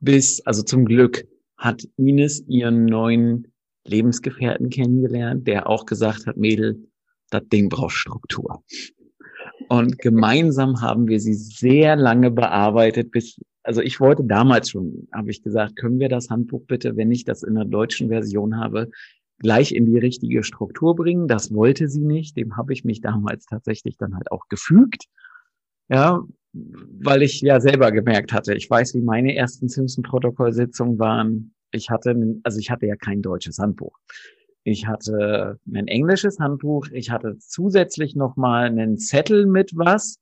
bis, 0.01 0.41
also 0.47 0.63
zum 0.63 0.87
Glück 0.87 1.27
hat 1.59 1.83
Ines 1.97 2.43
ihren 2.49 2.87
neuen 2.87 3.53
Lebensgefährten 3.85 4.71
kennengelernt, 4.71 5.47
der 5.47 5.69
auch 5.69 5.85
gesagt 5.85 6.27
hat, 6.27 6.39
Mädel, 6.39 6.89
das 7.31 7.43
Ding 7.49 7.69
braucht 7.69 7.93
Struktur. 7.93 8.65
Und 9.71 9.99
gemeinsam 9.99 10.81
haben 10.81 11.07
wir 11.07 11.21
sie 11.21 11.35
sehr 11.35 11.95
lange 11.95 12.33
bearbeitet, 12.33 13.13
bis, 13.13 13.41
also 13.63 13.81
ich 13.81 14.01
wollte 14.01 14.25
damals 14.25 14.71
schon, 14.71 15.07
habe 15.13 15.31
ich 15.31 15.45
gesagt, 15.45 15.77
können 15.77 16.01
wir 16.01 16.09
das 16.09 16.29
Handbuch 16.29 16.65
bitte, 16.67 16.97
wenn 16.97 17.13
ich 17.13 17.25
das 17.25 17.45
in 17.45 17.55
der 17.55 17.67
deutschen 17.67 18.09
Version 18.09 18.57
habe, 18.57 18.91
gleich 19.39 19.73
in 19.73 19.87
die 19.87 19.97
richtige 19.97 20.43
Struktur 20.43 20.97
bringen. 20.97 21.29
Das 21.29 21.55
wollte 21.55 21.87
sie 21.87 22.01
nicht. 22.01 22.37
Dem 22.37 22.57
habe 22.57 22.73
ich 22.73 22.85
mich 22.85 23.01
damals 23.01 23.47
tatsächlich 23.47 23.97
dann 23.97 24.17
halt 24.17 24.33
auch 24.33 24.49
gefügt. 24.49 25.05
Ja, 25.89 26.21
weil 26.53 27.23
ich 27.23 27.41
ja 27.41 27.61
selber 27.61 27.93
gemerkt 27.93 28.33
hatte, 28.33 28.55
ich 28.55 28.69
weiß, 28.69 28.95
wie 28.95 29.03
meine 29.03 29.37
ersten 29.37 29.69
Simpson-Protokoll-Sitzungen 29.69 30.99
waren. 30.99 31.55
Ich 31.71 31.91
hatte, 31.91 32.17
also 32.43 32.59
ich 32.59 32.73
hatte 32.73 32.87
ja 32.87 32.97
kein 32.97 33.23
deutsches 33.23 33.59
Handbuch. 33.59 33.97
Ich 34.63 34.87
hatte 34.87 35.59
ein 35.73 35.89
englisches 35.89 36.39
Handbuch. 36.39 36.89
Ich 36.93 37.11
hatte 37.11 37.39
zusätzlich 37.39 38.15
nochmal 38.15 38.67
einen 38.67 38.99
Zettel 38.99 39.47
mit 39.47 39.73
was 39.75 40.19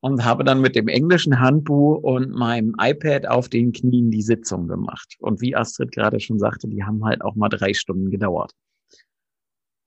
und 0.00 0.24
habe 0.24 0.44
dann 0.44 0.60
mit 0.60 0.76
dem 0.76 0.88
englischen 0.88 1.40
Handbuch 1.40 2.02
und 2.02 2.30
meinem 2.30 2.74
iPad 2.78 3.26
auf 3.26 3.48
den 3.48 3.72
Knien 3.72 4.10
die 4.10 4.22
Sitzung 4.22 4.68
gemacht. 4.68 5.16
Und 5.20 5.40
wie 5.40 5.56
Astrid 5.56 5.92
gerade 5.92 6.20
schon 6.20 6.38
sagte, 6.38 6.68
die 6.68 6.84
haben 6.84 7.04
halt 7.04 7.22
auch 7.22 7.34
mal 7.34 7.48
drei 7.48 7.74
Stunden 7.74 8.10
gedauert. 8.10 8.52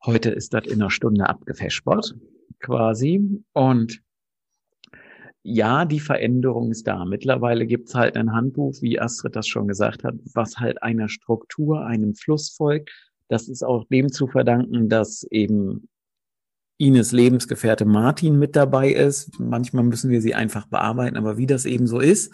Heute 0.04 0.32
ist 0.32 0.54
das 0.54 0.66
in 0.66 0.82
einer 0.82 0.90
Stunde 0.90 1.30
abgefespert, 1.30 2.16
quasi. 2.60 3.44
Und 3.54 4.02
ja, 5.44 5.86
die 5.86 6.00
Veränderung 6.00 6.72
ist 6.72 6.88
da. 6.88 7.06
Mittlerweile 7.06 7.66
gibt's 7.66 7.96
halt 7.96 8.18
ein 8.18 8.34
Handbuch, 8.34 8.74
wie 8.82 9.00
Astrid 9.00 9.36
das 9.36 9.48
schon 9.48 9.68
gesagt 9.68 10.04
hat, 10.04 10.16
was 10.34 10.58
halt 10.58 10.82
einer 10.84 11.08
Struktur, 11.08 11.86
einem 11.86 12.16
Fluss 12.16 12.50
folgt. 12.50 13.11
Das 13.32 13.48
ist 13.48 13.64
auch 13.64 13.86
dem 13.86 14.12
zu 14.12 14.28
verdanken, 14.28 14.90
dass 14.90 15.24
eben 15.24 15.88
Ines 16.78 17.14
Lebensgefährte 17.14 17.86
Martin 17.86 18.38
mit 18.38 18.58
dabei 18.58 18.92
ist. 18.92 19.40
Manchmal 19.40 19.86
müssen 19.86 20.12
wir 20.12 20.22
sie 20.22 20.36
einfach 20.36 20.68
bearbeiten, 20.68 21.16
aber 21.16 21.38
wie 21.38 21.46
das 21.48 21.64
eben 21.64 21.88
so 21.88 22.02
ist, 22.02 22.34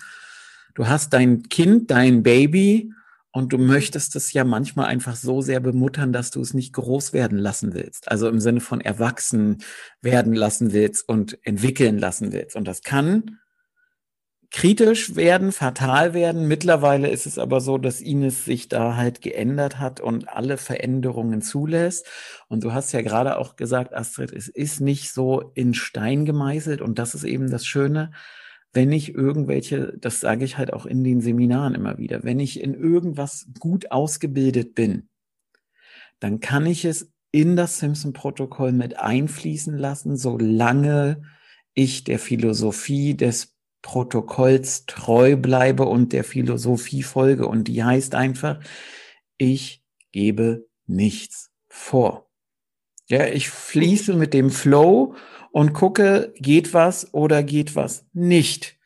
du 0.74 0.88
hast 0.88 1.14
dein 1.14 1.44
Kind, 1.44 1.92
dein 1.92 2.24
Baby 2.24 2.92
und 3.32 3.54
du 3.54 3.60
möchtest 3.60 4.16
es 4.16 4.34
ja 4.34 4.44
manchmal 4.44 4.88
einfach 4.88 5.16
so 5.16 5.40
sehr 5.42 5.60
bemuttern, 5.60 6.14
dass 6.14 6.32
du 6.32 6.42
es 6.42 6.56
nicht 6.56 6.74
groß 6.74 7.14
werden 7.14 7.38
lassen 7.38 7.76
willst. 7.76 8.10
Also 8.10 8.28
im 8.28 8.40
Sinne 8.40 8.60
von 8.60 8.82
erwachsen 8.82 9.60
werden 10.02 10.34
lassen 10.34 10.74
willst 10.74 11.08
und 11.08 11.38
entwickeln 11.46 12.00
lassen 12.00 12.34
willst. 12.34 12.56
Und 12.56 12.68
das 12.68 12.82
kann 12.82 13.38
kritisch 14.52 15.16
werden, 15.16 15.52
fatal 15.52 16.14
werden. 16.14 16.48
Mittlerweile 16.48 17.10
ist 17.10 17.26
es 17.26 17.38
aber 17.38 17.60
so, 17.60 17.78
dass 17.78 18.02
Ines 18.02 18.46
sich 18.46 18.70
da 18.70 18.96
halt 18.96 19.22
geändert 19.22 19.80
hat 19.80 20.00
und 20.00 20.30
alle 20.30 20.58
Veränderungen 20.58 21.42
zulässt. 21.42 22.08
Und 22.48 22.64
du 22.64 22.74
hast 22.74 22.92
ja 22.94 23.02
gerade 23.02 23.38
auch 23.38 23.56
gesagt, 23.56 23.94
Astrid, 23.94 24.32
es 24.32 24.48
ist 24.48 24.80
nicht 24.80 25.12
so 25.12 25.52
in 25.54 25.74
Stein 25.74 26.26
gemeißelt. 26.26 26.82
Und 26.82 26.98
das 26.98 27.14
ist 27.14 27.24
eben 27.24 27.52
das 27.52 27.66
Schöne, 27.66 28.12
wenn 28.74 28.92
ich 28.92 29.14
irgendwelche, 29.14 29.94
das 29.98 30.20
sage 30.20 30.46
ich 30.46 30.58
halt 30.58 30.72
auch 30.74 30.86
in 30.86 31.04
den 31.04 31.22
Seminaren 31.22 31.76
immer 31.76 31.98
wieder, 31.98 32.24
wenn 32.24 32.40
ich 32.40 32.62
in 32.62 32.74
irgendwas 32.74 33.48
gut 33.60 33.92
ausgebildet 33.92 34.76
bin, 34.76 35.10
dann 36.20 36.40
kann 36.40 36.66
ich 36.66 36.86
es 36.86 37.12
in 37.32 37.56
das 37.56 37.80
Simpson-Protokoll 37.80 38.72
mit 38.72 38.98
einfließen 38.98 39.78
lassen, 39.78 40.16
solange 40.16 41.22
ich 41.74 42.04
der 42.04 42.20
Philosophie 42.20 43.16
des 43.16 43.57
Protokolls 43.82 44.86
treu 44.86 45.36
bleibe 45.36 45.86
und 45.86 46.14
der 46.14 46.24
Philosophie 46.24 47.04
folge. 47.04 47.48
Und 47.48 47.66
die 47.66 47.84
heißt 47.84 48.16
einfach, 48.16 48.60
ich 49.38 49.84
gebe 50.12 50.68
nichts 50.86 51.52
vor. 51.68 52.30
Ja, 53.08 53.26
ich 53.28 53.50
fließe 53.50 54.14
mit 54.14 54.34
dem 54.34 54.50
Flow 54.50 55.16
und 55.52 55.74
gucke, 55.74 56.34
geht 56.38 56.74
was 56.74 57.14
oder 57.14 57.44
geht 57.44 57.76
was 57.76 58.06
nicht. 58.14 58.78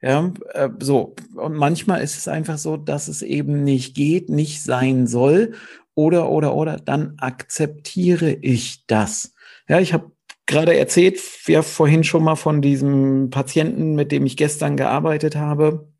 Ja, 0.00 0.32
äh, 0.52 0.68
so. 0.80 1.14
Und 1.34 1.54
manchmal 1.54 2.02
ist 2.02 2.16
es 2.16 2.28
einfach 2.28 2.58
so, 2.58 2.76
dass 2.76 3.08
es 3.08 3.22
eben 3.22 3.64
nicht 3.64 3.94
geht, 3.94 4.28
nicht 4.28 4.62
sein 4.62 5.06
soll. 5.06 5.54
Oder, 5.94 6.28
oder, 6.28 6.54
oder, 6.54 6.76
dann 6.76 7.14
akzeptiere 7.18 8.30
ich 8.30 8.86
das. 8.86 9.34
Ja, 9.68 9.80
ich 9.80 9.92
habe 9.92 10.12
gerade 10.46 10.76
erzählt, 10.76 11.20
ja 11.46 11.62
vorhin 11.62 12.04
schon 12.04 12.24
mal 12.24 12.36
von 12.36 12.60
diesem 12.60 13.30
Patienten, 13.30 13.94
mit 13.94 14.12
dem 14.12 14.26
ich 14.26 14.36
gestern 14.36 14.76
gearbeitet 14.76 15.36
habe, 15.36 15.92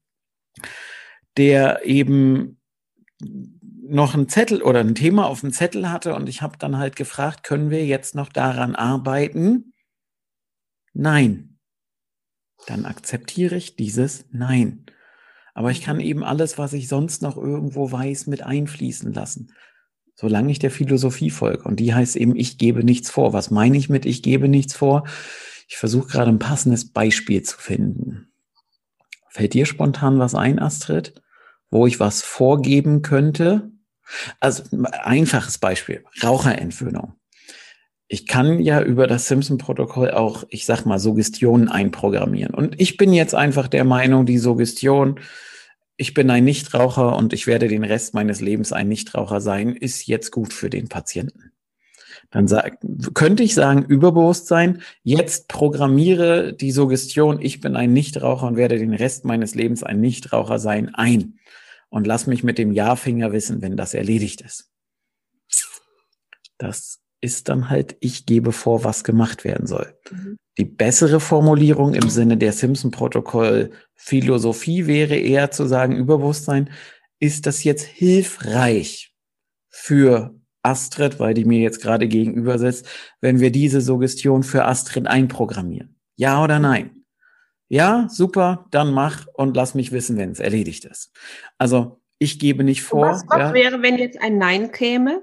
der 1.36 1.84
eben 1.84 2.60
noch 3.20 4.14
ein 4.14 4.28
Zettel 4.28 4.62
oder 4.62 4.80
ein 4.80 4.94
Thema 4.94 5.26
auf 5.26 5.40
dem 5.40 5.52
Zettel 5.52 5.90
hatte 5.90 6.14
und 6.14 6.28
ich 6.28 6.42
habe 6.42 6.58
dann 6.58 6.78
halt 6.78 6.96
gefragt, 6.96 7.44
können 7.44 7.70
wir 7.70 7.84
jetzt 7.84 8.14
noch 8.14 8.28
daran 8.28 8.74
arbeiten? 8.74 9.72
Nein. 10.92 11.58
Dann 12.66 12.86
akzeptiere 12.86 13.56
ich 13.56 13.76
dieses 13.76 14.26
Nein. 14.30 14.86
Aber 15.52 15.70
ich 15.70 15.82
kann 15.82 16.00
eben 16.00 16.24
alles, 16.24 16.56
was 16.56 16.72
ich 16.72 16.88
sonst 16.88 17.22
noch 17.22 17.36
irgendwo 17.36 17.92
weiß, 17.92 18.26
mit 18.26 18.42
einfließen 18.42 19.12
lassen 19.12 19.52
solange 20.14 20.52
ich 20.52 20.58
der 20.58 20.70
Philosophie 20.70 21.30
folge. 21.30 21.64
Und 21.64 21.80
die 21.80 21.94
heißt 21.94 22.16
eben, 22.16 22.36
ich 22.36 22.58
gebe 22.58 22.84
nichts 22.84 23.10
vor. 23.10 23.32
Was 23.32 23.50
meine 23.50 23.76
ich 23.76 23.88
mit, 23.88 24.06
ich 24.06 24.22
gebe 24.22 24.48
nichts 24.48 24.74
vor? 24.74 25.04
Ich 25.68 25.76
versuche 25.76 26.08
gerade 26.08 26.30
ein 26.30 26.38
passendes 26.38 26.90
Beispiel 26.90 27.42
zu 27.42 27.58
finden. 27.58 28.28
Fällt 29.30 29.54
dir 29.54 29.66
spontan 29.66 30.18
was 30.18 30.34
ein, 30.34 30.60
Astrid, 30.60 31.20
wo 31.70 31.86
ich 31.86 31.98
was 31.98 32.22
vorgeben 32.22 33.02
könnte? 33.02 33.72
Also 34.38 34.62
einfaches 34.82 35.58
Beispiel, 35.58 36.04
Raucherentwöhnung. 36.22 37.14
Ich 38.06 38.26
kann 38.26 38.60
ja 38.60 38.82
über 38.82 39.06
das 39.06 39.26
Simpson-Protokoll 39.26 40.10
auch, 40.12 40.44
ich 40.50 40.66
sag 40.66 40.84
mal, 40.84 40.98
Suggestionen 40.98 41.68
einprogrammieren. 41.68 42.54
Und 42.54 42.80
ich 42.80 42.96
bin 42.96 43.12
jetzt 43.12 43.34
einfach 43.34 43.66
der 43.66 43.84
Meinung, 43.84 44.26
die 44.26 44.38
Suggestion, 44.38 45.18
ich 45.96 46.14
bin 46.14 46.30
ein 46.30 46.44
Nichtraucher 46.44 47.16
und 47.16 47.32
ich 47.32 47.46
werde 47.46 47.68
den 47.68 47.84
Rest 47.84 48.14
meines 48.14 48.40
Lebens 48.40 48.72
ein 48.72 48.88
Nichtraucher 48.88 49.40
sein, 49.40 49.76
ist 49.76 50.06
jetzt 50.06 50.30
gut 50.32 50.52
für 50.52 50.70
den 50.70 50.88
Patienten. 50.88 51.52
Dann 52.30 52.48
sag, 52.48 52.78
könnte 53.14 53.42
ich 53.42 53.54
sagen, 53.54 53.84
Überbewusstsein, 53.84 54.82
jetzt 55.02 55.48
programmiere 55.48 56.52
die 56.52 56.72
Suggestion, 56.72 57.40
ich 57.40 57.60
bin 57.60 57.76
ein 57.76 57.92
Nichtraucher 57.92 58.46
und 58.46 58.56
werde 58.56 58.78
den 58.78 58.94
Rest 58.94 59.24
meines 59.24 59.54
Lebens 59.54 59.82
ein 59.82 60.00
Nichtraucher 60.00 60.58
sein, 60.58 60.94
ein. 60.94 61.38
Und 61.90 62.06
lass 62.06 62.26
mich 62.26 62.42
mit 62.42 62.58
dem 62.58 62.72
Ja-Finger 62.72 63.32
wissen, 63.32 63.62
wenn 63.62 63.76
das 63.76 63.94
erledigt 63.94 64.40
ist. 64.40 64.70
Das 66.58 67.03
ist 67.24 67.48
dann 67.48 67.70
halt, 67.70 67.96
ich 68.00 68.26
gebe 68.26 68.52
vor, 68.52 68.84
was 68.84 69.02
gemacht 69.02 69.44
werden 69.44 69.66
soll. 69.66 69.98
Mhm. 70.10 70.36
Die 70.58 70.66
bessere 70.66 71.20
Formulierung 71.20 71.94
im 71.94 72.10
Sinne 72.10 72.36
der 72.36 72.52
Simpson-Protokoll 72.52 73.70
Philosophie 73.94 74.86
wäre 74.86 75.16
eher 75.16 75.50
zu 75.50 75.66
sagen, 75.66 75.96
Überbewusstsein, 75.96 76.70
ist 77.18 77.46
das 77.46 77.64
jetzt 77.64 77.84
hilfreich 77.84 79.14
für 79.70 80.34
Astrid, 80.62 81.18
weil 81.18 81.32
die 81.32 81.46
mir 81.46 81.60
jetzt 81.60 81.80
gerade 81.80 82.06
gegenüber 82.06 82.58
sitzt, 82.58 82.86
wenn 83.22 83.40
wir 83.40 83.50
diese 83.50 83.80
Suggestion 83.80 84.42
für 84.42 84.66
Astrid 84.66 85.06
einprogrammieren? 85.06 85.96
Ja 86.16 86.44
oder 86.44 86.58
nein? 86.58 87.04
Ja, 87.68 88.06
super, 88.10 88.66
dann 88.70 88.92
mach 88.92 89.26
und 89.32 89.56
lass 89.56 89.74
mich 89.74 89.92
wissen, 89.92 90.18
wenn 90.18 90.30
es 90.30 90.40
erledigt 90.40 90.84
ist. 90.84 91.10
Also 91.56 92.02
ich 92.18 92.38
gebe 92.38 92.62
nicht 92.62 92.82
vor. 92.82 93.06
Und 93.06 93.24
was 93.28 93.40
ja, 93.40 93.54
wäre, 93.54 93.82
wenn 93.82 93.96
jetzt 93.96 94.20
ein 94.20 94.36
Nein 94.36 94.70
käme? 94.70 95.22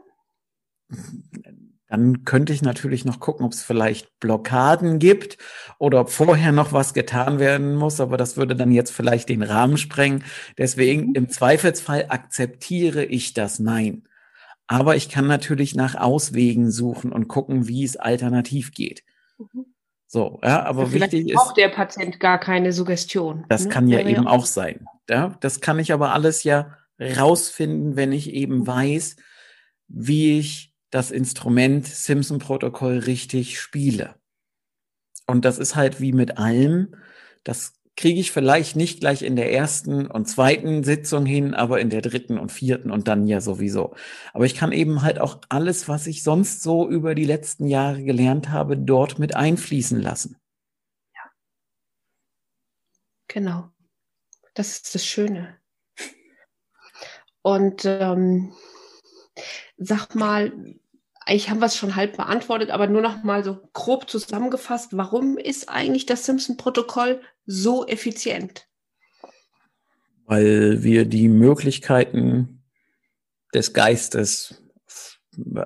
Dann 1.92 2.24
könnte 2.24 2.54
ich 2.54 2.62
natürlich 2.62 3.04
noch 3.04 3.20
gucken, 3.20 3.46
ob 3.46 3.52
es 3.52 3.64
vielleicht 3.64 4.18
Blockaden 4.22 4.98
gibt 4.98 5.38
oder 5.78 6.00
ob 6.00 6.10
vorher 6.10 6.54
noch 6.54 6.72
was 6.72 6.94
getan 6.94 7.38
werden 7.38 7.76
muss, 7.76 8.00
aber 8.00 8.16
das 8.16 8.38
würde 8.38 8.56
dann 8.56 8.72
jetzt 8.72 8.92
vielleicht 8.92 9.28
den 9.28 9.44
Rahmen 9.44 9.78
sprengen. 9.78 10.24
Deswegen 10.58 11.14
im 11.16 11.28
Zweifelsfall 11.28 12.06
akzeptiere 12.08 13.04
ich 13.04 13.34
das 13.34 13.60
Nein. 13.60 14.08
Aber 14.68 14.96
ich 14.96 15.10
kann 15.10 15.28
natürlich 15.28 15.76
nach 15.76 15.96
Auswegen 15.96 16.72
suchen 16.72 17.12
und 17.12 17.28
gucken, 17.28 17.68
wie 17.68 17.84
es 17.84 17.98
alternativ 17.98 18.72
geht. 18.72 19.04
Mhm. 19.38 19.66
So, 20.08 20.40
ja, 20.44 20.64
aber 20.64 20.88
vielleicht 20.88 21.12
wichtig 21.12 21.32
ist. 21.32 21.36
Braucht 21.36 21.58
der 21.58 21.68
Patient 21.68 22.22
gar 22.22 22.40
keine 22.40 22.72
Suggestion. 22.72 23.44
Das 23.50 23.66
ne? 23.66 23.70
kann 23.70 23.90
ja, 23.90 24.00
ja 24.00 24.08
eben 24.08 24.28
auch 24.28 24.46
sein. 24.46 24.86
Ja, 25.10 25.36
das 25.42 25.60
kann 25.60 25.78
ich 25.78 25.92
aber 25.92 26.14
alles 26.14 26.46
ja 26.46 26.78
rausfinden, 27.02 27.98
wenn 27.98 28.14
ich 28.14 28.32
eben 28.34 28.66
weiß, 28.66 29.18
wie 29.90 30.40
ich 30.40 30.71
das 30.92 31.10
Instrument 31.10 31.88
Simpson-Protokoll 31.88 33.00
richtig 33.00 33.60
spiele. 33.60 34.16
Und 35.26 35.46
das 35.46 35.58
ist 35.58 35.76
halt 35.76 36.02
wie 36.02 36.12
mit 36.12 36.38
allem, 36.38 36.96
das 37.44 37.74
kriege 37.96 38.20
ich 38.20 38.32
vielleicht 38.32 38.76
nicht 38.76 39.00
gleich 39.00 39.22
in 39.22 39.36
der 39.36 39.54
ersten 39.54 40.08
und 40.08 40.26
zweiten 40.28 40.84
Sitzung 40.84 41.26
hin, 41.26 41.54
aber 41.54 41.80
in 41.80 41.90
der 41.90 42.02
dritten 42.02 42.38
und 42.38 42.52
vierten 42.52 42.92
und 42.92 43.08
dann 43.08 43.28
ja 43.28 43.42
sowieso. 43.42 43.96
Aber 44.34 44.46
ich 44.46 44.56
kann 44.56 44.72
eben 44.72 45.02
halt 45.02 45.20
auch 45.20 45.40
alles, 45.50 45.88
was 45.88 46.08
ich 46.08 46.24
sonst 46.24 46.64
so 46.64 46.90
über 46.90 47.16
die 47.16 47.26
letzten 47.26 47.68
Jahre 47.68 48.04
gelernt 48.04 48.50
habe, 48.50 48.78
dort 48.78 49.20
mit 49.20 49.36
einfließen 49.36 50.02
lassen. 50.02 50.38
Ja. 51.14 51.32
Genau. 53.28 53.70
Das 54.54 54.72
ist 54.72 54.96
das 54.96 55.06
Schöne. 55.06 55.58
Und 57.44 57.86
ähm, 57.86 58.54
sag 59.82 60.14
mal, 60.16 60.54
haben 61.28 61.60
wir 61.60 61.66
es 61.66 61.76
schon 61.76 61.96
halb 61.96 62.18
beantwortet, 62.18 62.70
aber 62.70 62.88
nur 62.88 63.02
noch 63.02 63.24
mal 63.24 63.44
so 63.44 63.60
grob 63.74 64.10
zusammengefasst, 64.10 64.90
warum 64.96 65.38
ist 65.38 65.70
eigentlich 65.70 66.06
das 66.06 66.26
Simpson-Protokoll 66.26 67.22
so 67.46 67.88
effizient? 67.88 68.68
Weil 70.26 70.84
wir 70.84 71.06
die 71.06 71.28
Möglichkeiten 71.28 72.64
des 73.54 73.74
Geistes 73.74 74.64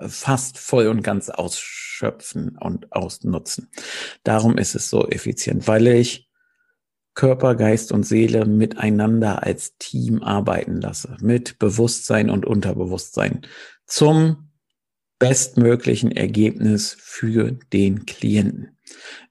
fast 0.08 0.58
voll 0.60 0.88
und 0.88 1.02
ganz 1.02 1.30
ausschöpfen 1.30 2.58
und 2.60 2.92
ausnutzen. 2.92 3.70
Darum 4.24 4.58
ist 4.58 4.76
es 4.76 4.90
so 4.90 5.08
effizient, 5.08 5.68
weil 5.68 5.88
ich 5.88 6.30
Körper, 7.16 7.56
Geist 7.56 7.92
und 7.92 8.04
Seele 8.04 8.46
miteinander 8.46 9.44
als 9.44 9.78
Team 9.78 10.22
arbeiten 10.22 10.82
lasse, 10.82 11.18
mit 11.22 11.58
Bewusstsein 11.60 12.30
und 12.30 12.46
Unterbewusstsein 12.46 13.48
zum 13.86 14.52
bestmöglichen 15.20 16.12
Ergebnis 16.12 16.96
für 17.00 17.52
den 17.74 18.06
Klienten. 18.06 18.78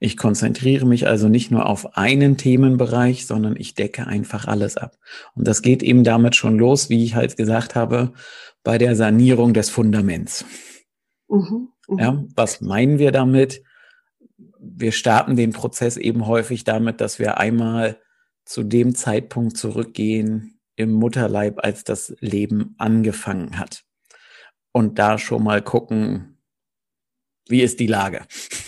Ich 0.00 0.16
konzentriere 0.16 0.86
mich 0.86 1.06
also 1.06 1.28
nicht 1.28 1.50
nur 1.50 1.66
auf 1.66 1.96
einen 1.96 2.36
Themenbereich, 2.36 3.26
sondern 3.26 3.56
ich 3.56 3.74
decke 3.74 4.06
einfach 4.06 4.46
alles 4.46 4.76
ab. 4.76 4.96
Und 5.34 5.46
das 5.46 5.62
geht 5.62 5.82
eben 5.82 6.02
damit 6.02 6.36
schon 6.36 6.58
los, 6.58 6.88
wie 6.88 7.04
ich 7.04 7.14
halt 7.14 7.36
gesagt 7.36 7.74
habe, 7.74 8.12
bei 8.62 8.78
der 8.78 8.96
Sanierung 8.96 9.52
des 9.52 9.70
Fundaments. 9.70 10.44
Mhm, 11.28 11.68
mh. 11.88 12.02
Ja, 12.02 12.24
was 12.34 12.60
meinen 12.60 12.98
wir 12.98 13.12
damit? 13.12 13.62
wir 14.64 14.92
starten 14.92 15.36
den 15.36 15.52
Prozess 15.52 15.96
eben 15.96 16.26
häufig 16.26 16.64
damit, 16.64 17.00
dass 17.00 17.18
wir 17.18 17.38
einmal 17.38 17.98
zu 18.44 18.62
dem 18.62 18.94
Zeitpunkt 18.94 19.56
zurückgehen 19.56 20.58
im 20.76 20.92
Mutterleib, 20.92 21.62
als 21.62 21.84
das 21.84 22.14
Leben 22.20 22.74
angefangen 22.78 23.58
hat. 23.58 23.84
Und 24.76 24.98
da 24.98 25.18
schon 25.18 25.44
mal 25.44 25.62
gucken, 25.62 26.36
wie 27.46 27.62
ist 27.62 27.78
die 27.78 27.86
Lage, 27.86 28.26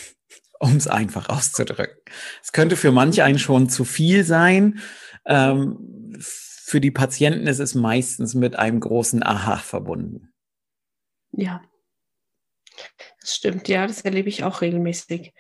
um 0.61 0.77
es 0.77 0.87
einfach 0.87 1.29
auszudrücken. 1.29 2.01
Es 2.43 2.53
könnte 2.53 2.77
für 2.77 2.93
manche 2.93 3.25
einen 3.25 3.41
schon 3.41 3.69
zu 3.69 3.85
viel 3.85 4.23
sein. 4.23 4.81
Ähm, 5.25 6.17
für 6.21 6.81
die 6.81 6.93
Patienten 6.93 7.49
ist 7.49 7.59
es 7.59 7.75
meistens 7.75 8.35
mit 8.35 8.57
einem 8.57 8.79
großen 8.79 9.25
Aha 9.25 9.57
verbunden. 9.57 10.33
Ja, 11.33 11.63
das 13.21 13.35
stimmt, 13.35 13.67
ja, 13.67 13.87
das 13.87 14.03
erlebe 14.03 14.29
ich 14.29 14.45
auch 14.45 14.61
regelmäßig. 14.61 15.33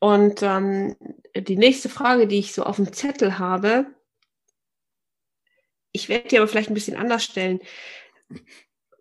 Und 0.00 0.42
ähm, 0.42 0.96
die 1.34 1.56
nächste 1.56 1.88
Frage, 1.88 2.26
die 2.26 2.38
ich 2.38 2.52
so 2.52 2.64
auf 2.64 2.76
dem 2.76 2.92
Zettel 2.92 3.38
habe, 3.38 3.86
ich 5.92 6.10
werde 6.10 6.28
die 6.28 6.36
aber 6.36 6.46
vielleicht 6.46 6.70
ein 6.70 6.74
bisschen 6.74 6.96
anders 6.96 7.24
stellen. 7.24 7.60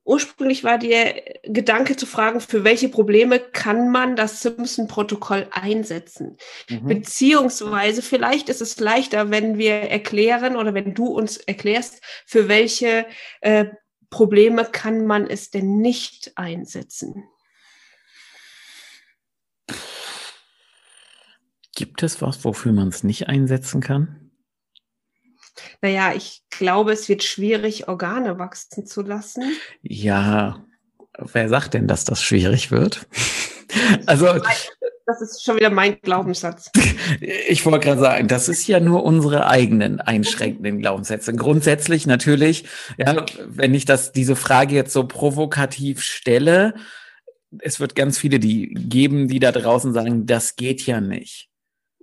Ursprünglich 0.08 0.64
war 0.64 0.78
der 0.78 1.22
Gedanke 1.44 1.98
zu 1.98 2.06
fragen, 2.06 2.40
für 2.40 2.64
welche 2.64 2.88
Probleme 2.88 3.42
kann 3.42 3.92
man 3.92 4.16
das 4.16 4.42
Simpson-Protokoll 4.42 5.48
einsetzen? 5.52 6.38
Mhm. 6.70 6.88
Beziehungsweise 6.88 8.02
vielleicht 8.02 8.48
ist 8.48 8.62
es 8.62 8.80
leichter, 8.80 9.32
wenn 9.32 9.58
wir 9.58 9.74
erklären 9.74 10.56
oder 10.56 10.74
wenn 10.74 10.94
du 10.94 11.08
uns 11.08 11.36
erklärst, 11.36 12.02
für 12.26 12.48
welche 12.48 13.06
äh, 13.42 13.66
Probleme 14.10 14.64
kann 14.64 15.06
man 15.06 15.28
es 15.28 15.50
denn 15.50 15.80
nicht 15.80 16.32
einsetzen? 16.38 17.26
Gibt 21.76 22.02
es 22.02 22.22
was, 22.22 22.46
wofür 22.46 22.72
man 22.72 22.88
es 22.88 23.04
nicht 23.04 23.28
einsetzen 23.28 23.82
kann? 23.82 24.27
Naja, 25.82 26.14
ich 26.16 26.42
glaube, 26.50 26.92
es 26.92 27.10
wird 27.10 27.24
schwierig, 27.24 27.88
Organe 27.88 28.40
wachsen 28.40 28.86
zu 28.86 29.02
lassen. 29.02 29.44
Ja, 29.82 30.66
wer 31.18 31.50
sagt 31.50 31.74
denn, 31.74 31.88
dass 31.88 32.06
das 32.06 32.24
schwierig 32.24 32.72
wird? 32.72 33.08
also. 34.06 34.40
Das 35.10 35.22
ist 35.22 35.42
schon 35.42 35.56
wieder 35.56 35.70
mein 35.70 36.00
Glaubenssatz. 36.02 36.70
Ich 37.48 37.66
wollte 37.66 37.88
gerade 37.88 38.02
sagen, 38.02 38.28
das 38.28 38.50
ist 38.50 38.68
ja 38.68 38.82
nur 38.82 39.06
unsere 39.06 39.48
eigenen 39.48 40.02
einschränkenden 40.02 40.80
Glaubenssätze. 40.80 41.34
Grundsätzlich 41.34 42.06
natürlich, 42.06 42.66
ja, 42.98 43.26
wenn 43.46 43.74
ich 43.74 43.86
das, 43.86 44.12
diese 44.12 44.36
Frage 44.36 44.76
jetzt 44.76 44.92
so 44.92 45.08
provokativ 45.08 46.02
stelle, 46.02 46.74
es 47.60 47.80
wird 47.80 47.96
ganz 47.96 48.18
viele 48.18 48.40
die 48.40 48.74
geben, 48.74 49.30
die 49.30 49.40
da 49.40 49.54
draußen 49.54 49.94
sagen, 49.94 50.26
das 50.26 50.58
geht 50.58 50.86
ja 50.86 51.00
nicht. 51.00 51.50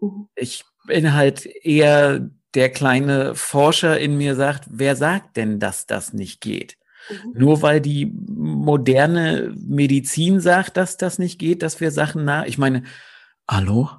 Mhm. 0.01 0.29
Ich 0.35 0.65
bin 0.87 1.15
halt 1.15 1.47
eher 1.47 2.31
der 2.55 2.71
kleine 2.71 3.35
Forscher 3.35 3.99
in 3.99 4.17
mir 4.17 4.37
sagt, 4.37 4.65
wer 4.71 4.97
sagt 4.97 5.37
denn, 5.37 5.59
dass 5.59 5.87
das 5.87 6.13
nicht 6.13 6.41
geht? 6.41 6.77
Mhm. 7.11 7.33
Nur 7.35 7.63
weil 7.63 7.81
die 7.81 8.07
moderne 8.07 9.55
Medizin 9.57 10.41
sagt, 10.41 10.77
dass 10.77 10.97
das 10.97 11.19
nicht 11.19 11.39
geht, 11.39 11.63
dass 11.63 11.81
wir 11.81 11.91
Sachen 11.91 12.25
nach, 12.25 12.45
ich 12.45 12.59
meine, 12.59 12.85
hallo? 13.49 13.91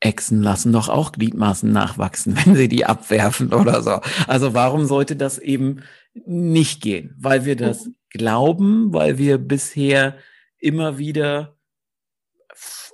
Echsen 0.00 0.42
lassen 0.42 0.72
doch 0.72 0.88
auch 0.88 1.10
Gliedmaßen 1.10 1.72
nachwachsen, 1.72 2.36
wenn 2.44 2.54
sie 2.54 2.68
die 2.68 2.86
abwerfen 2.86 3.52
oder 3.52 3.82
so. 3.82 4.00
Also 4.26 4.54
warum 4.54 4.86
sollte 4.86 5.16
das 5.16 5.38
eben 5.38 5.82
nicht 6.24 6.80
gehen? 6.82 7.14
Weil 7.18 7.44
wir 7.44 7.56
das 7.56 7.86
mhm. 7.86 7.96
glauben, 8.10 8.92
weil 8.92 9.18
wir 9.18 9.38
bisher 9.38 10.16
immer 10.58 10.98
wieder 10.98 11.56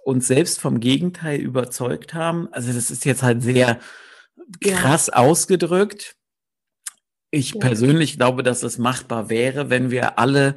uns 0.04 0.26
selbst 0.26 0.60
vom 0.60 0.80
Gegenteil 0.80 1.40
überzeugt 1.40 2.14
haben. 2.14 2.48
Also 2.52 2.72
das 2.72 2.90
ist 2.90 3.04
jetzt 3.04 3.22
halt 3.22 3.42
sehr 3.42 3.78
krass 4.61 5.09
ja. 5.09 5.14
ausgedrückt. 5.14 6.16
Ich 7.30 7.55
ja. 7.55 7.61
persönlich 7.61 8.16
glaube, 8.16 8.42
dass 8.42 8.62
es 8.62 8.78
machbar 8.78 9.28
wäre, 9.28 9.70
wenn 9.70 9.90
wir 9.90 10.18
alle, 10.18 10.55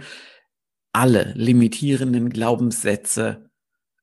alle 0.93 1.33
limitierenden 1.35 2.29
Glaubenssätze 2.29 3.49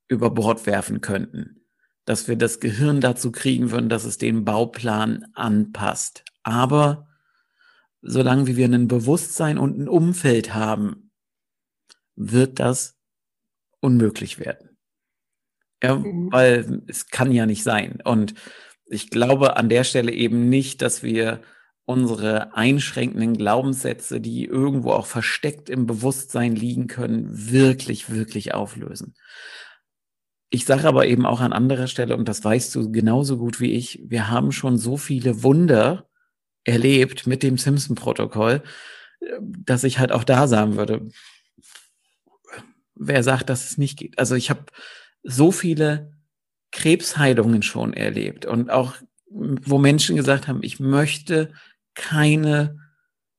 über 0.08 0.30
Bord 0.30 0.66
werfen 0.66 1.00
könnten. 1.00 1.66
Dass 2.04 2.28
wir 2.28 2.36
das 2.36 2.60
Gehirn 2.60 3.00
dazu 3.00 3.32
kriegen 3.32 3.70
würden, 3.70 3.88
dass 3.88 4.04
es 4.04 4.18
den 4.18 4.44
Bauplan 4.44 5.24
anpasst. 5.34 6.24
Aber 6.42 7.08
solange 8.02 8.56
wir 8.56 8.66
ein 8.66 8.88
Bewusstsein 8.88 9.56
und 9.58 9.78
ein 9.78 9.88
Umfeld 9.88 10.52
haben, 10.52 11.10
wird 12.16 12.60
das 12.60 12.96
unmöglich 13.80 14.38
werden. 14.38 14.76
Ja, 15.82 15.96
mhm. 15.96 16.32
weil 16.32 16.82
es 16.86 17.08
kann 17.08 17.32
ja 17.32 17.46
nicht 17.46 17.62
sein. 17.62 18.00
Und 18.04 18.34
ich 18.86 19.10
glaube 19.10 19.56
an 19.56 19.68
der 19.68 19.84
Stelle 19.84 20.12
eben 20.12 20.48
nicht, 20.48 20.82
dass 20.82 21.02
wir 21.02 21.40
unsere 21.86 22.54
einschränkenden 22.56 23.36
Glaubenssätze, 23.36 24.20
die 24.20 24.44
irgendwo 24.44 24.92
auch 24.92 25.06
versteckt 25.06 25.68
im 25.68 25.86
Bewusstsein 25.86 26.56
liegen 26.56 26.86
können, 26.86 27.26
wirklich, 27.30 28.10
wirklich 28.10 28.54
auflösen. 28.54 29.14
Ich 30.48 30.64
sage 30.64 30.86
aber 30.86 31.06
eben 31.06 31.26
auch 31.26 31.40
an 31.40 31.52
anderer 31.52 31.88
Stelle, 31.88 32.16
und 32.16 32.28
das 32.28 32.44
weißt 32.44 32.74
du 32.74 32.90
genauso 32.90 33.38
gut 33.38 33.60
wie 33.60 33.72
ich, 33.72 34.00
wir 34.04 34.30
haben 34.30 34.52
schon 34.52 34.78
so 34.78 34.96
viele 34.96 35.42
Wunder 35.42 36.08
erlebt 36.64 37.26
mit 37.26 37.42
dem 37.42 37.58
Simpson-Protokoll, 37.58 38.62
dass 39.40 39.84
ich 39.84 39.98
halt 39.98 40.12
auch 40.12 40.24
da 40.24 40.46
sagen 40.46 40.76
würde, 40.76 41.10
wer 42.94 43.22
sagt, 43.22 43.50
dass 43.50 43.68
es 43.68 43.78
nicht 43.78 43.98
geht. 43.98 44.18
Also 44.18 44.34
ich 44.36 44.48
habe 44.48 44.64
so 45.22 45.52
viele 45.52 46.13
Krebsheilungen 46.74 47.62
schon 47.62 47.92
erlebt 47.92 48.46
und 48.46 48.70
auch, 48.70 48.94
wo 49.30 49.78
Menschen 49.78 50.16
gesagt 50.16 50.48
haben, 50.48 50.62
ich 50.62 50.80
möchte 50.80 51.52
keine 51.94 52.76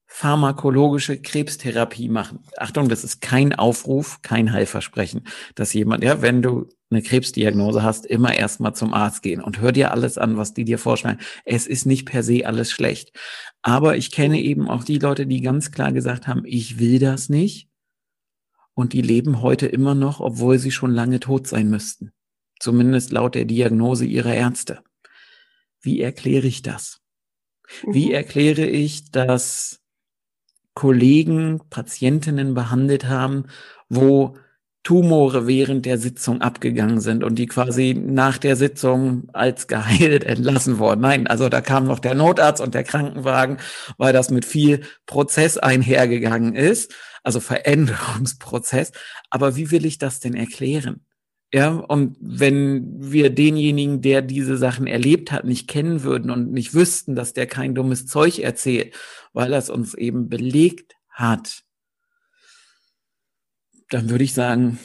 pharmakologische 0.07 1.21
Krebstherapie 1.21 2.07
machen. 2.07 2.39
Achtung, 2.57 2.87
das 2.87 3.03
ist 3.03 3.19
kein 3.19 3.53
Aufruf, 3.53 4.21
kein 4.21 4.53
Heilversprechen, 4.53 5.27
dass 5.55 5.73
jemand, 5.73 6.05
ja, 6.05 6.21
wenn 6.21 6.41
du 6.41 6.69
eine 6.89 7.01
Krebsdiagnose 7.01 7.83
hast, 7.83 8.05
immer 8.05 8.33
erstmal 8.33 8.73
zum 8.73 8.93
Arzt 8.93 9.21
gehen 9.21 9.41
und 9.41 9.59
hör 9.59 9.73
dir 9.73 9.91
alles 9.91 10.17
an, 10.17 10.37
was 10.37 10.53
die 10.53 10.63
dir 10.63 10.79
vorschlagen. 10.79 11.19
Es 11.43 11.67
ist 11.67 11.85
nicht 11.85 12.05
per 12.05 12.23
se 12.23 12.47
alles 12.47 12.71
schlecht. 12.71 13.11
Aber 13.61 13.97
ich 13.97 14.11
kenne 14.11 14.39
eben 14.39 14.69
auch 14.69 14.85
die 14.85 14.99
Leute, 14.99 15.27
die 15.27 15.41
ganz 15.41 15.71
klar 15.71 15.91
gesagt 15.91 16.27
haben, 16.27 16.43
ich 16.45 16.79
will 16.79 16.99
das 16.99 17.27
nicht 17.27 17.67
und 18.73 18.93
die 18.93 19.01
leben 19.01 19.41
heute 19.41 19.67
immer 19.67 19.95
noch, 19.95 20.21
obwohl 20.21 20.57
sie 20.57 20.71
schon 20.71 20.91
lange 20.91 21.19
tot 21.19 21.47
sein 21.47 21.69
müssten. 21.69 22.13
Zumindest 22.65 23.11
laut 23.11 23.35
der 23.35 23.45
Diagnose 23.45 24.05
ihrer 24.05 24.33
Ärzte. 24.33 24.79
Wie 25.81 26.01
erkläre 26.01 26.47
ich 26.47 26.63
das? 26.63 26.99
Wie 27.83 28.07
mhm. 28.07 28.13
erkläre 28.13 28.65
ich, 28.65 29.11
dass 29.11 29.83
Kollegen 30.73 31.61
Patientinnen 31.69 32.55
behandelt 32.55 33.05
haben, 33.05 33.45
wo 33.87 34.35
Tumore 34.81 35.45
während 35.45 35.85
der 35.85 35.99
Sitzung 35.99 36.41
abgegangen 36.41 37.01
sind 37.01 37.23
und 37.23 37.35
die 37.35 37.45
quasi 37.45 37.93
nach 37.93 38.39
der 38.39 38.55
Sitzung 38.55 39.29
als 39.31 39.67
geheilt 39.67 40.23
entlassen 40.33 40.79
wurden. 40.79 41.01
Nein, 41.01 41.27
also 41.27 41.49
da 41.49 41.61
kam 41.61 41.85
noch 41.85 41.99
der 41.99 42.15
Notarzt 42.15 42.61
und 42.61 42.73
der 42.73 42.83
Krankenwagen, 42.83 43.59
weil 43.99 44.11
das 44.11 44.31
mit 44.31 44.43
viel 44.43 44.81
Prozess 45.05 45.59
einhergegangen 45.59 46.55
ist, 46.55 46.95
also 47.21 47.39
Veränderungsprozess. 47.39 48.91
Aber 49.29 49.55
wie 49.55 49.69
will 49.69 49.85
ich 49.85 49.99
das 49.99 50.19
denn 50.19 50.33
erklären? 50.33 51.05
Ja, 51.53 51.69
und 51.69 52.17
wenn 52.19 53.11
wir 53.11 53.29
denjenigen, 53.29 54.01
der 54.01 54.21
diese 54.21 54.57
Sachen 54.57 54.87
erlebt 54.87 55.31
hat, 55.31 55.45
nicht 55.45 55.67
kennen 55.67 56.03
würden 56.03 56.31
und 56.31 56.51
nicht 56.51 56.73
wüssten, 56.73 57.15
dass 57.15 57.33
der 57.33 57.47
kein 57.47 57.75
dummes 57.75 58.07
Zeug 58.07 58.39
erzählt, 58.39 58.93
weil 59.31 59.53
er 59.53 59.59
es 59.59 59.69
uns 59.69 59.93
eben 59.93 60.27
belegt 60.27 60.95
hat, 61.09 61.63
dann 63.89 64.09
würde 64.09 64.23
ich 64.23 64.33
sagen, 64.33 64.79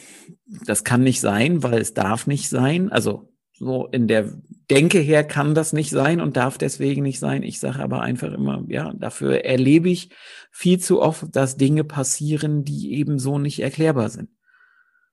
das 0.66 0.84
kann 0.84 1.02
nicht 1.02 1.20
sein, 1.20 1.62
weil 1.62 1.80
es 1.80 1.94
darf 1.94 2.26
nicht 2.26 2.48
sein. 2.48 2.92
Also 2.92 3.32
so 3.52 3.86
in 3.86 4.06
der 4.08 4.32
Denke 4.70 4.98
her 5.00 5.24
kann 5.24 5.54
das 5.54 5.72
nicht 5.72 5.90
sein 5.90 6.20
und 6.20 6.36
darf 6.36 6.56
deswegen 6.56 7.02
nicht 7.02 7.18
sein. 7.18 7.42
Ich 7.42 7.58
sage 7.58 7.80
aber 7.80 8.02
einfach 8.02 8.32
immer, 8.32 8.64
ja, 8.68 8.92
dafür 8.94 9.44
erlebe 9.44 9.88
ich 9.88 10.10
viel 10.52 10.78
zu 10.78 11.00
oft, 11.02 11.34
dass 11.34 11.56
Dinge 11.56 11.84
passieren, 11.84 12.64
die 12.64 12.94
eben 12.94 13.18
so 13.18 13.38
nicht 13.38 13.60
erklärbar 13.60 14.08
sind. 14.10 14.30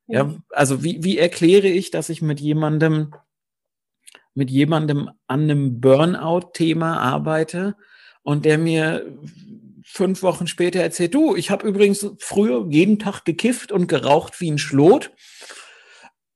Ja, 0.07 0.33
also 0.49 0.83
wie, 0.83 1.03
wie 1.03 1.17
erkläre 1.17 1.67
ich, 1.67 1.91
dass 1.91 2.09
ich 2.09 2.21
mit 2.21 2.39
jemandem, 2.39 3.13
mit 4.33 4.49
jemandem 4.49 5.09
an 5.27 5.43
einem 5.43 5.81
Burnout-Thema 5.81 6.99
arbeite 6.99 7.75
und 8.23 8.45
der 8.45 8.57
mir 8.57 9.17
fünf 9.83 10.21
Wochen 10.23 10.47
später 10.47 10.79
erzählt, 10.79 11.13
du, 11.13 11.35
ich 11.35 11.49
habe 11.49 11.67
übrigens 11.67 12.09
früher 12.19 12.65
jeden 12.69 12.99
Tag 12.99 13.25
gekifft 13.25 13.71
und 13.71 13.87
geraucht 13.87 14.39
wie 14.39 14.51
ein 14.51 14.57
Schlot. 14.57 15.11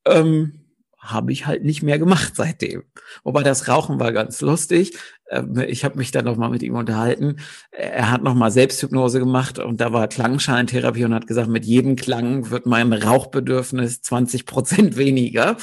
Ähm, 0.05 0.60
habe 1.01 1.31
ich 1.31 1.47
halt 1.47 1.63
nicht 1.63 1.81
mehr 1.81 1.97
gemacht 1.97 2.33
seitdem. 2.35 2.83
Wobei 3.23 3.41
das 3.41 3.67
Rauchen 3.67 3.99
war 3.99 4.13
ganz 4.13 4.39
lustig. 4.41 4.97
Ähm, 5.29 5.57
ich 5.67 5.83
habe 5.83 5.97
mich 5.97 6.11
dann 6.11 6.25
noch 6.25 6.37
mal 6.37 6.49
mit 6.49 6.61
ihm 6.61 6.75
unterhalten. 6.75 7.37
Er 7.71 8.11
hat 8.11 8.21
noch 8.21 8.35
mal 8.35 8.51
Selbsthypnose 8.51 9.19
gemacht 9.19 9.57
und 9.57 9.81
da 9.81 9.91
war 9.91 10.07
Klangschalentherapie 10.07 11.05
und 11.05 11.15
hat 11.15 11.27
gesagt, 11.27 11.49
mit 11.49 11.65
jedem 11.65 11.95
Klang 11.95 12.51
wird 12.51 12.67
mein 12.67 12.93
Rauchbedürfnis 12.93 14.01
20 14.01 14.45
Prozent 14.45 14.95
weniger. 14.95 15.57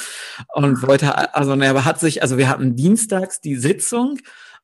Und 0.52 0.82
wollte, 0.82 1.34
also 1.34 1.54
er 1.54 1.84
hat 1.84 2.00
sich, 2.00 2.20
also 2.22 2.36
wir 2.36 2.48
hatten 2.48 2.74
dienstags 2.74 3.40
die 3.40 3.56
Sitzung 3.56 4.18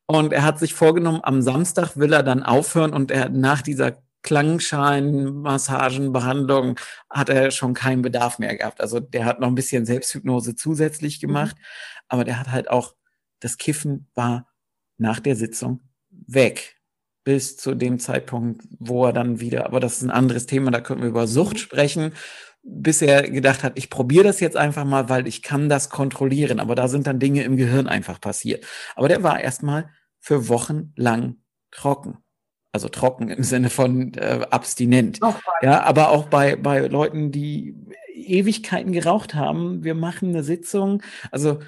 und 0.06 0.32
er 0.32 0.42
hat 0.42 0.58
sich 0.58 0.74
vorgenommen, 0.74 1.20
am 1.22 1.40
Samstag 1.40 1.96
will 1.96 2.12
er 2.12 2.22
dann 2.22 2.42
aufhören 2.42 2.92
und 2.92 3.10
er 3.10 3.28
nach 3.28 3.62
dieser 3.62 4.02
Klangschalen-Massagenbehandlung 4.24 6.80
hat 7.10 7.28
er 7.28 7.52
schon 7.52 7.74
keinen 7.74 8.02
Bedarf 8.02 8.40
mehr 8.40 8.56
gehabt. 8.56 8.80
Also 8.80 8.98
der 8.98 9.26
hat 9.26 9.38
noch 9.38 9.46
ein 9.48 9.54
bisschen 9.54 9.86
Selbsthypnose 9.86 10.56
zusätzlich 10.56 11.22
mhm. 11.22 11.28
gemacht, 11.28 11.56
mhm. 11.56 11.62
aber 12.08 12.24
der 12.24 12.40
hat 12.40 12.50
halt 12.50 12.68
auch, 12.68 12.96
das 13.38 13.58
Kiffen 13.58 14.08
war 14.14 14.48
nach 14.96 15.20
der 15.20 15.36
Sitzung 15.36 15.82
weg. 16.10 16.80
Bis 17.22 17.56
zu 17.56 17.74
dem 17.74 17.98
Zeitpunkt, 17.98 18.62
wo 18.78 19.06
er 19.06 19.12
dann 19.12 19.40
wieder, 19.40 19.66
aber 19.66 19.80
das 19.80 19.96
ist 19.96 20.02
ein 20.02 20.10
anderes 20.10 20.46
Thema, 20.46 20.70
da 20.70 20.80
können 20.80 21.02
wir 21.02 21.08
über 21.08 21.26
Sucht 21.26 21.54
mhm. 21.54 21.58
sprechen, 21.58 22.12
bis 22.62 23.02
er 23.02 23.30
gedacht 23.30 23.62
hat, 23.62 23.76
ich 23.76 23.90
probiere 23.90 24.24
das 24.24 24.40
jetzt 24.40 24.56
einfach 24.56 24.86
mal, 24.86 25.10
weil 25.10 25.26
ich 25.26 25.42
kann 25.42 25.68
das 25.68 25.90
kontrollieren. 25.90 26.60
Aber 26.60 26.74
da 26.74 26.88
sind 26.88 27.06
dann 27.06 27.20
Dinge 27.20 27.44
im 27.44 27.58
Gehirn 27.58 27.88
einfach 27.88 28.22
passiert. 28.22 28.64
Aber 28.96 29.08
der 29.08 29.22
war 29.22 29.38
erstmal 29.38 29.90
für 30.18 30.48
Wochen 30.48 30.94
lang 30.96 31.42
trocken 31.70 32.23
also 32.74 32.88
trocken 32.88 33.28
im 33.28 33.44
Sinne 33.44 33.70
von 33.70 34.14
äh, 34.14 34.40
abstinent. 34.50 35.20
ja, 35.62 35.84
aber 35.84 36.10
auch 36.10 36.24
bei, 36.24 36.56
bei 36.56 36.80
Leuten, 36.80 37.30
die 37.30 37.76
Ewigkeiten 38.12 38.90
geraucht 38.90 39.36
haben, 39.36 39.84
wir 39.84 39.94
machen 39.94 40.30
eine 40.30 40.42
Sitzung. 40.42 41.00
Also 41.30 41.60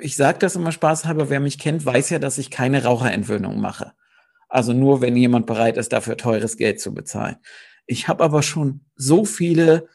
ich 0.00 0.16
sage 0.16 0.38
das 0.38 0.56
immer 0.56 0.72
spaßhalber, 0.72 1.28
wer 1.28 1.40
mich 1.40 1.58
kennt, 1.58 1.84
weiß 1.84 2.08
ja, 2.08 2.18
dass 2.18 2.38
ich 2.38 2.50
keine 2.50 2.84
Raucherentwöhnung 2.84 3.60
mache. 3.60 3.92
Also 4.48 4.72
nur, 4.72 5.02
wenn 5.02 5.14
jemand 5.14 5.44
bereit 5.44 5.76
ist, 5.76 5.92
dafür 5.92 6.16
teures 6.16 6.56
Geld 6.56 6.80
zu 6.80 6.94
bezahlen. 6.94 7.36
Ich 7.84 8.08
habe 8.08 8.24
aber 8.24 8.42
schon 8.42 8.80
so 8.94 9.26
viele 9.26 9.88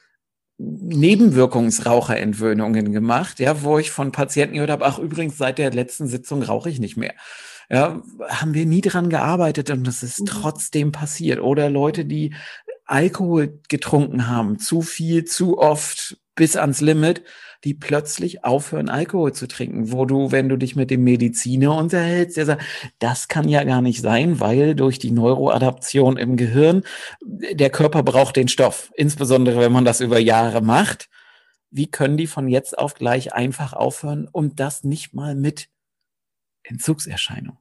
Nebenwirkungsraucherentwöhnungen 0.60 2.92
gemacht, 2.92 3.40
ja, 3.40 3.64
wo 3.64 3.80
ich 3.80 3.90
von 3.90 4.12
Patienten 4.12 4.54
gehört 4.54 4.70
habe, 4.70 4.86
ach 4.86 5.00
übrigens, 5.00 5.40
seit 5.40 5.58
der 5.58 5.72
letzten 5.72 6.06
Sitzung 6.06 6.44
rauche 6.44 6.70
ich 6.70 6.80
nicht 6.80 6.98
mehr 6.98 7.16
ja, 7.72 8.02
haben 8.28 8.54
wir 8.54 8.66
nie 8.66 8.82
dran 8.82 9.10
gearbeitet 9.10 9.70
und 9.70 9.88
das 9.88 10.04
ist 10.04 10.20
mhm. 10.20 10.26
trotzdem 10.26 10.92
passiert. 10.92 11.40
Oder 11.40 11.70
Leute, 11.70 12.04
die 12.04 12.34
Alkohol 12.86 13.62
getrunken 13.70 14.28
haben, 14.28 14.60
zu 14.60 14.82
viel, 14.82 15.24
zu 15.24 15.58
oft, 15.58 16.18
bis 16.36 16.58
ans 16.58 16.82
Limit, 16.82 17.24
die 17.64 17.74
plötzlich 17.74 18.44
aufhören, 18.44 18.90
Alkohol 18.90 19.34
zu 19.34 19.48
trinken, 19.48 19.92
wo 19.92 20.06
du, 20.06 20.32
wenn 20.32 20.50
du 20.50 20.58
dich 20.58 20.76
mit 20.76 20.92
dem 20.92 21.04
Mediziner 21.04 21.78
unterhältst, 21.78 22.36
der 22.36 22.46
sagt, 22.46 22.64
das 23.00 23.30
kann 23.30 23.48
ja 23.48 23.64
gar 23.64 23.82
nicht 23.82 24.02
sein, 24.02 24.42
weil 24.42 24.76
durch 24.76 25.00
die 25.00 25.12
Neuroadaption 25.12 26.18
im 26.18 26.36
Gehirn 26.36 26.84
der 27.22 27.70
Körper 27.70 28.04
braucht 28.04 28.36
den 28.36 28.50
Stoff, 28.50 28.92
insbesondere 28.96 29.62
wenn 29.62 29.72
man 29.72 29.86
das 29.86 30.02
über 30.02 30.20
Jahre 30.20 30.62
macht. 30.62 31.10
Wie 31.70 31.88
können 31.90 32.18
die 32.18 32.28
von 32.28 32.50
jetzt 32.50 32.78
auf 32.78 32.96
gleich 32.96 33.34
einfach 33.34 33.72
aufhören 33.72 34.28
und 34.30 34.60
das 34.60 34.84
nicht 34.84 35.14
mal 35.14 35.36
mit 35.36 35.70
Entzugserscheinung? 36.64 37.61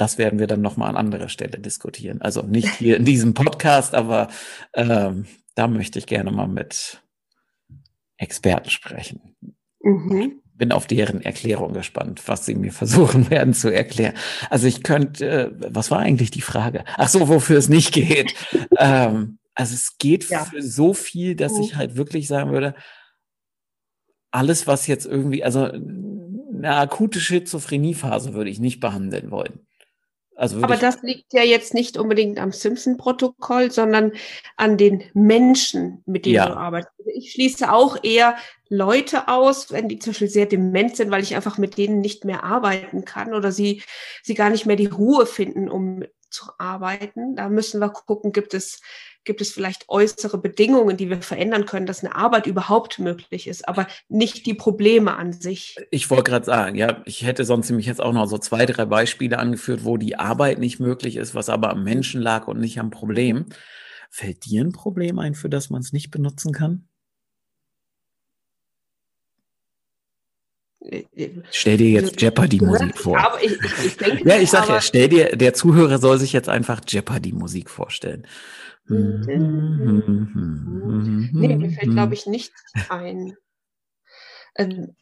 Das 0.00 0.16
werden 0.16 0.38
wir 0.38 0.46
dann 0.46 0.62
nochmal 0.62 0.88
an 0.88 0.96
anderer 0.96 1.28
Stelle 1.28 1.58
diskutieren. 1.58 2.22
Also 2.22 2.40
nicht 2.40 2.70
hier 2.78 2.96
in 2.96 3.04
diesem 3.04 3.34
Podcast, 3.34 3.94
aber 3.94 4.28
ähm, 4.72 5.26
da 5.54 5.68
möchte 5.68 5.98
ich 5.98 6.06
gerne 6.06 6.30
mal 6.30 6.48
mit 6.48 7.02
Experten 8.16 8.70
sprechen. 8.70 9.36
Mhm. 9.82 10.40
Bin 10.54 10.72
auf 10.72 10.86
deren 10.86 11.20
Erklärung 11.20 11.74
gespannt, 11.74 12.22
was 12.28 12.46
sie 12.46 12.54
mir 12.54 12.72
versuchen 12.72 13.28
werden 13.30 13.52
zu 13.52 13.68
erklären. 13.68 14.14
Also 14.48 14.68
ich 14.68 14.82
könnte, 14.82 15.28
äh, 15.28 15.50
was 15.70 15.90
war 15.90 15.98
eigentlich 15.98 16.30
die 16.30 16.40
Frage? 16.40 16.82
Ach 16.96 17.10
so, 17.10 17.28
wofür 17.28 17.58
es 17.58 17.68
nicht 17.68 17.92
geht. 17.92 18.32
ähm, 18.78 19.38
also 19.54 19.74
es 19.74 19.98
geht 19.98 20.30
ja. 20.30 20.46
für 20.46 20.62
so 20.62 20.94
viel, 20.94 21.36
dass 21.36 21.52
mhm. 21.52 21.60
ich 21.60 21.76
halt 21.76 21.96
wirklich 21.96 22.26
sagen 22.26 22.52
würde, 22.52 22.74
alles, 24.30 24.66
was 24.66 24.86
jetzt 24.86 25.04
irgendwie, 25.04 25.44
also 25.44 25.64
eine 25.64 26.76
akute 26.76 27.20
Schizophreniephase 27.20 28.32
würde 28.32 28.48
ich 28.48 28.60
nicht 28.60 28.80
behandeln 28.80 29.30
wollen. 29.30 29.66
Also 30.40 30.62
Aber 30.62 30.76
das 30.76 31.02
liegt 31.02 31.34
ja 31.34 31.42
jetzt 31.42 31.74
nicht 31.74 31.98
unbedingt 31.98 32.38
am 32.38 32.50
Simpson-Protokoll, 32.50 33.70
sondern 33.70 34.12
an 34.56 34.78
den 34.78 35.04
Menschen, 35.12 36.02
mit 36.06 36.24
denen 36.24 36.36
ja. 36.36 36.48
du 36.48 36.56
arbeitest. 36.56 36.94
Also 36.98 37.10
ich 37.14 37.32
schließe 37.32 37.70
auch 37.70 38.02
eher 38.02 38.36
Leute 38.70 39.28
aus, 39.28 39.70
wenn 39.70 39.86
die 39.86 39.98
zum 39.98 40.12
Beispiel 40.12 40.30
sehr 40.30 40.46
dement 40.46 40.96
sind, 40.96 41.10
weil 41.10 41.22
ich 41.22 41.36
einfach 41.36 41.58
mit 41.58 41.76
denen 41.76 42.00
nicht 42.00 42.24
mehr 42.24 42.42
arbeiten 42.42 43.04
kann 43.04 43.34
oder 43.34 43.52
sie, 43.52 43.82
sie 44.22 44.32
gar 44.32 44.48
nicht 44.48 44.64
mehr 44.64 44.76
die 44.76 44.86
Ruhe 44.86 45.26
finden, 45.26 45.68
um 45.68 46.04
zu 46.30 46.46
arbeiten. 46.56 47.36
Da 47.36 47.50
müssen 47.50 47.78
wir 47.78 47.90
gucken, 47.90 48.32
gibt 48.32 48.54
es 48.54 48.80
gibt 49.24 49.40
es 49.40 49.52
vielleicht 49.52 49.88
äußere 49.88 50.38
Bedingungen, 50.38 50.96
die 50.96 51.10
wir 51.10 51.20
verändern 51.22 51.66
können, 51.66 51.86
dass 51.86 52.02
eine 52.02 52.14
Arbeit 52.14 52.46
überhaupt 52.46 52.98
möglich 52.98 53.46
ist, 53.46 53.68
aber 53.68 53.86
nicht 54.08 54.46
die 54.46 54.54
Probleme 54.54 55.16
an 55.16 55.32
sich. 55.32 55.76
Ich 55.90 56.10
wollte 56.10 56.30
gerade 56.30 56.46
sagen, 56.46 56.76
ja, 56.76 57.02
ich 57.04 57.24
hätte 57.24 57.44
sonst 57.44 57.68
nämlich 57.68 57.86
jetzt 57.86 58.00
auch 58.00 58.12
noch 58.12 58.26
so 58.26 58.38
zwei, 58.38 58.66
drei 58.66 58.86
Beispiele 58.86 59.38
angeführt, 59.38 59.84
wo 59.84 59.96
die 59.96 60.16
Arbeit 60.16 60.58
nicht 60.58 60.80
möglich 60.80 61.16
ist, 61.16 61.34
was 61.34 61.48
aber 61.48 61.70
am 61.70 61.84
Menschen 61.84 62.20
lag 62.20 62.48
und 62.48 62.60
nicht 62.60 62.80
am 62.80 62.90
Problem. 62.90 63.46
Fällt 64.10 64.46
dir 64.46 64.64
ein 64.64 64.72
Problem 64.72 65.18
ein, 65.18 65.34
für 65.34 65.48
das 65.48 65.70
man 65.70 65.82
es 65.82 65.92
nicht 65.92 66.10
benutzen 66.10 66.52
kann? 66.52 66.88
Stell 71.50 71.76
dir 71.76 71.90
jetzt 71.90 72.20
Jeopardy-Musik 72.20 72.96
vor. 72.96 73.38
Ich, 73.42 73.52
ich, 73.52 73.84
ich 73.84 73.96
denke, 73.98 74.28
ja, 74.28 74.36
ich 74.38 74.50
sag 74.50 74.68
ja, 74.68 74.80
stell 74.80 75.08
dir, 75.08 75.36
der 75.36 75.52
Zuhörer 75.52 75.98
soll 75.98 76.18
sich 76.18 76.32
jetzt 76.32 76.48
einfach 76.48 76.80
Jeopardy-Musik 76.86 77.68
vorstellen. 77.68 78.26
Mhm. 78.90 80.50
Nee, 81.32 81.56
mir 81.56 81.70
fällt, 81.70 81.92
glaube 81.92 82.12
ich, 82.14 82.26
nichts 82.26 82.60
ein. 82.88 83.36
Ähm, 84.56 84.96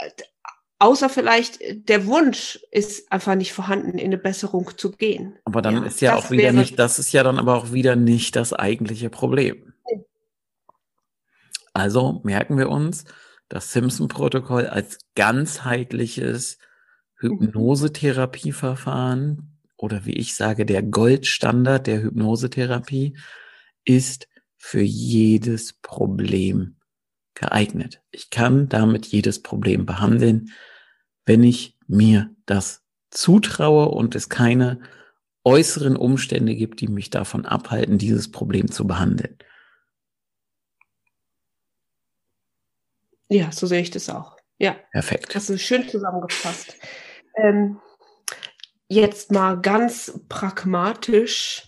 außer 0.79 1.09
vielleicht 1.09 1.89
der 1.89 2.05
Wunsch 2.07 2.61
ist 2.71 3.11
einfach 3.11 3.35
nicht 3.35 3.55
vorhanden, 3.55 3.99
in 3.99 4.07
eine 4.07 4.19
Besserung 4.19 4.71
zu 4.77 4.93
gehen. 4.93 5.39
Aber 5.45 5.63
dann 5.63 5.77
ja, 5.77 5.85
ist 5.85 6.01
ja 6.01 6.17
auch 6.17 6.31
wieder 6.31 6.53
nicht, 6.53 6.79
das 6.79 6.99
ist 6.99 7.13
ja 7.13 7.23
dann 7.23 7.39
aber 7.39 7.55
auch 7.57 7.73
wieder 7.73 7.97
nicht 7.97 8.37
das 8.37 8.53
eigentliche 8.53 9.09
Problem. 9.11 9.73
Also 11.73 12.21
merken 12.25 12.59
wir 12.59 12.69
uns 12.69 13.05
das 13.49 13.73
Simpson-Protokoll 13.73 14.67
als 14.67 14.99
ganzheitliches 15.15 16.59
Hypnosetherapieverfahren 17.21 19.59
oder 19.77 20.05
wie 20.05 20.15
ich 20.15 20.35
sage, 20.35 20.67
der 20.67 20.83
Goldstandard 20.83 21.87
der 21.87 22.03
Hypnosetherapie 22.03 23.17
ist 23.89 24.29
für 24.57 24.83
jedes 24.83 25.73
Problem 25.73 26.77
geeignet. 27.35 28.03
Ich 28.11 28.31
kann 28.31 28.69
damit 28.69 29.07
jedes 29.07 29.43
Problem 29.43 29.87
behandeln, 29.87 30.53
wenn 31.25 31.43
ich 31.43 31.77
mir 31.87 32.31
das 32.47 32.85
zutraue 33.11 33.89
und 33.89 34.15
es 34.15 34.29
keine 34.29 34.81
äußeren 35.45 35.97
Umstände 35.97 36.55
gibt, 36.55 36.81
die 36.81 36.89
mich 36.89 37.11
davon 37.11 37.47
abhalten, 37.47 37.97
dieses 37.97 38.31
Problem 38.31 38.71
zu 38.71 38.87
behandeln. 38.87 39.39
Ja, 43.29 43.53
so 43.53 43.67
sehe 43.67 43.81
ich 43.81 43.91
das 43.91 44.11
auch. 44.11 44.37
Ja. 44.59 44.77
Perfekt. 44.93 45.35
Hast 45.35 45.49
du 45.49 45.59
schön 45.59 45.89
zusammengefasst. 45.89 46.77
Ähm, 47.37 47.81
jetzt 48.89 49.31
mal 49.31 49.61
ganz 49.61 50.21
pragmatisch, 50.29 51.68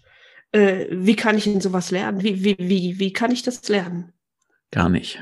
äh, 0.53 0.87
wie 0.91 1.17
kann 1.17 1.37
ich 1.39 1.45
denn 1.45 1.61
sowas 1.61 1.91
lernen? 1.91 2.23
Wie, 2.23 2.45
wie, 2.45 2.57
wie, 2.59 2.99
wie 2.99 3.13
kann 3.13 3.31
ich 3.31 3.43
das 3.43 3.69
lernen? 3.69 4.13
Gar 4.71 4.89
nicht. 4.89 5.21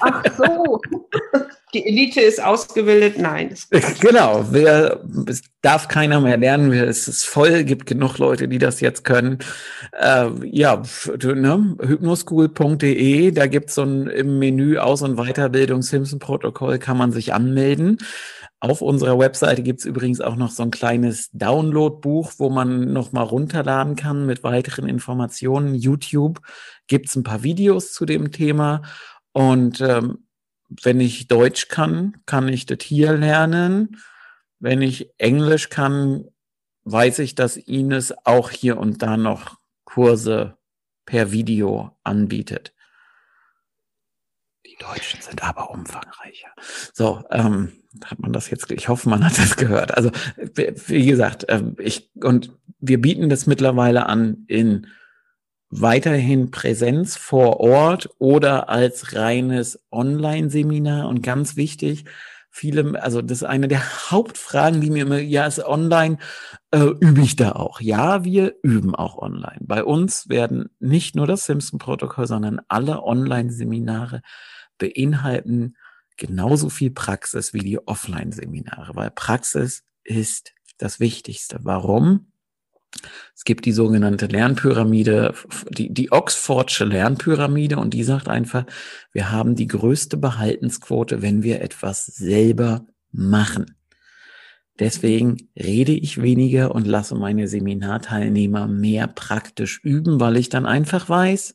Ach 0.00 0.22
so. 0.36 0.80
Die 1.72 1.86
Elite 1.86 2.20
ist 2.20 2.42
ausgebildet. 2.42 3.18
Nein. 3.18 3.54
genau. 4.00 4.44
Wer, 4.50 5.04
es 5.28 5.42
darf 5.62 5.86
keiner 5.88 6.20
mehr 6.20 6.36
lernen. 6.36 6.72
Es 6.72 7.06
ist 7.06 7.24
voll. 7.24 7.64
Gibt 7.64 7.86
genug 7.86 8.18
Leute, 8.18 8.48
die 8.48 8.58
das 8.58 8.80
jetzt 8.80 9.04
können. 9.04 9.38
Äh, 9.92 10.30
ja, 10.50 10.82
ne? 11.22 11.76
hypnoschool.de. 11.80 13.30
Da 13.30 13.46
gibt's 13.46 13.74
so 13.74 13.82
ein 13.82 14.08
im 14.08 14.38
Menü 14.38 14.78
Aus- 14.78 15.02
und 15.02 15.16
Weiterbildung 15.16 15.82
Simpson-Protokoll 15.82 16.78
kann 16.78 16.96
man 16.96 17.12
sich 17.12 17.32
anmelden. 17.32 17.98
Auf 18.62 18.82
unserer 18.82 19.18
Webseite 19.18 19.62
gibt's 19.62 19.86
übrigens 19.86 20.20
auch 20.20 20.36
noch 20.36 20.50
so 20.50 20.62
ein 20.62 20.70
kleines 20.70 21.30
Download-Buch, 21.32 22.34
wo 22.36 22.50
man 22.50 22.92
noch 22.92 23.10
mal 23.12 23.22
runterladen 23.22 23.96
kann 23.96 24.26
mit 24.26 24.42
weiteren 24.42 24.86
Informationen. 24.86 25.74
YouTube 25.74 26.40
gibt's 26.86 27.16
ein 27.16 27.22
paar 27.22 27.42
Videos 27.42 27.94
zu 27.94 28.04
dem 28.04 28.32
Thema. 28.32 28.82
Und 29.32 29.80
ähm, 29.80 30.26
wenn 30.68 31.00
ich 31.00 31.26
Deutsch 31.26 31.68
kann, 31.68 32.18
kann 32.26 32.48
ich 32.48 32.66
das 32.66 32.82
hier 32.82 33.14
lernen. 33.14 33.96
Wenn 34.58 34.82
ich 34.82 35.08
Englisch 35.16 35.70
kann, 35.70 36.26
weiß 36.84 37.20
ich, 37.20 37.34
dass 37.34 37.56
Ines 37.56 38.14
auch 38.26 38.50
hier 38.50 38.76
und 38.76 39.00
da 39.00 39.16
noch 39.16 39.56
Kurse 39.84 40.58
per 41.06 41.32
Video 41.32 41.96
anbietet. 42.04 42.74
Deutschen 44.80 45.20
sind 45.20 45.42
aber 45.44 45.70
umfangreicher. 45.70 46.48
So, 46.92 47.22
ähm, 47.30 47.72
hat 48.04 48.18
man 48.18 48.32
das 48.32 48.50
jetzt, 48.50 48.70
ich 48.70 48.88
hoffe, 48.88 49.08
man 49.08 49.24
hat 49.24 49.38
das 49.38 49.56
gehört. 49.56 49.96
Also, 49.96 50.10
wie 50.36 51.06
gesagt, 51.06 51.46
ähm, 51.48 51.76
ich, 51.78 52.10
und 52.22 52.52
wir 52.78 53.00
bieten 53.00 53.28
das 53.28 53.46
mittlerweile 53.46 54.06
an 54.06 54.44
in 54.48 54.86
weiterhin 55.70 56.50
Präsenz 56.50 57.16
vor 57.16 57.60
Ort 57.60 58.10
oder 58.18 58.68
als 58.68 59.14
reines 59.14 59.84
Online-Seminar. 59.90 61.08
Und 61.08 61.22
ganz 61.22 61.56
wichtig, 61.56 62.04
viele, 62.50 63.00
also 63.02 63.22
das 63.22 63.38
ist 63.38 63.44
eine 63.44 63.68
der 63.68 63.82
Hauptfragen, 64.10 64.80
die 64.80 64.90
mir 64.90 65.02
immer, 65.02 65.18
ja, 65.18 65.46
ist 65.46 65.64
online, 65.64 66.18
äh, 66.72 66.80
übe 67.00 67.20
ich 67.20 67.36
da 67.36 67.52
auch? 67.52 67.80
Ja, 67.80 68.24
wir 68.24 68.56
üben 68.62 68.94
auch 68.94 69.18
online. 69.18 69.60
Bei 69.60 69.84
uns 69.84 70.28
werden 70.28 70.70
nicht 70.80 71.14
nur 71.14 71.26
das 71.26 71.46
Simpson-Protokoll, 71.46 72.26
sondern 72.26 72.60
alle 72.68 73.02
Online-Seminare 73.02 74.22
beinhalten 74.80 75.76
genauso 76.16 76.68
viel 76.68 76.90
Praxis 76.90 77.54
wie 77.54 77.60
die 77.60 77.78
Offline-Seminare, 77.86 78.96
weil 78.96 79.10
Praxis 79.12 79.84
ist 80.02 80.52
das 80.78 80.98
Wichtigste. 80.98 81.60
Warum? 81.62 82.32
Es 83.36 83.44
gibt 83.44 83.66
die 83.66 83.72
sogenannte 83.72 84.26
Lernpyramide, 84.26 85.34
die, 85.70 85.94
die 85.94 86.10
Oxfordsche 86.10 86.84
Lernpyramide 86.84 87.78
und 87.78 87.94
die 87.94 88.02
sagt 88.02 88.28
einfach, 88.28 88.66
wir 89.12 89.30
haben 89.30 89.54
die 89.54 89.68
größte 89.68 90.16
Behaltensquote, 90.16 91.22
wenn 91.22 91.42
wir 91.42 91.62
etwas 91.62 92.06
selber 92.06 92.86
machen. 93.12 93.76
Deswegen 94.78 95.50
rede 95.56 95.92
ich 95.92 96.20
weniger 96.20 96.74
und 96.74 96.86
lasse 96.86 97.14
meine 97.14 97.48
Seminarteilnehmer 97.48 98.66
mehr 98.66 99.06
praktisch 99.06 99.78
üben, 99.84 100.20
weil 100.20 100.36
ich 100.36 100.48
dann 100.48 100.66
einfach 100.66 101.08
weiß, 101.08 101.54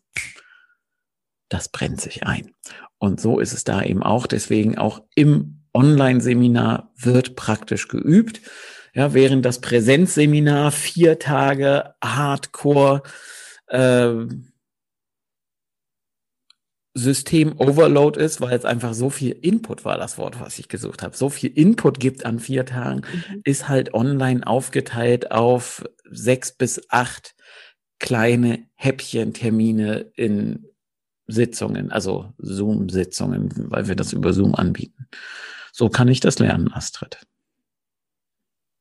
das 1.50 1.70
brennt 1.70 2.02
sich 2.02 2.24
ein. 2.24 2.52
Und 2.98 3.22
so 3.22 3.40
ist 3.40 3.54
es 3.54 3.64
da 3.64 3.84
eben 3.84 4.04
auch. 4.04 4.28
Deswegen 4.28 4.78
auch 4.78 5.04
im 5.16 5.64
Online-Seminar 5.74 6.92
wird 6.96 7.36
praktisch 7.36 7.88
geübt. 7.88 8.42
Ja, 8.94 9.14
während 9.14 9.46
das 9.46 9.60
Präsenzseminar 9.60 10.72
vier 10.72 11.20
Tage 11.20 11.96
Hardcore 12.02 13.04
äh, 13.68 14.26
System 16.98 17.60
Overload 17.60 18.18
ist, 18.18 18.40
weil 18.40 18.58
es 18.58 18.64
einfach 18.64 18.94
so 18.94 19.10
viel 19.10 19.34
Input 19.34 19.84
war, 19.84 19.98
das 19.98 20.18
Wort, 20.18 20.40
was 20.40 20.58
ich 20.58 20.70
gesucht 20.70 21.04
habe. 21.04 21.16
So 21.16 21.30
viel 21.30 21.52
Input 21.52 22.00
gibt 22.00 22.26
an 22.26 22.40
vier 22.40 22.66
Tagen, 22.66 23.02
mhm. 23.02 23.42
ist 23.44 23.68
halt 23.68 23.94
online 23.94 24.48
aufgeteilt 24.48 25.30
auf 25.32 25.84
sechs 26.10 26.54
bis 26.54 26.82
acht 26.90 27.36
kleine 28.00 28.70
Häppchen-Termine 28.76 30.12
in 30.16 30.70
Sitzungen, 31.28 31.92
also 31.92 32.34
Zoom-Sitzungen, 32.38 33.52
weil 33.72 33.88
wir 33.88 33.96
das 33.96 34.14
über 34.14 34.34
Zoom 34.34 34.56
anbieten. 34.56 35.08
So 35.72 35.90
kann 35.90 36.08
ich 36.08 36.20
das 36.20 36.40
lernen, 36.40 36.72
Astrid. 36.72 37.20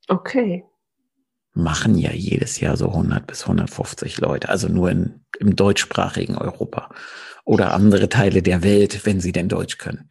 Okay. 0.08 0.64
Machen 1.54 1.96
ja 1.96 2.12
jedes 2.12 2.60
Jahr 2.60 2.76
so 2.76 2.88
100 2.88 3.26
bis 3.26 3.42
150 3.42 4.18
Leute, 4.20 4.48
also 4.48 4.68
nur 4.68 4.90
in, 4.90 5.24
im 5.38 5.56
deutschsprachigen 5.56 6.36
Europa 6.36 6.90
oder 7.44 7.72
andere 7.72 8.08
Teile 8.08 8.42
der 8.42 8.62
Welt, 8.62 9.06
wenn 9.06 9.20
sie 9.20 9.32
denn 9.32 9.48
Deutsch 9.48 9.78
können. 9.78 10.08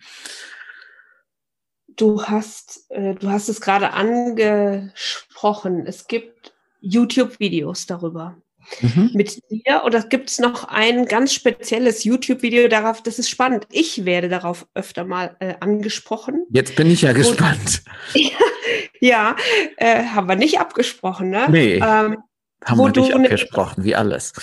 Du 1.95 2.23
hast, 2.23 2.89
äh, 2.89 3.13
du 3.15 3.29
hast 3.29 3.49
es 3.49 3.61
gerade 3.61 3.91
angesprochen. 3.91 5.85
Es 5.85 6.07
gibt 6.07 6.53
YouTube-Videos 6.81 7.85
darüber 7.85 8.41
mhm. 8.81 9.11
mit 9.13 9.41
dir 9.49 9.83
oder 9.85 10.01
gibt 10.03 10.29
es 10.29 10.39
noch 10.39 10.65
ein 10.65 11.05
ganz 11.05 11.33
spezielles 11.33 12.03
YouTube-Video 12.03 12.67
darauf? 12.67 13.01
Das 13.03 13.19
ist 13.19 13.29
spannend. 13.29 13.67
Ich 13.71 14.05
werde 14.05 14.29
darauf 14.29 14.67
öfter 14.73 15.05
mal 15.05 15.35
äh, 15.39 15.55
angesprochen. 15.59 16.45
Jetzt 16.49 16.75
bin 16.75 16.89
ich 16.89 17.01
ja 17.01 17.13
gespannt. 17.13 17.83
Und, 18.15 18.31
ja, 18.99 19.35
äh, 19.77 20.03
haben 20.03 20.27
wir 20.27 20.35
nicht 20.35 20.59
abgesprochen, 20.59 21.29
ne? 21.29 21.47
Nee. 21.49 21.75
Ähm, 21.75 22.17
haben 22.65 22.77
wir 22.77 23.01
nicht 23.01 23.13
abgesprochen, 23.13 23.83
wie 23.83 23.95
alles. 23.95 24.33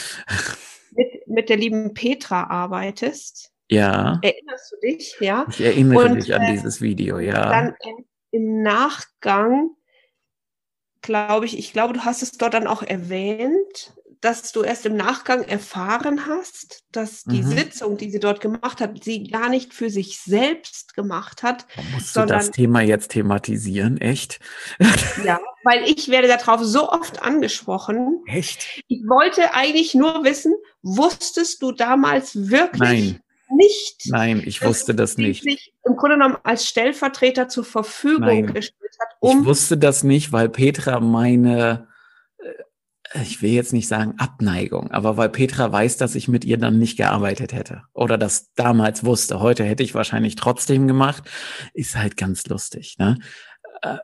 Mit, 0.92 1.26
mit 1.26 1.48
der 1.48 1.56
lieben 1.56 1.94
Petra 1.94 2.44
arbeitest. 2.44 3.50
Ja. 3.70 4.18
Erinnerst 4.22 4.72
du 4.72 4.86
dich? 4.86 5.16
Ja. 5.20 5.46
Ich 5.48 5.60
erinnere 5.60 6.04
Und, 6.04 6.14
mich 6.14 6.34
an 6.34 6.42
äh, 6.42 6.52
dieses 6.52 6.80
Video, 6.80 7.18
ja. 7.18 7.48
Dann 7.48 7.74
im 8.32 8.62
Nachgang 8.62 9.70
glaube 11.02 11.46
ich, 11.46 11.58
ich 11.58 11.72
glaube, 11.72 11.94
du 11.94 12.04
hast 12.04 12.22
es 12.22 12.32
dort 12.32 12.54
dann 12.54 12.66
auch 12.66 12.82
erwähnt, 12.82 13.94
dass 14.20 14.52
du 14.52 14.62
erst 14.62 14.84
im 14.84 14.96
Nachgang 14.96 15.44
erfahren 15.44 16.26
hast, 16.26 16.84
dass 16.92 17.24
die 17.24 17.42
mhm. 17.42 17.56
Sitzung, 17.56 17.96
die 17.96 18.10
sie 18.10 18.20
dort 18.20 18.40
gemacht 18.40 18.80
hat, 18.80 19.02
sie 19.02 19.24
gar 19.24 19.48
nicht 19.48 19.72
für 19.72 19.88
sich 19.88 20.20
selbst 20.20 20.94
gemacht 20.94 21.42
hat. 21.42 21.66
Musst 21.94 22.12
sondern, 22.12 22.40
du 22.40 22.46
das 22.46 22.50
Thema 22.50 22.82
jetzt 22.82 23.10
thematisieren, 23.12 23.98
echt? 23.98 24.40
Ja, 25.24 25.38
weil 25.64 25.84
ich 25.84 26.08
werde 26.08 26.28
darauf 26.28 26.62
so 26.62 26.90
oft 26.90 27.22
angesprochen. 27.22 28.22
Echt? 28.26 28.82
Ich 28.88 29.02
wollte 29.06 29.54
eigentlich 29.54 29.94
nur 29.94 30.24
wissen, 30.24 30.54
wusstest 30.82 31.62
du 31.62 31.72
damals 31.72 32.48
wirklich 32.50 32.80
Nein. 32.80 33.20
nicht? 33.54 34.06
Nein, 34.06 34.42
ich 34.44 34.62
wusste 34.62 34.94
das 34.94 35.16
nicht. 35.16 35.42
Sich 35.42 35.72
im 35.84 35.96
Grunde 35.96 36.16
genommen 36.16 36.36
als 36.42 36.66
Stellvertreter 36.66 37.48
zur 37.48 37.64
Verfügung 37.64 38.26
Nein. 38.26 38.54
gestellt 38.54 38.96
hat. 38.98 39.16
Um 39.20 39.40
ich 39.40 39.46
wusste 39.46 39.76
das 39.76 40.02
nicht, 40.02 40.32
weil 40.32 40.48
Petra 40.48 41.00
meine 41.00 41.89
ich 43.14 43.42
will 43.42 43.50
jetzt 43.50 43.72
nicht 43.72 43.88
sagen 43.88 44.14
Abneigung, 44.18 44.90
aber 44.90 45.16
weil 45.16 45.28
Petra 45.28 45.72
weiß, 45.72 45.96
dass 45.96 46.14
ich 46.14 46.28
mit 46.28 46.44
ihr 46.44 46.58
dann 46.58 46.78
nicht 46.78 46.96
gearbeitet 46.96 47.52
hätte 47.52 47.82
oder 47.92 48.16
das 48.16 48.52
damals 48.54 49.04
wusste. 49.04 49.40
Heute 49.40 49.64
hätte 49.64 49.82
ich 49.82 49.94
wahrscheinlich 49.94 50.36
trotzdem 50.36 50.86
gemacht. 50.86 51.24
Ist 51.74 51.96
halt 51.96 52.16
ganz 52.16 52.46
lustig. 52.46 52.96
Ne? 52.98 53.18
Äh, 53.82 53.96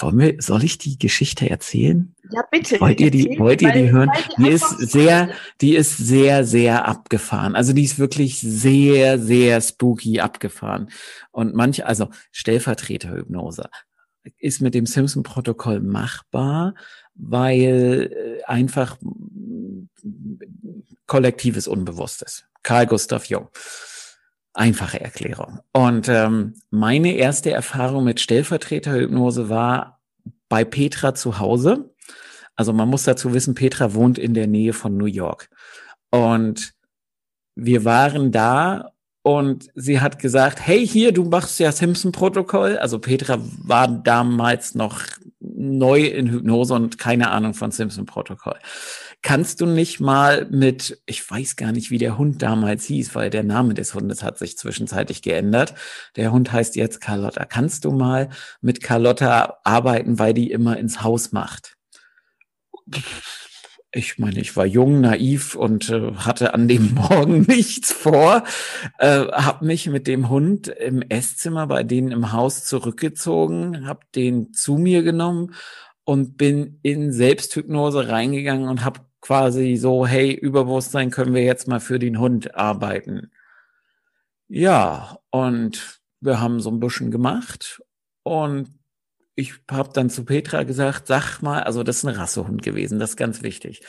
wir, 0.00 0.36
soll 0.38 0.64
ich 0.64 0.78
die 0.78 0.98
Geschichte 0.98 1.48
erzählen? 1.48 2.14
Ja, 2.30 2.42
bitte. 2.50 2.80
Wollt 2.80 3.00
ihr 3.00 3.12
die, 3.12 3.38
wollt 3.38 3.62
ihr 3.62 3.72
die 3.72 3.90
hören? 3.90 4.10
Die, 4.16 4.42
die 4.42 4.48
ist 4.48 4.78
sehr, 4.78 5.30
die 5.60 5.76
ist 5.76 5.96
sehr, 5.96 6.44
sehr 6.44 6.88
abgefahren. 6.88 7.54
Also 7.54 7.72
die 7.72 7.84
ist 7.84 7.98
wirklich 8.00 8.40
sehr, 8.40 9.18
sehr 9.18 9.60
spooky 9.60 10.20
abgefahren. 10.20 10.90
Und 11.30 11.54
manche, 11.54 11.86
also 11.86 12.08
Stellvertreterhypnose 12.32 13.68
ist 14.38 14.60
mit 14.60 14.74
dem 14.74 14.86
Simpson-Protokoll 14.86 15.80
machbar, 15.80 16.74
weil 17.14 18.40
äh, 18.40 18.44
einfach 18.44 18.96
kollektives 21.06 21.66
Unbewusstes. 21.68 22.44
Karl 22.62 22.86
Gustav 22.86 23.26
Jung. 23.26 23.48
Einfache 24.52 25.00
Erklärung. 25.00 25.60
Und 25.72 26.08
ähm, 26.08 26.54
meine 26.70 27.14
erste 27.14 27.50
Erfahrung 27.50 28.04
mit 28.04 28.20
Stellvertreterhypnose 28.20 29.48
war 29.48 30.00
bei 30.48 30.64
Petra 30.64 31.14
zu 31.14 31.38
Hause. 31.38 31.94
Also 32.56 32.72
man 32.72 32.88
muss 32.88 33.04
dazu 33.04 33.32
wissen, 33.32 33.54
Petra 33.54 33.94
wohnt 33.94 34.18
in 34.18 34.34
der 34.34 34.46
Nähe 34.46 34.72
von 34.72 34.96
New 34.96 35.06
York. 35.06 35.48
Und 36.10 36.74
wir 37.54 37.84
waren 37.84 38.32
da 38.32 38.90
und 39.22 39.68
sie 39.74 40.00
hat 40.00 40.18
gesagt, 40.18 40.66
hey, 40.66 40.86
hier, 40.86 41.12
du 41.12 41.24
machst 41.24 41.60
ja 41.60 41.72
Simpson-Protokoll. 41.72 42.78
Also 42.78 42.98
Petra 42.98 43.38
war 43.62 43.88
damals 43.88 44.74
noch 44.74 45.02
neu 45.40 46.04
in 46.04 46.30
Hypnose 46.30 46.72
und 46.74 46.96
keine 46.98 47.30
Ahnung 47.30 47.52
von 47.52 47.70
Simpson-Protokoll. 47.70 48.58
kannst 49.22 49.60
du 49.60 49.66
nicht 49.66 50.00
mal 50.00 50.46
mit, 50.50 51.02
ich 51.04 51.28
weiß 51.30 51.56
gar 51.56 51.72
nicht, 51.72 51.90
wie 51.90 51.98
der 51.98 52.16
Hund 52.16 52.40
damals 52.40 52.86
hieß, 52.86 53.14
weil 53.14 53.28
der 53.28 53.42
Name 53.42 53.74
des 53.74 53.94
Hundes 53.94 54.22
hat 54.22 54.38
sich 54.38 54.56
zwischenzeitlich 54.56 55.20
geändert. 55.20 55.74
Der 56.16 56.32
Hund 56.32 56.52
heißt 56.52 56.76
jetzt 56.76 57.00
Carlotta. 57.02 57.44
Kannst 57.44 57.84
du 57.84 57.92
mal 57.92 58.30
mit 58.62 58.82
Carlotta 58.82 59.58
arbeiten, 59.64 60.18
weil 60.18 60.32
die 60.32 60.50
immer 60.50 60.78
ins 60.78 61.02
Haus 61.02 61.32
macht? 61.32 61.76
ich 63.92 64.18
meine, 64.18 64.40
ich 64.40 64.56
war 64.56 64.66
jung, 64.66 65.00
naiv 65.00 65.56
und 65.56 65.90
äh, 65.90 66.12
hatte 66.14 66.54
an 66.54 66.68
dem 66.68 66.94
Morgen 66.94 67.42
nichts 67.42 67.92
vor, 67.92 68.44
äh, 68.98 69.26
habe 69.26 69.66
mich 69.66 69.88
mit 69.88 70.06
dem 70.06 70.28
Hund 70.28 70.68
im 70.68 71.02
Esszimmer 71.02 71.66
bei 71.66 71.82
denen 71.82 72.12
im 72.12 72.32
Haus 72.32 72.64
zurückgezogen, 72.64 73.86
habe 73.86 74.00
den 74.14 74.52
zu 74.52 74.76
mir 74.76 75.02
genommen 75.02 75.54
und 76.04 76.36
bin 76.36 76.78
in 76.82 77.12
Selbsthypnose 77.12 78.08
reingegangen 78.08 78.68
und 78.68 78.84
habe 78.84 79.00
quasi 79.20 79.76
so, 79.76 80.06
hey, 80.06 80.32
Überbewusstsein 80.32 81.10
können 81.10 81.34
wir 81.34 81.42
jetzt 81.42 81.68
mal 81.68 81.80
für 81.80 81.98
den 81.98 82.18
Hund 82.18 82.54
arbeiten. 82.54 83.30
Ja, 84.48 85.18
und 85.30 86.00
wir 86.20 86.40
haben 86.40 86.60
so 86.60 86.70
ein 86.70 86.80
bisschen 86.80 87.10
gemacht 87.10 87.82
und 88.22 88.79
ich 89.40 89.54
habe 89.70 89.90
dann 89.92 90.10
zu 90.10 90.24
Petra 90.24 90.62
gesagt, 90.62 91.06
sag 91.06 91.40
mal, 91.40 91.62
also 91.62 91.82
das 91.82 91.98
ist 91.98 92.04
ein 92.04 92.14
Rassehund 92.14 92.62
gewesen, 92.62 92.98
das 92.98 93.10
ist 93.10 93.16
ganz 93.16 93.42
wichtig. 93.42 93.82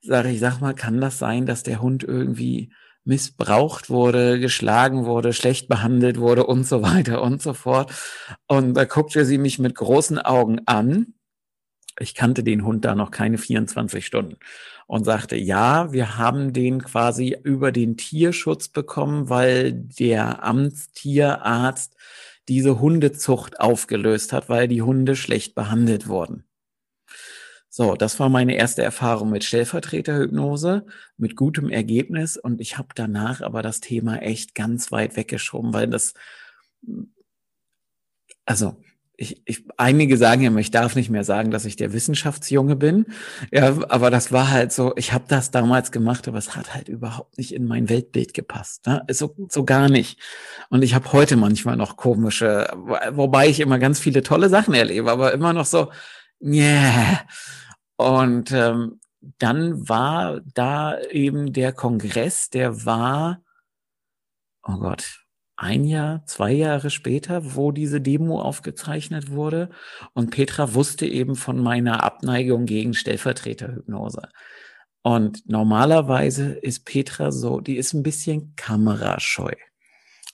Sag 0.00 0.26
ich, 0.26 0.40
sag 0.40 0.60
mal, 0.60 0.74
kann 0.74 1.00
das 1.00 1.18
sein, 1.18 1.46
dass 1.46 1.62
der 1.62 1.80
Hund 1.80 2.02
irgendwie 2.04 2.72
missbraucht 3.04 3.90
wurde, 3.90 4.38
geschlagen 4.38 5.04
wurde, 5.04 5.32
schlecht 5.32 5.68
behandelt 5.68 6.18
wurde 6.18 6.46
und 6.46 6.66
so 6.66 6.82
weiter 6.82 7.22
und 7.22 7.42
so 7.42 7.54
fort. 7.54 7.92
Und 8.46 8.74
da 8.74 8.84
guckte 8.84 9.24
sie 9.24 9.38
mich 9.38 9.58
mit 9.58 9.74
großen 9.74 10.18
Augen 10.18 10.60
an. 10.66 11.14
Ich 11.98 12.14
kannte 12.14 12.42
den 12.42 12.64
Hund 12.64 12.84
da 12.84 12.94
noch 12.94 13.10
keine 13.10 13.38
24 13.38 14.06
Stunden 14.06 14.36
und 14.86 15.04
sagte, 15.04 15.36
ja, 15.36 15.92
wir 15.92 16.16
haben 16.16 16.52
den 16.52 16.82
quasi 16.82 17.36
über 17.42 17.72
den 17.72 17.96
Tierschutz 17.96 18.68
bekommen, 18.68 19.28
weil 19.28 19.72
der 19.72 20.42
Amtstierarzt 20.44 21.96
diese 22.48 22.80
Hundezucht 22.80 23.60
aufgelöst 23.60 24.32
hat, 24.32 24.48
weil 24.48 24.68
die 24.68 24.82
Hunde 24.82 25.16
schlecht 25.16 25.54
behandelt 25.54 26.08
wurden. 26.08 26.44
So, 27.74 27.94
das 27.94 28.20
war 28.20 28.28
meine 28.28 28.54
erste 28.54 28.82
Erfahrung 28.82 29.30
mit 29.30 29.44
Stellvertreterhypnose, 29.44 30.84
mit 31.16 31.36
gutem 31.36 31.70
Ergebnis 31.70 32.36
und 32.36 32.60
ich 32.60 32.76
habe 32.76 32.88
danach 32.94 33.40
aber 33.40 33.62
das 33.62 33.80
Thema 33.80 34.18
echt 34.18 34.54
ganz 34.54 34.92
weit 34.92 35.16
weggeschoben, 35.16 35.72
weil 35.72 35.88
das, 35.88 36.12
also 38.44 38.76
ich, 39.22 39.40
ich, 39.44 39.64
einige 39.76 40.16
sagen 40.16 40.42
ja, 40.42 40.54
ich 40.56 40.72
darf 40.72 40.96
nicht 40.96 41.08
mehr 41.08 41.22
sagen, 41.22 41.52
dass 41.52 41.64
ich 41.64 41.76
der 41.76 41.92
Wissenschaftsjunge 41.92 42.74
bin. 42.74 43.06
Ja, 43.52 43.68
aber 43.88 44.10
das 44.10 44.32
war 44.32 44.50
halt 44.50 44.72
so, 44.72 44.94
ich 44.96 45.12
habe 45.12 45.24
das 45.28 45.52
damals 45.52 45.92
gemacht, 45.92 46.26
aber 46.26 46.38
es 46.38 46.56
hat 46.56 46.74
halt 46.74 46.88
überhaupt 46.88 47.38
nicht 47.38 47.54
in 47.54 47.64
mein 47.64 47.88
Weltbild 47.88 48.34
gepasst. 48.34 48.84
Ne? 48.86 49.04
So, 49.10 49.36
so 49.48 49.64
gar 49.64 49.88
nicht. 49.88 50.18
Und 50.70 50.82
ich 50.82 50.94
habe 50.94 51.12
heute 51.12 51.36
manchmal 51.36 51.76
noch 51.76 51.96
komische, 51.96 52.66
wobei 53.12 53.48
ich 53.48 53.60
immer 53.60 53.78
ganz 53.78 54.00
viele 54.00 54.24
tolle 54.24 54.48
Sachen 54.48 54.74
erlebe, 54.74 55.10
aber 55.10 55.32
immer 55.32 55.52
noch 55.52 55.66
so, 55.66 55.92
yeah. 56.42 57.20
Und 57.96 58.50
ähm, 58.50 58.98
dann 59.38 59.88
war 59.88 60.40
da 60.52 60.98
eben 60.98 61.52
der 61.52 61.72
Kongress, 61.72 62.50
der 62.50 62.84
war, 62.84 63.40
oh 64.64 64.78
Gott, 64.78 65.21
ein 65.62 65.84
Jahr, 65.84 66.24
zwei 66.26 66.50
Jahre 66.50 66.90
später, 66.90 67.54
wo 67.54 67.70
diese 67.70 68.00
Demo 68.00 68.40
aufgezeichnet 68.40 69.30
wurde. 69.30 69.70
Und 70.12 70.30
Petra 70.30 70.74
wusste 70.74 71.06
eben 71.06 71.36
von 71.36 71.58
meiner 71.58 72.02
Abneigung 72.02 72.66
gegen 72.66 72.94
Stellvertreterhypnose. 72.94 74.28
Und 75.02 75.48
normalerweise 75.48 76.52
ist 76.52 76.84
Petra 76.84 77.30
so, 77.30 77.60
die 77.60 77.76
ist 77.76 77.92
ein 77.92 78.02
bisschen 78.02 78.54
kamerascheu. 78.56 79.52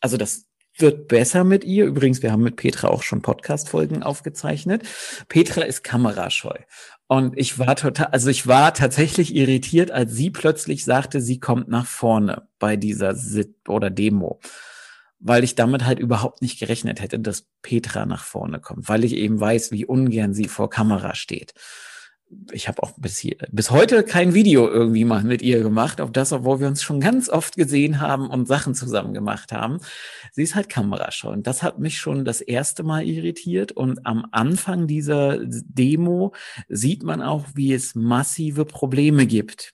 Also 0.00 0.16
das 0.16 0.46
wird 0.78 1.08
besser 1.08 1.44
mit 1.44 1.62
ihr. 1.62 1.84
Übrigens, 1.84 2.22
wir 2.22 2.32
haben 2.32 2.42
mit 2.42 2.56
Petra 2.56 2.88
auch 2.88 3.02
schon 3.02 3.20
Podcast-Folgen 3.20 4.02
aufgezeichnet. 4.02 4.82
Petra 5.28 5.62
ist 5.62 5.84
kamerascheu. 5.84 6.56
Und 7.06 7.36
ich 7.36 7.58
war 7.58 7.76
total, 7.76 8.06
also 8.06 8.30
ich 8.30 8.46
war 8.46 8.72
tatsächlich 8.72 9.34
irritiert, 9.34 9.90
als 9.90 10.14
sie 10.14 10.30
plötzlich 10.30 10.84
sagte, 10.84 11.20
sie 11.20 11.38
kommt 11.38 11.68
nach 11.68 11.86
vorne 11.86 12.48
bei 12.58 12.76
dieser 12.76 13.14
Sit 13.14 13.68
oder 13.68 13.90
Demo 13.90 14.40
weil 15.20 15.44
ich 15.44 15.54
damit 15.54 15.84
halt 15.84 15.98
überhaupt 15.98 16.42
nicht 16.42 16.58
gerechnet 16.58 17.00
hätte, 17.00 17.18
dass 17.18 17.46
Petra 17.62 18.06
nach 18.06 18.24
vorne 18.24 18.60
kommt, 18.60 18.88
weil 18.88 19.04
ich 19.04 19.14
eben 19.14 19.40
weiß, 19.40 19.72
wie 19.72 19.84
ungern 19.84 20.34
sie 20.34 20.48
vor 20.48 20.70
Kamera 20.70 21.14
steht. 21.14 21.54
Ich 22.52 22.68
habe 22.68 22.82
auch 22.82 22.92
bis, 22.98 23.16
hier, 23.16 23.36
bis 23.50 23.70
heute 23.70 24.02
kein 24.02 24.34
Video 24.34 24.68
irgendwie 24.68 25.06
mal 25.06 25.24
mit 25.24 25.40
ihr 25.40 25.62
gemacht, 25.62 25.98
auf 25.98 26.12
das, 26.12 26.30
obwohl 26.32 26.60
wir 26.60 26.68
uns 26.68 26.82
schon 26.82 27.00
ganz 27.00 27.30
oft 27.30 27.56
gesehen 27.56 28.00
haben 28.00 28.28
und 28.28 28.46
Sachen 28.46 28.74
zusammen 28.74 29.14
gemacht 29.14 29.50
haben. 29.50 29.78
Sie 30.32 30.42
ist 30.42 30.54
halt 30.54 30.68
kamerascheu 30.68 31.30
und 31.30 31.46
das 31.46 31.62
hat 31.62 31.78
mich 31.78 31.98
schon 31.98 32.26
das 32.26 32.42
erste 32.42 32.82
Mal 32.82 33.04
irritiert 33.04 33.72
und 33.72 34.04
am 34.04 34.26
Anfang 34.30 34.86
dieser 34.86 35.38
Demo 35.42 36.34
sieht 36.68 37.02
man 37.02 37.22
auch, 37.22 37.46
wie 37.54 37.72
es 37.72 37.94
massive 37.94 38.66
Probleme 38.66 39.26
gibt. 39.26 39.72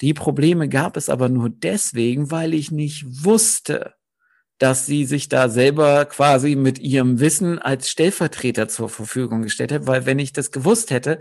Die 0.00 0.14
Probleme 0.14 0.68
gab 0.68 0.96
es 0.96 1.08
aber 1.08 1.28
nur 1.28 1.50
deswegen, 1.50 2.30
weil 2.30 2.54
ich 2.54 2.70
nicht 2.70 3.24
wusste, 3.24 3.94
dass 4.58 4.86
sie 4.86 5.04
sich 5.04 5.28
da 5.28 5.48
selber 5.48 6.04
quasi 6.06 6.56
mit 6.56 6.78
ihrem 6.78 7.20
Wissen 7.20 7.58
als 7.58 7.90
Stellvertreter 7.90 8.68
zur 8.68 8.88
Verfügung 8.88 9.42
gestellt 9.42 9.72
hat, 9.72 9.86
weil 9.86 10.04
wenn 10.04 10.18
ich 10.18 10.32
das 10.32 10.50
gewusst 10.50 10.90
hätte, 10.90 11.20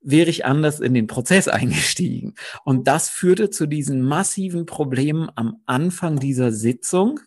wäre 0.00 0.30
ich 0.30 0.44
anders 0.44 0.80
in 0.80 0.94
den 0.94 1.06
Prozess 1.06 1.48
eingestiegen. 1.48 2.34
Und 2.64 2.86
das 2.86 3.08
führte 3.08 3.50
zu 3.50 3.66
diesen 3.66 4.02
massiven 4.02 4.66
Problemen 4.66 5.30
am 5.34 5.62
Anfang 5.66 6.18
dieser 6.18 6.52
Sitzung. 6.52 7.20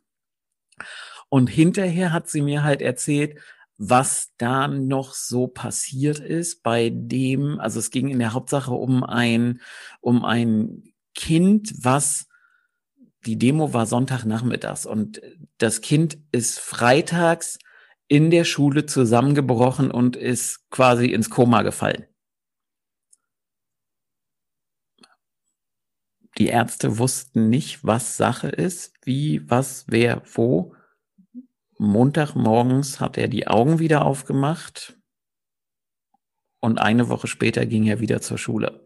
Und 1.29 1.47
hinterher 1.47 2.13
hat 2.13 2.29
sie 2.29 2.41
mir 2.41 2.63
halt 2.63 2.81
erzählt, 2.81 3.39
was 3.77 4.29
da 4.37 4.67
noch 4.67 5.13
so 5.13 5.47
passiert 5.47 6.19
ist 6.19 6.63
bei 6.63 6.91
dem, 6.93 7.59
also 7.59 7.79
es 7.79 7.91
ging 7.91 8.09
in 8.09 8.19
der 8.19 8.33
Hauptsache 8.33 8.73
um 8.73 9.03
ein, 9.03 9.61
um 10.01 10.25
ein 10.25 10.93
Kind, 11.15 11.73
was 11.81 12.28
die 13.25 13.37
Demo 13.37 13.73
war 13.73 13.85
Sonntagnachmittags 13.85 14.85
und 14.85 15.21
das 15.57 15.81
Kind 15.81 16.17
ist 16.31 16.59
freitags 16.59 17.59
in 18.07 18.31
der 18.31 18.43
Schule 18.43 18.85
zusammengebrochen 18.85 19.91
und 19.91 20.15
ist 20.15 20.69
quasi 20.69 21.07
ins 21.07 21.29
Koma 21.29 21.61
gefallen. 21.61 22.05
Die 26.37 26.47
Ärzte 26.47 26.97
wussten 26.97 27.49
nicht, 27.49 27.83
was 27.83 28.15
Sache 28.15 28.47
ist, 28.47 28.95
wie, 29.03 29.47
was, 29.49 29.85
wer, 29.87 30.21
wo. 30.33 30.73
Montagmorgens 31.77 32.99
hat 32.99 33.17
er 33.17 33.27
die 33.27 33.47
Augen 33.47 33.79
wieder 33.79 34.05
aufgemacht 34.05 34.97
und 36.61 36.79
eine 36.79 37.09
Woche 37.09 37.27
später 37.27 37.65
ging 37.65 37.85
er 37.85 37.99
wieder 37.99 38.21
zur 38.21 38.37
Schule. 38.37 38.85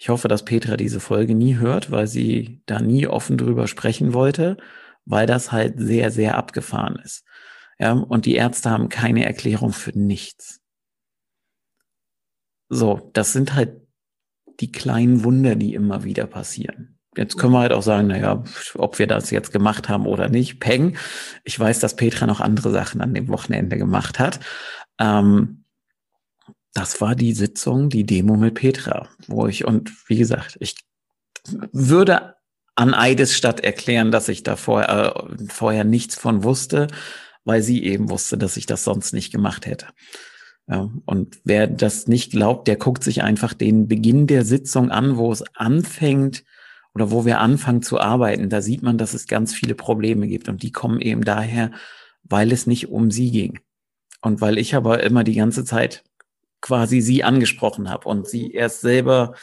Ich 0.00 0.08
hoffe, 0.08 0.28
dass 0.28 0.44
Petra 0.44 0.76
diese 0.76 1.00
Folge 1.00 1.34
nie 1.34 1.56
hört, 1.56 1.90
weil 1.90 2.06
sie 2.06 2.62
da 2.66 2.80
nie 2.80 3.08
offen 3.08 3.36
drüber 3.36 3.66
sprechen 3.66 4.14
wollte, 4.14 4.56
weil 5.04 5.26
das 5.26 5.50
halt 5.50 5.74
sehr, 5.76 6.12
sehr 6.12 6.36
abgefahren 6.36 6.96
ist. 7.04 7.24
Ja, 7.80 7.92
und 7.92 8.24
die 8.24 8.36
Ärzte 8.36 8.70
haben 8.70 8.88
keine 8.88 9.24
Erklärung 9.24 9.72
für 9.72 9.96
nichts. 9.98 10.60
So, 12.68 13.10
das 13.12 13.32
sind 13.32 13.54
halt 13.54 13.80
die 14.60 14.70
kleinen 14.70 15.24
Wunder, 15.24 15.56
die 15.56 15.74
immer 15.74 16.04
wieder 16.04 16.26
passieren. 16.26 16.98
Jetzt 17.16 17.36
können 17.36 17.52
wir 17.52 17.60
halt 17.60 17.72
auch 17.72 17.82
sagen, 17.82 18.08
naja, 18.08 18.44
ob 18.74 18.98
wir 19.00 19.08
das 19.08 19.30
jetzt 19.30 19.52
gemacht 19.52 19.88
haben 19.88 20.06
oder 20.06 20.28
nicht. 20.28 20.60
Peng. 20.60 20.96
Ich 21.42 21.58
weiß, 21.58 21.80
dass 21.80 21.96
Petra 21.96 22.26
noch 22.26 22.40
andere 22.40 22.70
Sachen 22.70 23.00
an 23.00 23.14
dem 23.14 23.28
Wochenende 23.28 23.76
gemacht 23.78 24.20
hat. 24.20 24.38
Ähm, 25.00 25.64
das 26.78 27.00
war 27.00 27.16
die 27.16 27.32
Sitzung, 27.32 27.88
die 27.88 28.06
Demo 28.06 28.36
mit 28.36 28.54
Petra, 28.54 29.08
wo 29.26 29.48
ich, 29.48 29.64
und 29.64 29.90
wie 30.08 30.16
gesagt, 30.16 30.56
ich 30.60 30.76
würde 31.72 32.36
an 32.76 32.94
Eidesstadt 32.94 33.60
erklären, 33.60 34.12
dass 34.12 34.28
ich 34.28 34.44
da 34.44 34.54
vorher, 34.54 35.28
äh, 35.28 35.44
vorher 35.48 35.82
nichts 35.82 36.14
von 36.14 36.44
wusste, 36.44 36.86
weil 37.44 37.62
sie 37.62 37.82
eben 37.82 38.10
wusste, 38.10 38.38
dass 38.38 38.56
ich 38.56 38.66
das 38.66 38.84
sonst 38.84 39.12
nicht 39.12 39.32
gemacht 39.32 39.66
hätte. 39.66 39.86
Ja, 40.68 40.88
und 41.04 41.40
wer 41.42 41.66
das 41.66 42.06
nicht 42.06 42.30
glaubt, 42.30 42.68
der 42.68 42.76
guckt 42.76 43.02
sich 43.02 43.22
einfach 43.22 43.54
den 43.54 43.88
Beginn 43.88 44.28
der 44.28 44.44
Sitzung 44.44 44.92
an, 44.92 45.16
wo 45.16 45.32
es 45.32 45.42
anfängt 45.56 46.44
oder 46.94 47.10
wo 47.10 47.24
wir 47.24 47.40
anfangen 47.40 47.82
zu 47.82 47.98
arbeiten. 47.98 48.50
Da 48.50 48.62
sieht 48.62 48.82
man, 48.82 48.98
dass 48.98 49.14
es 49.14 49.26
ganz 49.26 49.52
viele 49.52 49.74
Probleme 49.74 50.28
gibt 50.28 50.48
und 50.48 50.62
die 50.62 50.70
kommen 50.70 51.00
eben 51.00 51.24
daher, 51.24 51.72
weil 52.22 52.52
es 52.52 52.68
nicht 52.68 52.88
um 52.88 53.10
sie 53.10 53.32
ging. 53.32 53.58
Und 54.20 54.40
weil 54.40 54.58
ich 54.58 54.76
aber 54.76 55.02
immer 55.02 55.24
die 55.24 55.34
ganze 55.34 55.64
Zeit 55.64 56.04
quasi 56.60 57.00
sie 57.00 57.24
angesprochen 57.24 57.90
habe 57.90 58.08
und 58.08 58.28
sie 58.28 58.52
erst 58.52 58.80
selber 58.80 59.34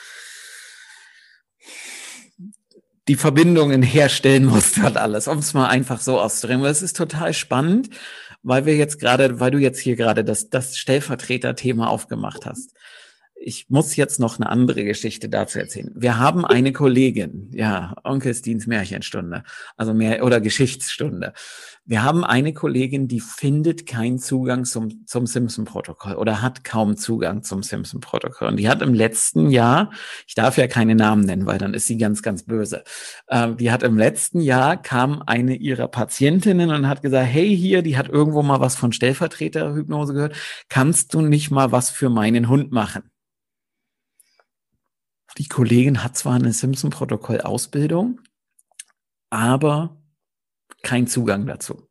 die 3.08 3.16
Verbindungen 3.16 3.82
herstellen 3.84 4.46
musste 4.46 4.86
und 4.86 4.98
alles, 4.98 5.28
um 5.28 5.38
es 5.38 5.54
mal 5.54 5.68
einfach 5.68 6.02
so 6.02 6.20
auszudrücken. 6.20 6.66
Es 6.66 6.82
ist 6.82 6.98
total 6.98 7.34
spannend, 7.34 7.90
weil 8.42 8.66
wir 8.66 8.76
jetzt 8.76 9.00
gerade, 9.00 9.40
weil 9.40 9.52
du 9.52 9.60
jetzt 9.60 9.80
hier 9.80 9.96
gerade 9.96 10.24
das, 10.24 10.50
das 10.50 10.78
Stellvertreter-Thema 10.78 11.90
aufgemacht 11.90 12.46
hast. 12.46 12.74
ich 13.36 13.70
muss 13.70 13.96
jetzt 13.96 14.20
noch 14.20 14.40
eine 14.40 14.50
andere 14.50 14.84
Geschichte 14.86 15.30
dazu 15.30 15.60
erzählen. 15.60 15.92
Wir 15.94 16.18
haben 16.18 16.46
eine 16.46 16.74
Kollegin, 16.74 17.52
ja, 17.54 17.94
Onkelstins 18.04 18.66
Märchenstunde, 18.66 19.44
also 19.78 19.94
mehr 19.94 20.24
oder 20.24 20.42
Geschichtsstunde. 20.42 21.34
Wir 21.88 22.02
haben 22.04 22.24
eine 22.24 22.52
Kollegin, 22.52 23.08
die 23.08 23.20
findet 23.20 23.86
keinen 23.86 24.18
Zugang 24.18 24.66
zum, 24.66 25.06
zum 25.06 25.28
Simpson-Protokoll 25.28 26.16
oder 26.16 26.42
hat 26.42 26.64
kaum 26.64 26.98
Zugang 26.98 27.44
zum 27.44 27.62
Simpson-Protokoll. 27.62 28.48
Und 28.48 28.58
die 28.58 28.68
hat 28.68 28.82
im 28.82 28.96
letzten 28.96 29.52
Jahr, 29.52 29.92
ich 30.26 30.34
darf 30.34 30.58
ja 30.58 30.66
keine 30.66 30.96
Namen 30.96 31.26
nennen, 31.26 31.46
weil 31.46 31.60
dann 31.60 31.76
ist 31.76 31.86
sie 31.86 32.00
ganz, 32.00 32.24
ganz 32.24 32.42
böse. 32.44 32.84
Äh, 33.28 33.54
die 33.54 33.72
hat 33.72 33.84
im 33.84 34.00
letzten 34.00 34.42
Jahr 34.42 34.82
kam 34.82 35.22
eine 35.28 35.56
ihrer 35.56 35.88
Patientinnen 35.88 36.72
und 36.72 36.88
hat 36.88 37.04
gesagt, 37.04 37.28
hey 37.28 37.56
hier, 37.56 37.84
die 37.84 37.98
hat 37.98 38.10
irgendwo 38.10 38.42
mal 38.42 38.60
was 38.60 38.76
von 38.76 38.92
Stellvertreterhypnose 38.92 40.14
gehört. 40.14 40.36
Kannst 40.70 41.14
du 41.14 41.22
nicht 41.22 41.52
mal 41.52 41.72
was 41.72 41.92
für 41.92 42.10
meinen 42.10 42.50
Hund 42.50 42.72
machen? 42.72 43.12
Die 45.38 45.48
Kollegin 45.48 46.04
hat 46.04 46.18
zwar 46.18 46.34
eine 46.34 46.52
Simpson-Protokoll-Ausbildung, 46.52 48.22
aber 49.30 50.02
kein 50.86 51.08
Zugang 51.08 51.46
dazu. 51.46 51.90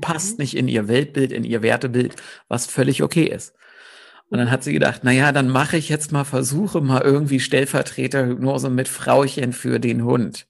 Passt 0.00 0.38
mhm. 0.38 0.42
nicht 0.42 0.56
in 0.56 0.68
ihr 0.68 0.86
Weltbild, 0.86 1.32
in 1.32 1.44
ihr 1.44 1.62
Wertebild, 1.62 2.14
was 2.48 2.66
völlig 2.66 3.02
okay 3.02 3.24
ist. 3.24 3.54
Und 4.28 4.38
dann 4.38 4.50
hat 4.50 4.64
sie 4.64 4.72
gedacht, 4.72 5.00
na 5.04 5.10
ja, 5.10 5.32
dann 5.32 5.48
mache 5.48 5.76
ich 5.76 5.88
jetzt 5.90 6.12
mal 6.12 6.24
Versuche, 6.24 6.80
mal 6.80 7.02
irgendwie 7.02 7.40
Stellvertreterhypnose 7.40 8.70
mit 8.70 8.88
Frauchen 8.88 9.52
für 9.52 9.78
den 9.78 10.04
Hund. 10.04 10.46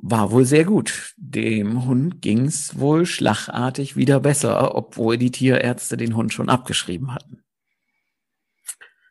War 0.00 0.30
wohl 0.30 0.44
sehr 0.44 0.64
gut. 0.64 1.14
Dem 1.16 1.84
Hund 1.84 2.22
ging's 2.22 2.78
wohl 2.78 3.06
schlagartig 3.06 3.96
wieder 3.96 4.20
besser, 4.20 4.76
obwohl 4.76 5.18
die 5.18 5.32
Tierärzte 5.32 5.96
den 5.96 6.14
Hund 6.14 6.32
schon 6.32 6.48
abgeschrieben 6.48 7.12
hatten. 7.12 7.42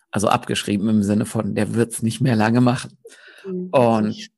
Also 0.10 0.30
abgeschrieben 0.30 0.88
im 0.88 1.04
Sinne 1.04 1.26
von, 1.26 1.54
der 1.54 1.74
wird's 1.74 2.02
nicht 2.02 2.22
mehr 2.22 2.38
lange 2.38 2.62
machen. 2.62 2.98
Mhm. 3.46 3.70
Und. 3.72 4.37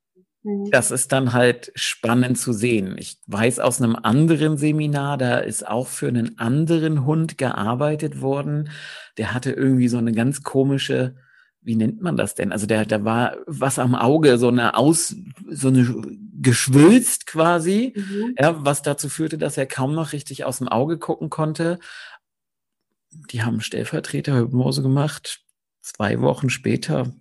Das 0.71 0.91
ist 0.91 1.11
dann 1.11 1.33
halt 1.33 1.71
spannend 1.75 2.37
zu 2.37 2.53
sehen. 2.53 2.95
Ich 2.97 3.17
weiß 3.27 3.59
aus 3.59 3.81
einem 3.81 3.95
anderen 3.95 4.57
Seminar, 4.57 5.17
da 5.17 5.39
ist 5.39 5.67
auch 5.67 5.87
für 5.87 6.07
einen 6.07 6.37
anderen 6.37 7.05
Hund 7.05 7.37
gearbeitet 7.37 8.21
worden. 8.21 8.69
Der 9.17 9.33
hatte 9.33 9.51
irgendwie 9.51 9.87
so 9.87 9.97
eine 9.97 10.11
ganz 10.11 10.43
komische, 10.43 11.15
wie 11.61 11.75
nennt 11.75 12.01
man 12.01 12.17
das 12.17 12.35
denn? 12.35 12.51
Also 12.51 12.67
der, 12.67 12.85
da 12.85 13.03
war 13.03 13.37
was 13.45 13.79
am 13.79 13.95
Auge, 13.95 14.37
so 14.37 14.47
eine 14.47 14.77
Aus, 14.77 15.15
so 15.49 15.67
eine 15.67 15.85
geschwülst 16.41 17.25
quasi, 17.25 17.93
mhm. 17.95 18.35
ja, 18.39 18.63
was 18.63 18.81
dazu 18.81 19.09
führte, 19.09 19.37
dass 19.37 19.57
er 19.57 19.65
kaum 19.65 19.93
noch 19.93 20.13
richtig 20.13 20.45
aus 20.45 20.59
dem 20.59 20.67
Auge 20.67 20.97
gucken 20.97 21.29
konnte. 21.29 21.79
Die 23.31 23.43
haben 23.43 23.61
Stellvertreterhypnose 23.61 24.81
gemacht. 24.81 25.41
Zwei 25.81 26.21
Wochen 26.21 26.49
später 26.49 27.11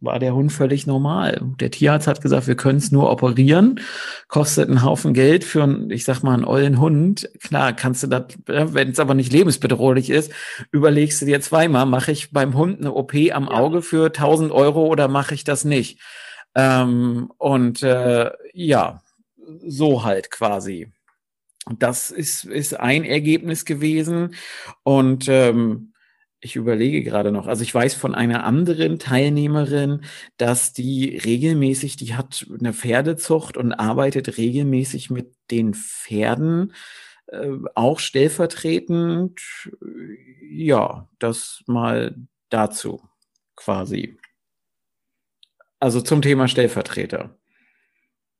war 0.00 0.18
der 0.18 0.34
Hund 0.34 0.52
völlig 0.52 0.86
normal. 0.86 1.40
Der 1.60 1.70
Tierarzt 1.70 2.06
hat 2.06 2.20
gesagt, 2.20 2.46
wir 2.46 2.56
können 2.56 2.78
es 2.78 2.92
nur 2.92 3.10
operieren, 3.10 3.80
kostet 4.28 4.68
einen 4.68 4.82
Haufen 4.82 5.12
Geld 5.12 5.44
für 5.44 5.64
einen, 5.64 5.90
ich 5.90 6.04
sag 6.04 6.22
mal, 6.22 6.34
einen 6.34 6.44
ollen 6.44 6.80
Hund. 6.80 7.28
Klar, 7.42 7.72
kannst 7.72 8.04
du 8.04 8.06
das, 8.06 8.26
wenn 8.46 8.90
es 8.90 9.00
aber 9.00 9.14
nicht 9.14 9.32
lebensbedrohlich 9.32 10.10
ist, 10.10 10.32
überlegst 10.70 11.20
du 11.20 11.26
dir 11.26 11.40
zweimal, 11.40 11.86
mache 11.86 12.12
ich 12.12 12.32
beim 12.32 12.54
Hund 12.54 12.80
eine 12.80 12.92
OP 12.92 13.14
am 13.32 13.48
Auge 13.48 13.82
für 13.82 14.06
1000 14.06 14.52
Euro 14.52 14.86
oder 14.86 15.08
mache 15.08 15.34
ich 15.34 15.44
das 15.44 15.64
nicht? 15.64 16.00
Ähm, 16.54 17.30
und 17.38 17.82
äh, 17.82 18.30
ja, 18.52 19.02
so 19.66 20.04
halt 20.04 20.30
quasi. 20.30 20.92
Das 21.78 22.10
ist, 22.10 22.44
ist 22.44 22.78
ein 22.78 23.04
Ergebnis 23.04 23.64
gewesen. 23.64 24.34
Und 24.84 25.28
ähm, 25.28 25.92
ich 26.40 26.56
überlege 26.56 27.02
gerade 27.02 27.32
noch. 27.32 27.46
Also 27.46 27.62
ich 27.62 27.74
weiß 27.74 27.94
von 27.94 28.14
einer 28.14 28.44
anderen 28.44 28.98
Teilnehmerin, 28.98 30.02
dass 30.36 30.72
die 30.72 31.16
regelmäßig, 31.16 31.96
die 31.96 32.14
hat 32.14 32.46
eine 32.58 32.72
Pferdezucht 32.72 33.56
und 33.56 33.72
arbeitet 33.72 34.38
regelmäßig 34.38 35.10
mit 35.10 35.34
den 35.50 35.74
Pferden, 35.74 36.74
äh, 37.26 37.50
auch 37.74 37.98
stellvertretend. 37.98 39.40
Ja, 40.50 41.08
das 41.18 41.62
mal 41.66 42.16
dazu 42.50 43.02
quasi. 43.56 44.18
Also 45.80 46.00
zum 46.00 46.22
Thema 46.22 46.48
Stellvertreter. 46.48 47.36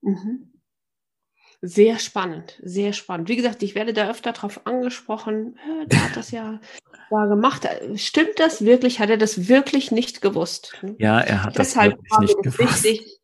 Mhm. 0.02 0.47
Sehr 1.60 1.98
spannend, 1.98 2.56
sehr 2.62 2.92
spannend. 2.92 3.28
Wie 3.28 3.34
gesagt, 3.34 3.64
ich 3.64 3.74
werde 3.74 3.92
da 3.92 4.08
öfter 4.08 4.32
drauf 4.32 4.60
angesprochen. 4.64 5.58
Der 5.86 6.04
hat 6.04 6.16
das 6.16 6.30
ja 6.30 6.60
da 7.10 7.26
gemacht. 7.26 7.66
Stimmt 7.96 8.38
das 8.38 8.64
wirklich? 8.64 9.00
Hat 9.00 9.10
er 9.10 9.16
das 9.16 9.48
wirklich 9.48 9.90
nicht 9.90 10.20
gewusst? 10.20 10.74
Ja, 10.98 11.20
er 11.20 11.42
hat 11.42 11.58
Deshalb 11.58 11.96
das 11.96 12.20
wirklich 12.20 12.36
nicht 12.36 12.56
gewusst. 12.56 12.84
wichtig, 12.84 13.20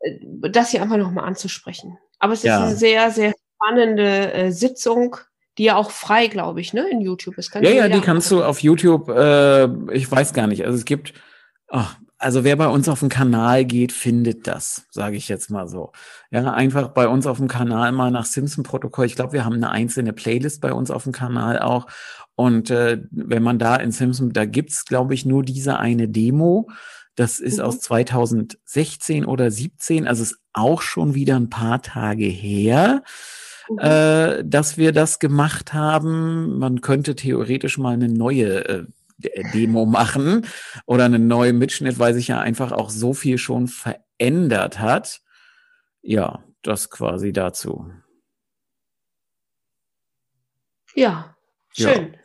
äh, 0.00 0.50
das 0.50 0.70
hier 0.70 0.82
einfach 0.82 0.98
nochmal 0.98 1.24
anzusprechen. 1.24 1.98
Aber 2.18 2.34
es 2.34 2.42
ja. 2.42 2.58
ist 2.58 2.62
eine 2.62 2.76
sehr, 2.76 3.10
sehr 3.10 3.32
spannende 3.56 4.32
äh, 4.32 4.50
Sitzung, 4.52 5.16
die 5.56 5.64
ja 5.64 5.76
auch 5.76 5.90
frei, 5.90 6.26
glaube 6.26 6.60
ich, 6.60 6.74
ne, 6.74 6.88
in 6.90 7.00
YouTube 7.00 7.38
ist. 7.38 7.54
ja, 7.54 7.62
ja, 7.62 7.88
die 7.88 8.00
kannst 8.00 8.30
du 8.30 8.44
auf 8.44 8.60
YouTube, 8.60 9.08
äh, 9.08 9.64
ich 9.94 10.10
weiß 10.10 10.34
gar 10.34 10.46
nicht. 10.46 10.64
Also 10.64 10.76
es 10.76 10.84
gibt, 10.84 11.14
oh, 11.68 11.84
also 12.22 12.44
wer 12.44 12.56
bei 12.56 12.68
uns 12.68 12.88
auf 12.88 13.00
den 13.00 13.08
Kanal 13.08 13.64
geht, 13.64 13.92
findet 13.92 14.46
das, 14.46 14.86
sage 14.90 15.16
ich 15.16 15.28
jetzt 15.28 15.50
mal 15.50 15.68
so. 15.68 15.92
Ja, 16.30 16.52
einfach 16.52 16.88
bei 16.88 17.08
uns 17.08 17.26
auf 17.26 17.38
dem 17.38 17.48
Kanal 17.48 17.92
mal 17.92 18.10
nach 18.10 18.26
Simpson-Protokoll. 18.26 19.06
Ich 19.06 19.16
glaube, 19.16 19.32
wir 19.32 19.44
haben 19.44 19.56
eine 19.56 19.70
einzelne 19.70 20.12
Playlist 20.12 20.60
bei 20.60 20.72
uns 20.72 20.90
auf 20.90 21.02
dem 21.02 21.12
Kanal 21.12 21.58
auch. 21.58 21.86
Und 22.36 22.70
äh, 22.70 23.02
wenn 23.10 23.42
man 23.42 23.58
da 23.58 23.76
in 23.76 23.92
Simpson, 23.92 24.32
da 24.32 24.44
gibt's, 24.44 24.84
glaube 24.84 25.14
ich, 25.14 25.26
nur 25.26 25.42
diese 25.42 25.78
eine 25.78 26.08
Demo. 26.08 26.68
Das 27.16 27.40
ist 27.40 27.58
mhm. 27.58 27.64
aus 27.64 27.80
2016 27.80 29.24
oder 29.24 29.50
17, 29.50 30.06
also 30.06 30.22
ist 30.22 30.38
auch 30.52 30.80
schon 30.80 31.14
wieder 31.14 31.36
ein 31.36 31.50
paar 31.50 31.82
Tage 31.82 32.24
her, 32.24 33.02
mhm. 33.68 33.78
äh, 33.78 34.44
dass 34.44 34.78
wir 34.78 34.92
das 34.92 35.18
gemacht 35.18 35.74
haben. 35.74 36.58
Man 36.58 36.80
könnte 36.80 37.16
theoretisch 37.16 37.78
mal 37.78 37.94
eine 37.94 38.08
neue 38.08 38.64
äh, 38.68 38.84
Demo 39.18 39.86
machen 39.86 40.46
oder 40.86 41.04
einen 41.04 41.26
neuen 41.26 41.58
Mitschnitt, 41.58 41.98
weil 41.98 42.14
sich 42.14 42.28
ja 42.28 42.40
einfach 42.40 42.72
auch 42.72 42.90
so 42.90 43.14
viel 43.14 43.38
schon 43.38 43.68
verändert 43.68 44.78
hat. 44.78 45.20
Ja, 46.02 46.44
das 46.62 46.90
quasi 46.90 47.32
dazu. 47.32 47.90
Ja, 50.94 51.36
schön. 51.76 52.12
Ja. 52.12 52.18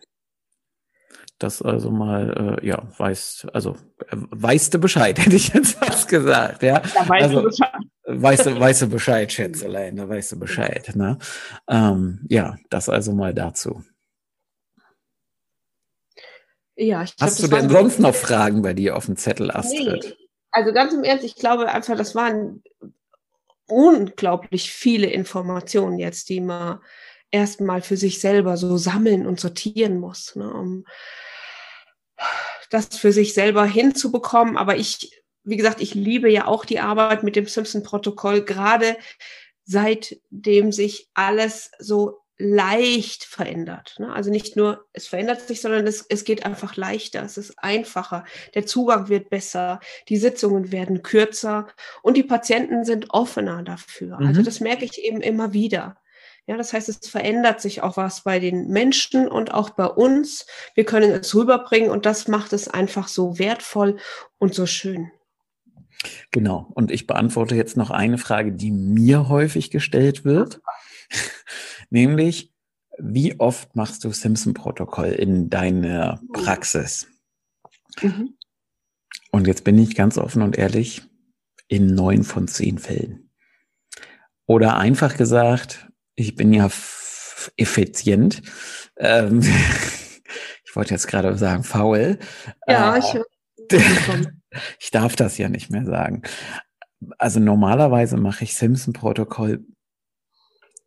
Das 1.40 1.62
also 1.62 1.92
mal, 1.92 2.58
äh, 2.62 2.66
ja, 2.66 2.82
weißt, 2.98 3.54
also 3.54 3.78
äh, 4.08 4.16
weißt 4.16 4.74
du 4.74 4.80
Bescheid, 4.80 5.20
hätte 5.24 5.36
ich 5.36 5.50
jetzt 5.50 5.78
fast 5.78 6.08
gesagt, 6.08 6.64
ja. 6.64 6.82
ja 6.82 7.10
weißt 7.10 7.24
also, 7.24 7.42
du 7.42 7.48
Bescheid. 7.48 7.72
Weißt 8.10 8.46
du, 8.46 8.60
weißt 8.60 8.82
du 8.84 8.88
Bescheid, 8.88 9.32
Schätzelein, 9.32 9.98
da 9.98 10.08
weißt 10.08 10.32
du 10.32 10.40
Bescheid, 10.40 10.96
ne? 10.96 11.18
Ähm, 11.68 12.26
ja, 12.30 12.56
das 12.70 12.88
also 12.88 13.12
mal 13.14 13.34
dazu. 13.34 13.84
Ja, 16.78 17.04
ich 17.04 17.16
glaub, 17.16 17.28
Hast 17.28 17.42
du 17.42 17.48
denn 17.48 17.70
sonst 17.70 18.00
noch 18.00 18.14
Fragen 18.14 18.62
bei 18.62 18.74
dir 18.74 18.96
auf 18.96 19.08
dem 19.08 19.18
Zettel, 19.18 19.50
Astrid? 19.52 20.04
Nee. 20.04 20.28
Also 20.52 20.72
ganz 20.74 20.94
im 20.94 21.04
Ernst, 21.04 21.26
ich 21.26 21.36
glaube 21.36 21.70
einfach, 21.70 21.98
das 21.98 22.16
waren 22.16 22.64
unglaublich 23.68 24.72
viele 24.72 25.08
Informationen 25.08 26.00
jetzt, 26.00 26.30
die 26.30 26.40
man 26.40 26.80
erstmal 27.32 27.82
für 27.82 27.98
sich 27.98 28.22
selber 28.22 28.58
so 28.58 28.78
sammeln 28.78 29.26
und 29.26 29.40
sortieren 29.40 30.00
muss, 30.00 30.36
ne, 30.36 30.54
um 30.54 30.86
das 32.70 32.98
für 32.98 33.12
sich 33.12 33.34
selber 33.34 33.66
hinzubekommen. 33.66 34.56
Aber 34.56 34.78
ich, 34.78 35.22
wie 35.44 35.58
gesagt, 35.58 35.82
ich 35.82 35.94
liebe 35.96 36.30
ja 36.32 36.46
auch 36.46 36.64
die 36.64 36.80
Arbeit 36.80 37.24
mit 37.24 37.36
dem 37.36 37.48
Simpson-Protokoll, 37.48 38.44
gerade 38.44 38.98
seitdem 39.66 40.72
sich 40.72 41.10
alles 41.14 41.72
so 41.80 42.20
leicht 42.38 43.24
verändert. 43.24 43.96
Ne? 44.00 44.14
Also 44.14 44.30
nicht 44.30 44.56
nur, 44.56 44.86
es 44.94 45.08
verändert 45.08 45.42
sich, 45.42 45.62
sondern 45.62 45.88
es, 45.88 46.06
es 46.08 46.24
geht 46.24 46.46
einfach 46.46 46.76
leichter, 46.76 47.24
es 47.24 47.38
ist 47.38 47.56
einfacher, 47.58 48.26
der 48.54 48.66
Zugang 48.66 49.10
wird 49.10 49.30
besser, 49.30 49.80
die 50.08 50.18
Sitzungen 50.18 50.72
werden 50.72 51.02
kürzer 51.02 51.68
und 52.04 52.16
die 52.16 52.24
Patienten 52.24 52.86
sind 52.86 53.08
offener 53.10 53.64
dafür. 53.64 54.18
Also 54.18 54.24
mhm. 54.24 54.28
Also 54.30 54.42
das 54.44 54.60
merke 54.60 54.86
ich 54.86 55.04
eben 55.04 55.22
immer 55.22 55.54
wieder. 55.54 55.98
Ja, 56.46 56.56
das 56.56 56.72
heißt, 56.72 56.88
es 56.88 57.00
verändert 57.10 57.60
sich 57.60 57.82
auch 57.82 57.98
was 57.98 58.24
bei 58.24 58.40
den 58.40 58.70
Menschen 58.70 59.28
und 59.28 59.54
auch 59.54 59.72
bei 59.72 59.86
uns. 59.86 60.46
Wir 60.76 60.86
können 60.86 61.12
es 61.12 61.36
rüberbringen 61.36 61.90
und 61.90 62.06
das 62.06 62.28
macht 62.30 62.54
es 62.54 62.70
einfach 62.70 63.10
so 63.10 63.38
wertvoll 63.38 63.98
und 64.38 64.54
so 64.54 64.66
schön. 64.66 65.12
Genau. 66.32 66.72
Und 66.74 66.92
ich 66.92 67.08
beantworte 67.08 67.56
jetzt 67.56 67.76
noch 67.76 67.90
eine 67.90 68.18
Frage, 68.18 68.54
die 68.54 68.72
mir 68.72 69.28
häufig 69.28 69.72
gestellt 69.72 70.24
wird. 70.24 70.62
Nämlich, 71.90 72.54
wie 72.98 73.40
oft 73.40 73.76
machst 73.76 74.04
du 74.04 74.12
Simpson-Protokoll 74.12 75.10
in 75.10 75.50
deiner 75.50 76.22
Praxis? 76.34 77.08
Mhm. 78.02 78.38
Und 79.32 79.48
jetzt 79.48 79.64
bin 79.64 79.78
ich 79.78 79.96
ganz 79.96 80.18
offen 80.18 80.42
und 80.42 80.58
ehrlich, 80.58 81.04
in 81.68 81.94
neun 81.94 82.24
von 82.24 82.48
zehn 82.48 82.80
Fällen. 82.80 83.30
Oder 84.46 84.78
einfach 84.78 85.18
gesagt, 85.18 85.90
ich 86.16 86.36
bin 86.36 86.54
ja 86.54 86.70
effizient. 87.58 88.42
Ähm, 88.98 89.42
ich 90.66 90.76
wollte 90.76 90.94
jetzt 90.94 91.08
gerade 91.08 91.38
sagen, 91.38 91.64
faul. 91.64 92.20
Ja, 92.68 92.96
Äh, 92.96 93.00
ich. 93.00 93.70
ich 94.80 94.92
darf 94.92 95.16
das 95.16 95.38
ja 95.38 95.50
nicht 95.50 95.70
mehr 95.70 95.86
sagen. 95.86 96.24
Also 97.18 97.40
normalerweise 97.40 98.18
mache 98.18 98.44
ich 98.46 98.56
Simpson-Protokoll 98.56 99.66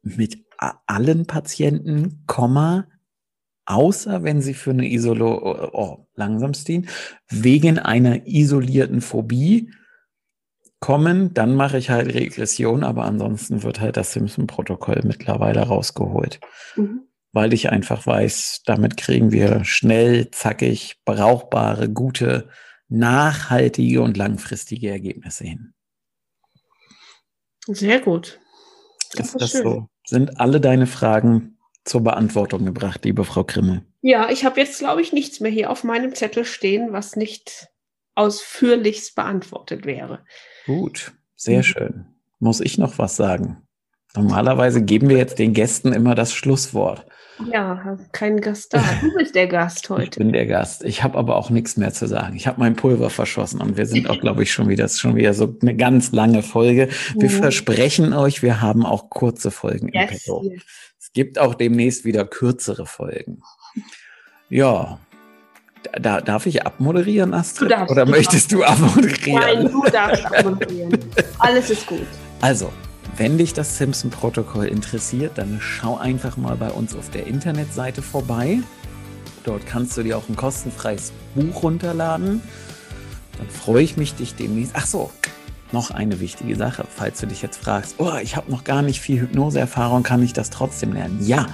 mit 0.02 0.49
allen 0.60 1.26
Patienten, 1.26 2.24
Komma, 2.26 2.86
außer 3.66 4.22
wenn 4.22 4.42
sie 4.42 4.54
für 4.54 4.70
eine 4.70 4.88
Isolo, 4.90 5.38
oh, 5.42 5.70
oh 5.72 6.06
langsam 6.14 6.54
Steen, 6.54 6.88
wegen 7.28 7.78
einer 7.78 8.26
isolierten 8.26 9.00
Phobie 9.00 9.72
kommen, 10.80 11.34
dann 11.34 11.54
mache 11.54 11.78
ich 11.78 11.90
halt 11.90 12.14
Regression, 12.14 12.84
aber 12.84 13.04
ansonsten 13.04 13.62
wird 13.62 13.80
halt 13.80 13.96
das 13.96 14.12
Simpson-Protokoll 14.12 15.02
mittlerweile 15.04 15.60
rausgeholt 15.62 16.40
Mhm. 16.76 17.02
weil 17.32 17.52
ich 17.52 17.70
einfach 17.70 18.06
weiß, 18.06 18.62
damit 18.64 18.96
kriegen 18.96 19.30
wir 19.30 19.64
schnell, 19.64 20.30
zackig, 20.30 21.00
brauchbare, 21.04 21.88
gute, 21.88 22.48
nachhaltige 22.88 24.02
und 24.02 24.16
langfristige 24.16 24.90
Ergebnisse 24.90 25.44
hin. 25.44 25.74
Sehr 27.66 28.00
gut. 28.00 28.40
Ist 29.12 29.20
ist 29.20 29.40
das 29.40 29.50
schön. 29.52 29.62
so? 29.62 29.89
Sind 30.10 30.40
alle 30.40 30.60
deine 30.60 30.88
Fragen 30.88 31.56
zur 31.84 32.02
Beantwortung 32.02 32.64
gebracht, 32.64 33.04
liebe 33.04 33.22
Frau 33.22 33.44
Krimmel? 33.44 33.82
Ja, 34.02 34.28
ich 34.28 34.44
habe 34.44 34.58
jetzt, 34.58 34.80
glaube 34.80 35.00
ich, 35.02 35.12
nichts 35.12 35.38
mehr 35.38 35.52
hier 35.52 35.70
auf 35.70 35.84
meinem 35.84 36.16
Zettel 36.16 36.44
stehen, 36.44 36.92
was 36.92 37.14
nicht 37.14 37.68
ausführlichst 38.16 39.14
beantwortet 39.14 39.86
wäre. 39.86 40.24
Gut, 40.66 41.12
sehr 41.36 41.58
Mhm. 41.58 41.62
schön. 41.62 42.04
Muss 42.40 42.60
ich 42.60 42.76
noch 42.76 42.98
was 42.98 43.14
sagen? 43.14 43.58
Normalerweise 44.16 44.82
geben 44.82 45.08
wir 45.08 45.16
jetzt 45.16 45.38
den 45.38 45.52
Gästen 45.52 45.92
immer 45.92 46.16
das 46.16 46.34
Schlusswort. 46.34 47.06
Ja, 47.52 47.98
kein 48.12 48.40
Gast 48.40 48.74
da. 48.74 48.82
Du 49.00 49.12
bist 49.18 49.34
der 49.34 49.46
Gast 49.46 49.84
Ich 49.84 49.90
heute. 49.90 50.18
bin 50.20 50.32
der 50.32 50.46
Gast. 50.46 50.84
Ich 50.84 51.02
habe 51.02 51.16
aber 51.18 51.36
auch 51.36 51.50
nichts 51.50 51.76
mehr 51.76 51.92
zu 51.92 52.06
sagen. 52.06 52.36
Ich 52.36 52.46
habe 52.46 52.60
mein 52.60 52.76
Pulver 52.76 53.10
verschossen 53.10 53.60
und 53.60 53.76
wir 53.76 53.86
sind 53.86 54.08
auch, 54.10 54.20
glaube 54.20 54.42
ich, 54.42 54.52
schon 54.52 54.68
wieder, 54.68 54.84
das 54.84 54.92
ist 54.94 55.00
schon 55.00 55.16
wieder 55.16 55.32
so 55.34 55.56
eine 55.62 55.76
ganz 55.76 56.12
lange 56.12 56.42
Folge. 56.42 56.88
Wir 57.18 57.30
Mhm. 57.30 57.34
versprechen 57.34 58.12
euch, 58.12 58.42
wir 58.42 58.60
haben 58.60 58.84
auch 58.84 59.10
kurze 59.10 59.50
Folgen 59.50 59.88
im 59.88 60.00
Yes, 60.00 60.10
Petto. 60.10 60.42
yes. 60.44 60.62
Es 60.98 61.12
gibt 61.12 61.38
auch 61.38 61.54
demnächst 61.54 62.04
wieder 62.04 62.24
kürzere 62.24 62.86
Folgen. 62.86 63.42
Ja. 64.48 64.98
Da, 65.92 65.98
da, 65.98 66.20
darf 66.20 66.44
ich 66.46 66.66
abmoderieren, 66.66 67.32
Astrid? 67.32 67.70
Darfst, 67.70 67.90
Oder 67.90 68.04
du 68.04 68.10
möchtest 68.10 68.52
du 68.52 68.62
abmoderieren? 68.62 69.40
Nein, 69.40 69.70
du 69.72 69.82
darfst 69.90 70.24
abmoderieren. 70.34 70.98
Alles 71.38 71.70
ist 71.70 71.86
gut. 71.86 72.06
Also, 72.42 72.70
wenn 73.20 73.36
dich 73.36 73.52
das 73.52 73.76
Simpson-Protokoll 73.76 74.64
interessiert, 74.64 75.36
dann 75.36 75.58
schau 75.60 75.98
einfach 75.98 76.38
mal 76.38 76.56
bei 76.56 76.70
uns 76.70 76.96
auf 76.96 77.10
der 77.10 77.26
Internetseite 77.26 78.00
vorbei. 78.00 78.60
Dort 79.44 79.66
kannst 79.66 79.94
du 79.98 80.02
dir 80.02 80.16
auch 80.16 80.26
ein 80.30 80.36
kostenfreies 80.36 81.12
Buch 81.34 81.62
runterladen. 81.62 82.40
Dann 83.36 83.48
freue 83.50 83.82
ich 83.82 83.98
mich, 83.98 84.14
dich 84.14 84.36
demnächst. 84.36 84.72
Ach 84.74 84.86
so, 84.86 85.10
noch 85.70 85.90
eine 85.90 86.18
wichtige 86.18 86.56
Sache, 86.56 86.86
falls 86.88 87.20
du 87.20 87.26
dich 87.26 87.42
jetzt 87.42 87.58
fragst, 87.58 87.96
oh, 87.98 88.14
ich 88.22 88.36
habe 88.36 88.50
noch 88.50 88.64
gar 88.64 88.80
nicht 88.80 89.02
viel 89.02 89.20
Hypnoseerfahrung, 89.20 90.02
kann 90.02 90.22
ich 90.22 90.32
das 90.32 90.48
trotzdem 90.48 90.94
lernen? 90.94 91.18
Ja, 91.22 91.46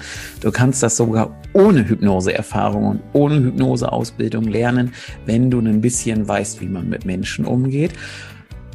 du 0.43 0.53
kannst 0.53 0.85
das 0.85 0.97
sogar 0.97 1.35
ohne 1.53 1.89
Hypnoseerfahrung 1.89 2.87
und 2.87 3.01
ohne 3.13 3.41
Hypnoseausbildung 3.41 4.45
lernen, 4.45 4.95
wenn 5.25 5.51
du 5.51 5.59
ein 5.59 5.81
bisschen 5.81 6.29
weißt, 6.29 6.61
wie 6.61 6.69
man 6.69 6.89
mit 6.89 7.05
Menschen 7.07 7.45
umgeht. 7.45 7.91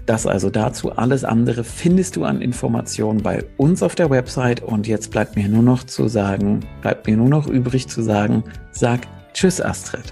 Das 0.05 0.25
also 0.25 0.49
dazu. 0.49 0.91
Alles 0.91 1.23
andere 1.23 1.63
findest 1.63 2.15
du 2.15 2.25
an 2.25 2.41
Informationen 2.41 3.21
bei 3.21 3.43
uns 3.57 3.83
auf 3.83 3.95
der 3.95 4.09
Website. 4.09 4.61
Und 4.61 4.87
jetzt 4.87 5.11
bleibt 5.11 5.35
mir 5.35 5.47
nur 5.47 5.63
noch 5.63 5.83
zu 5.83 6.07
sagen, 6.07 6.61
bleibt 6.81 7.07
mir 7.07 7.17
nur 7.17 7.29
noch 7.29 7.47
übrig 7.47 7.87
zu 7.87 8.01
sagen, 8.01 8.43
sag 8.71 9.01
Tschüss, 9.33 9.61
Astrid. 9.61 10.11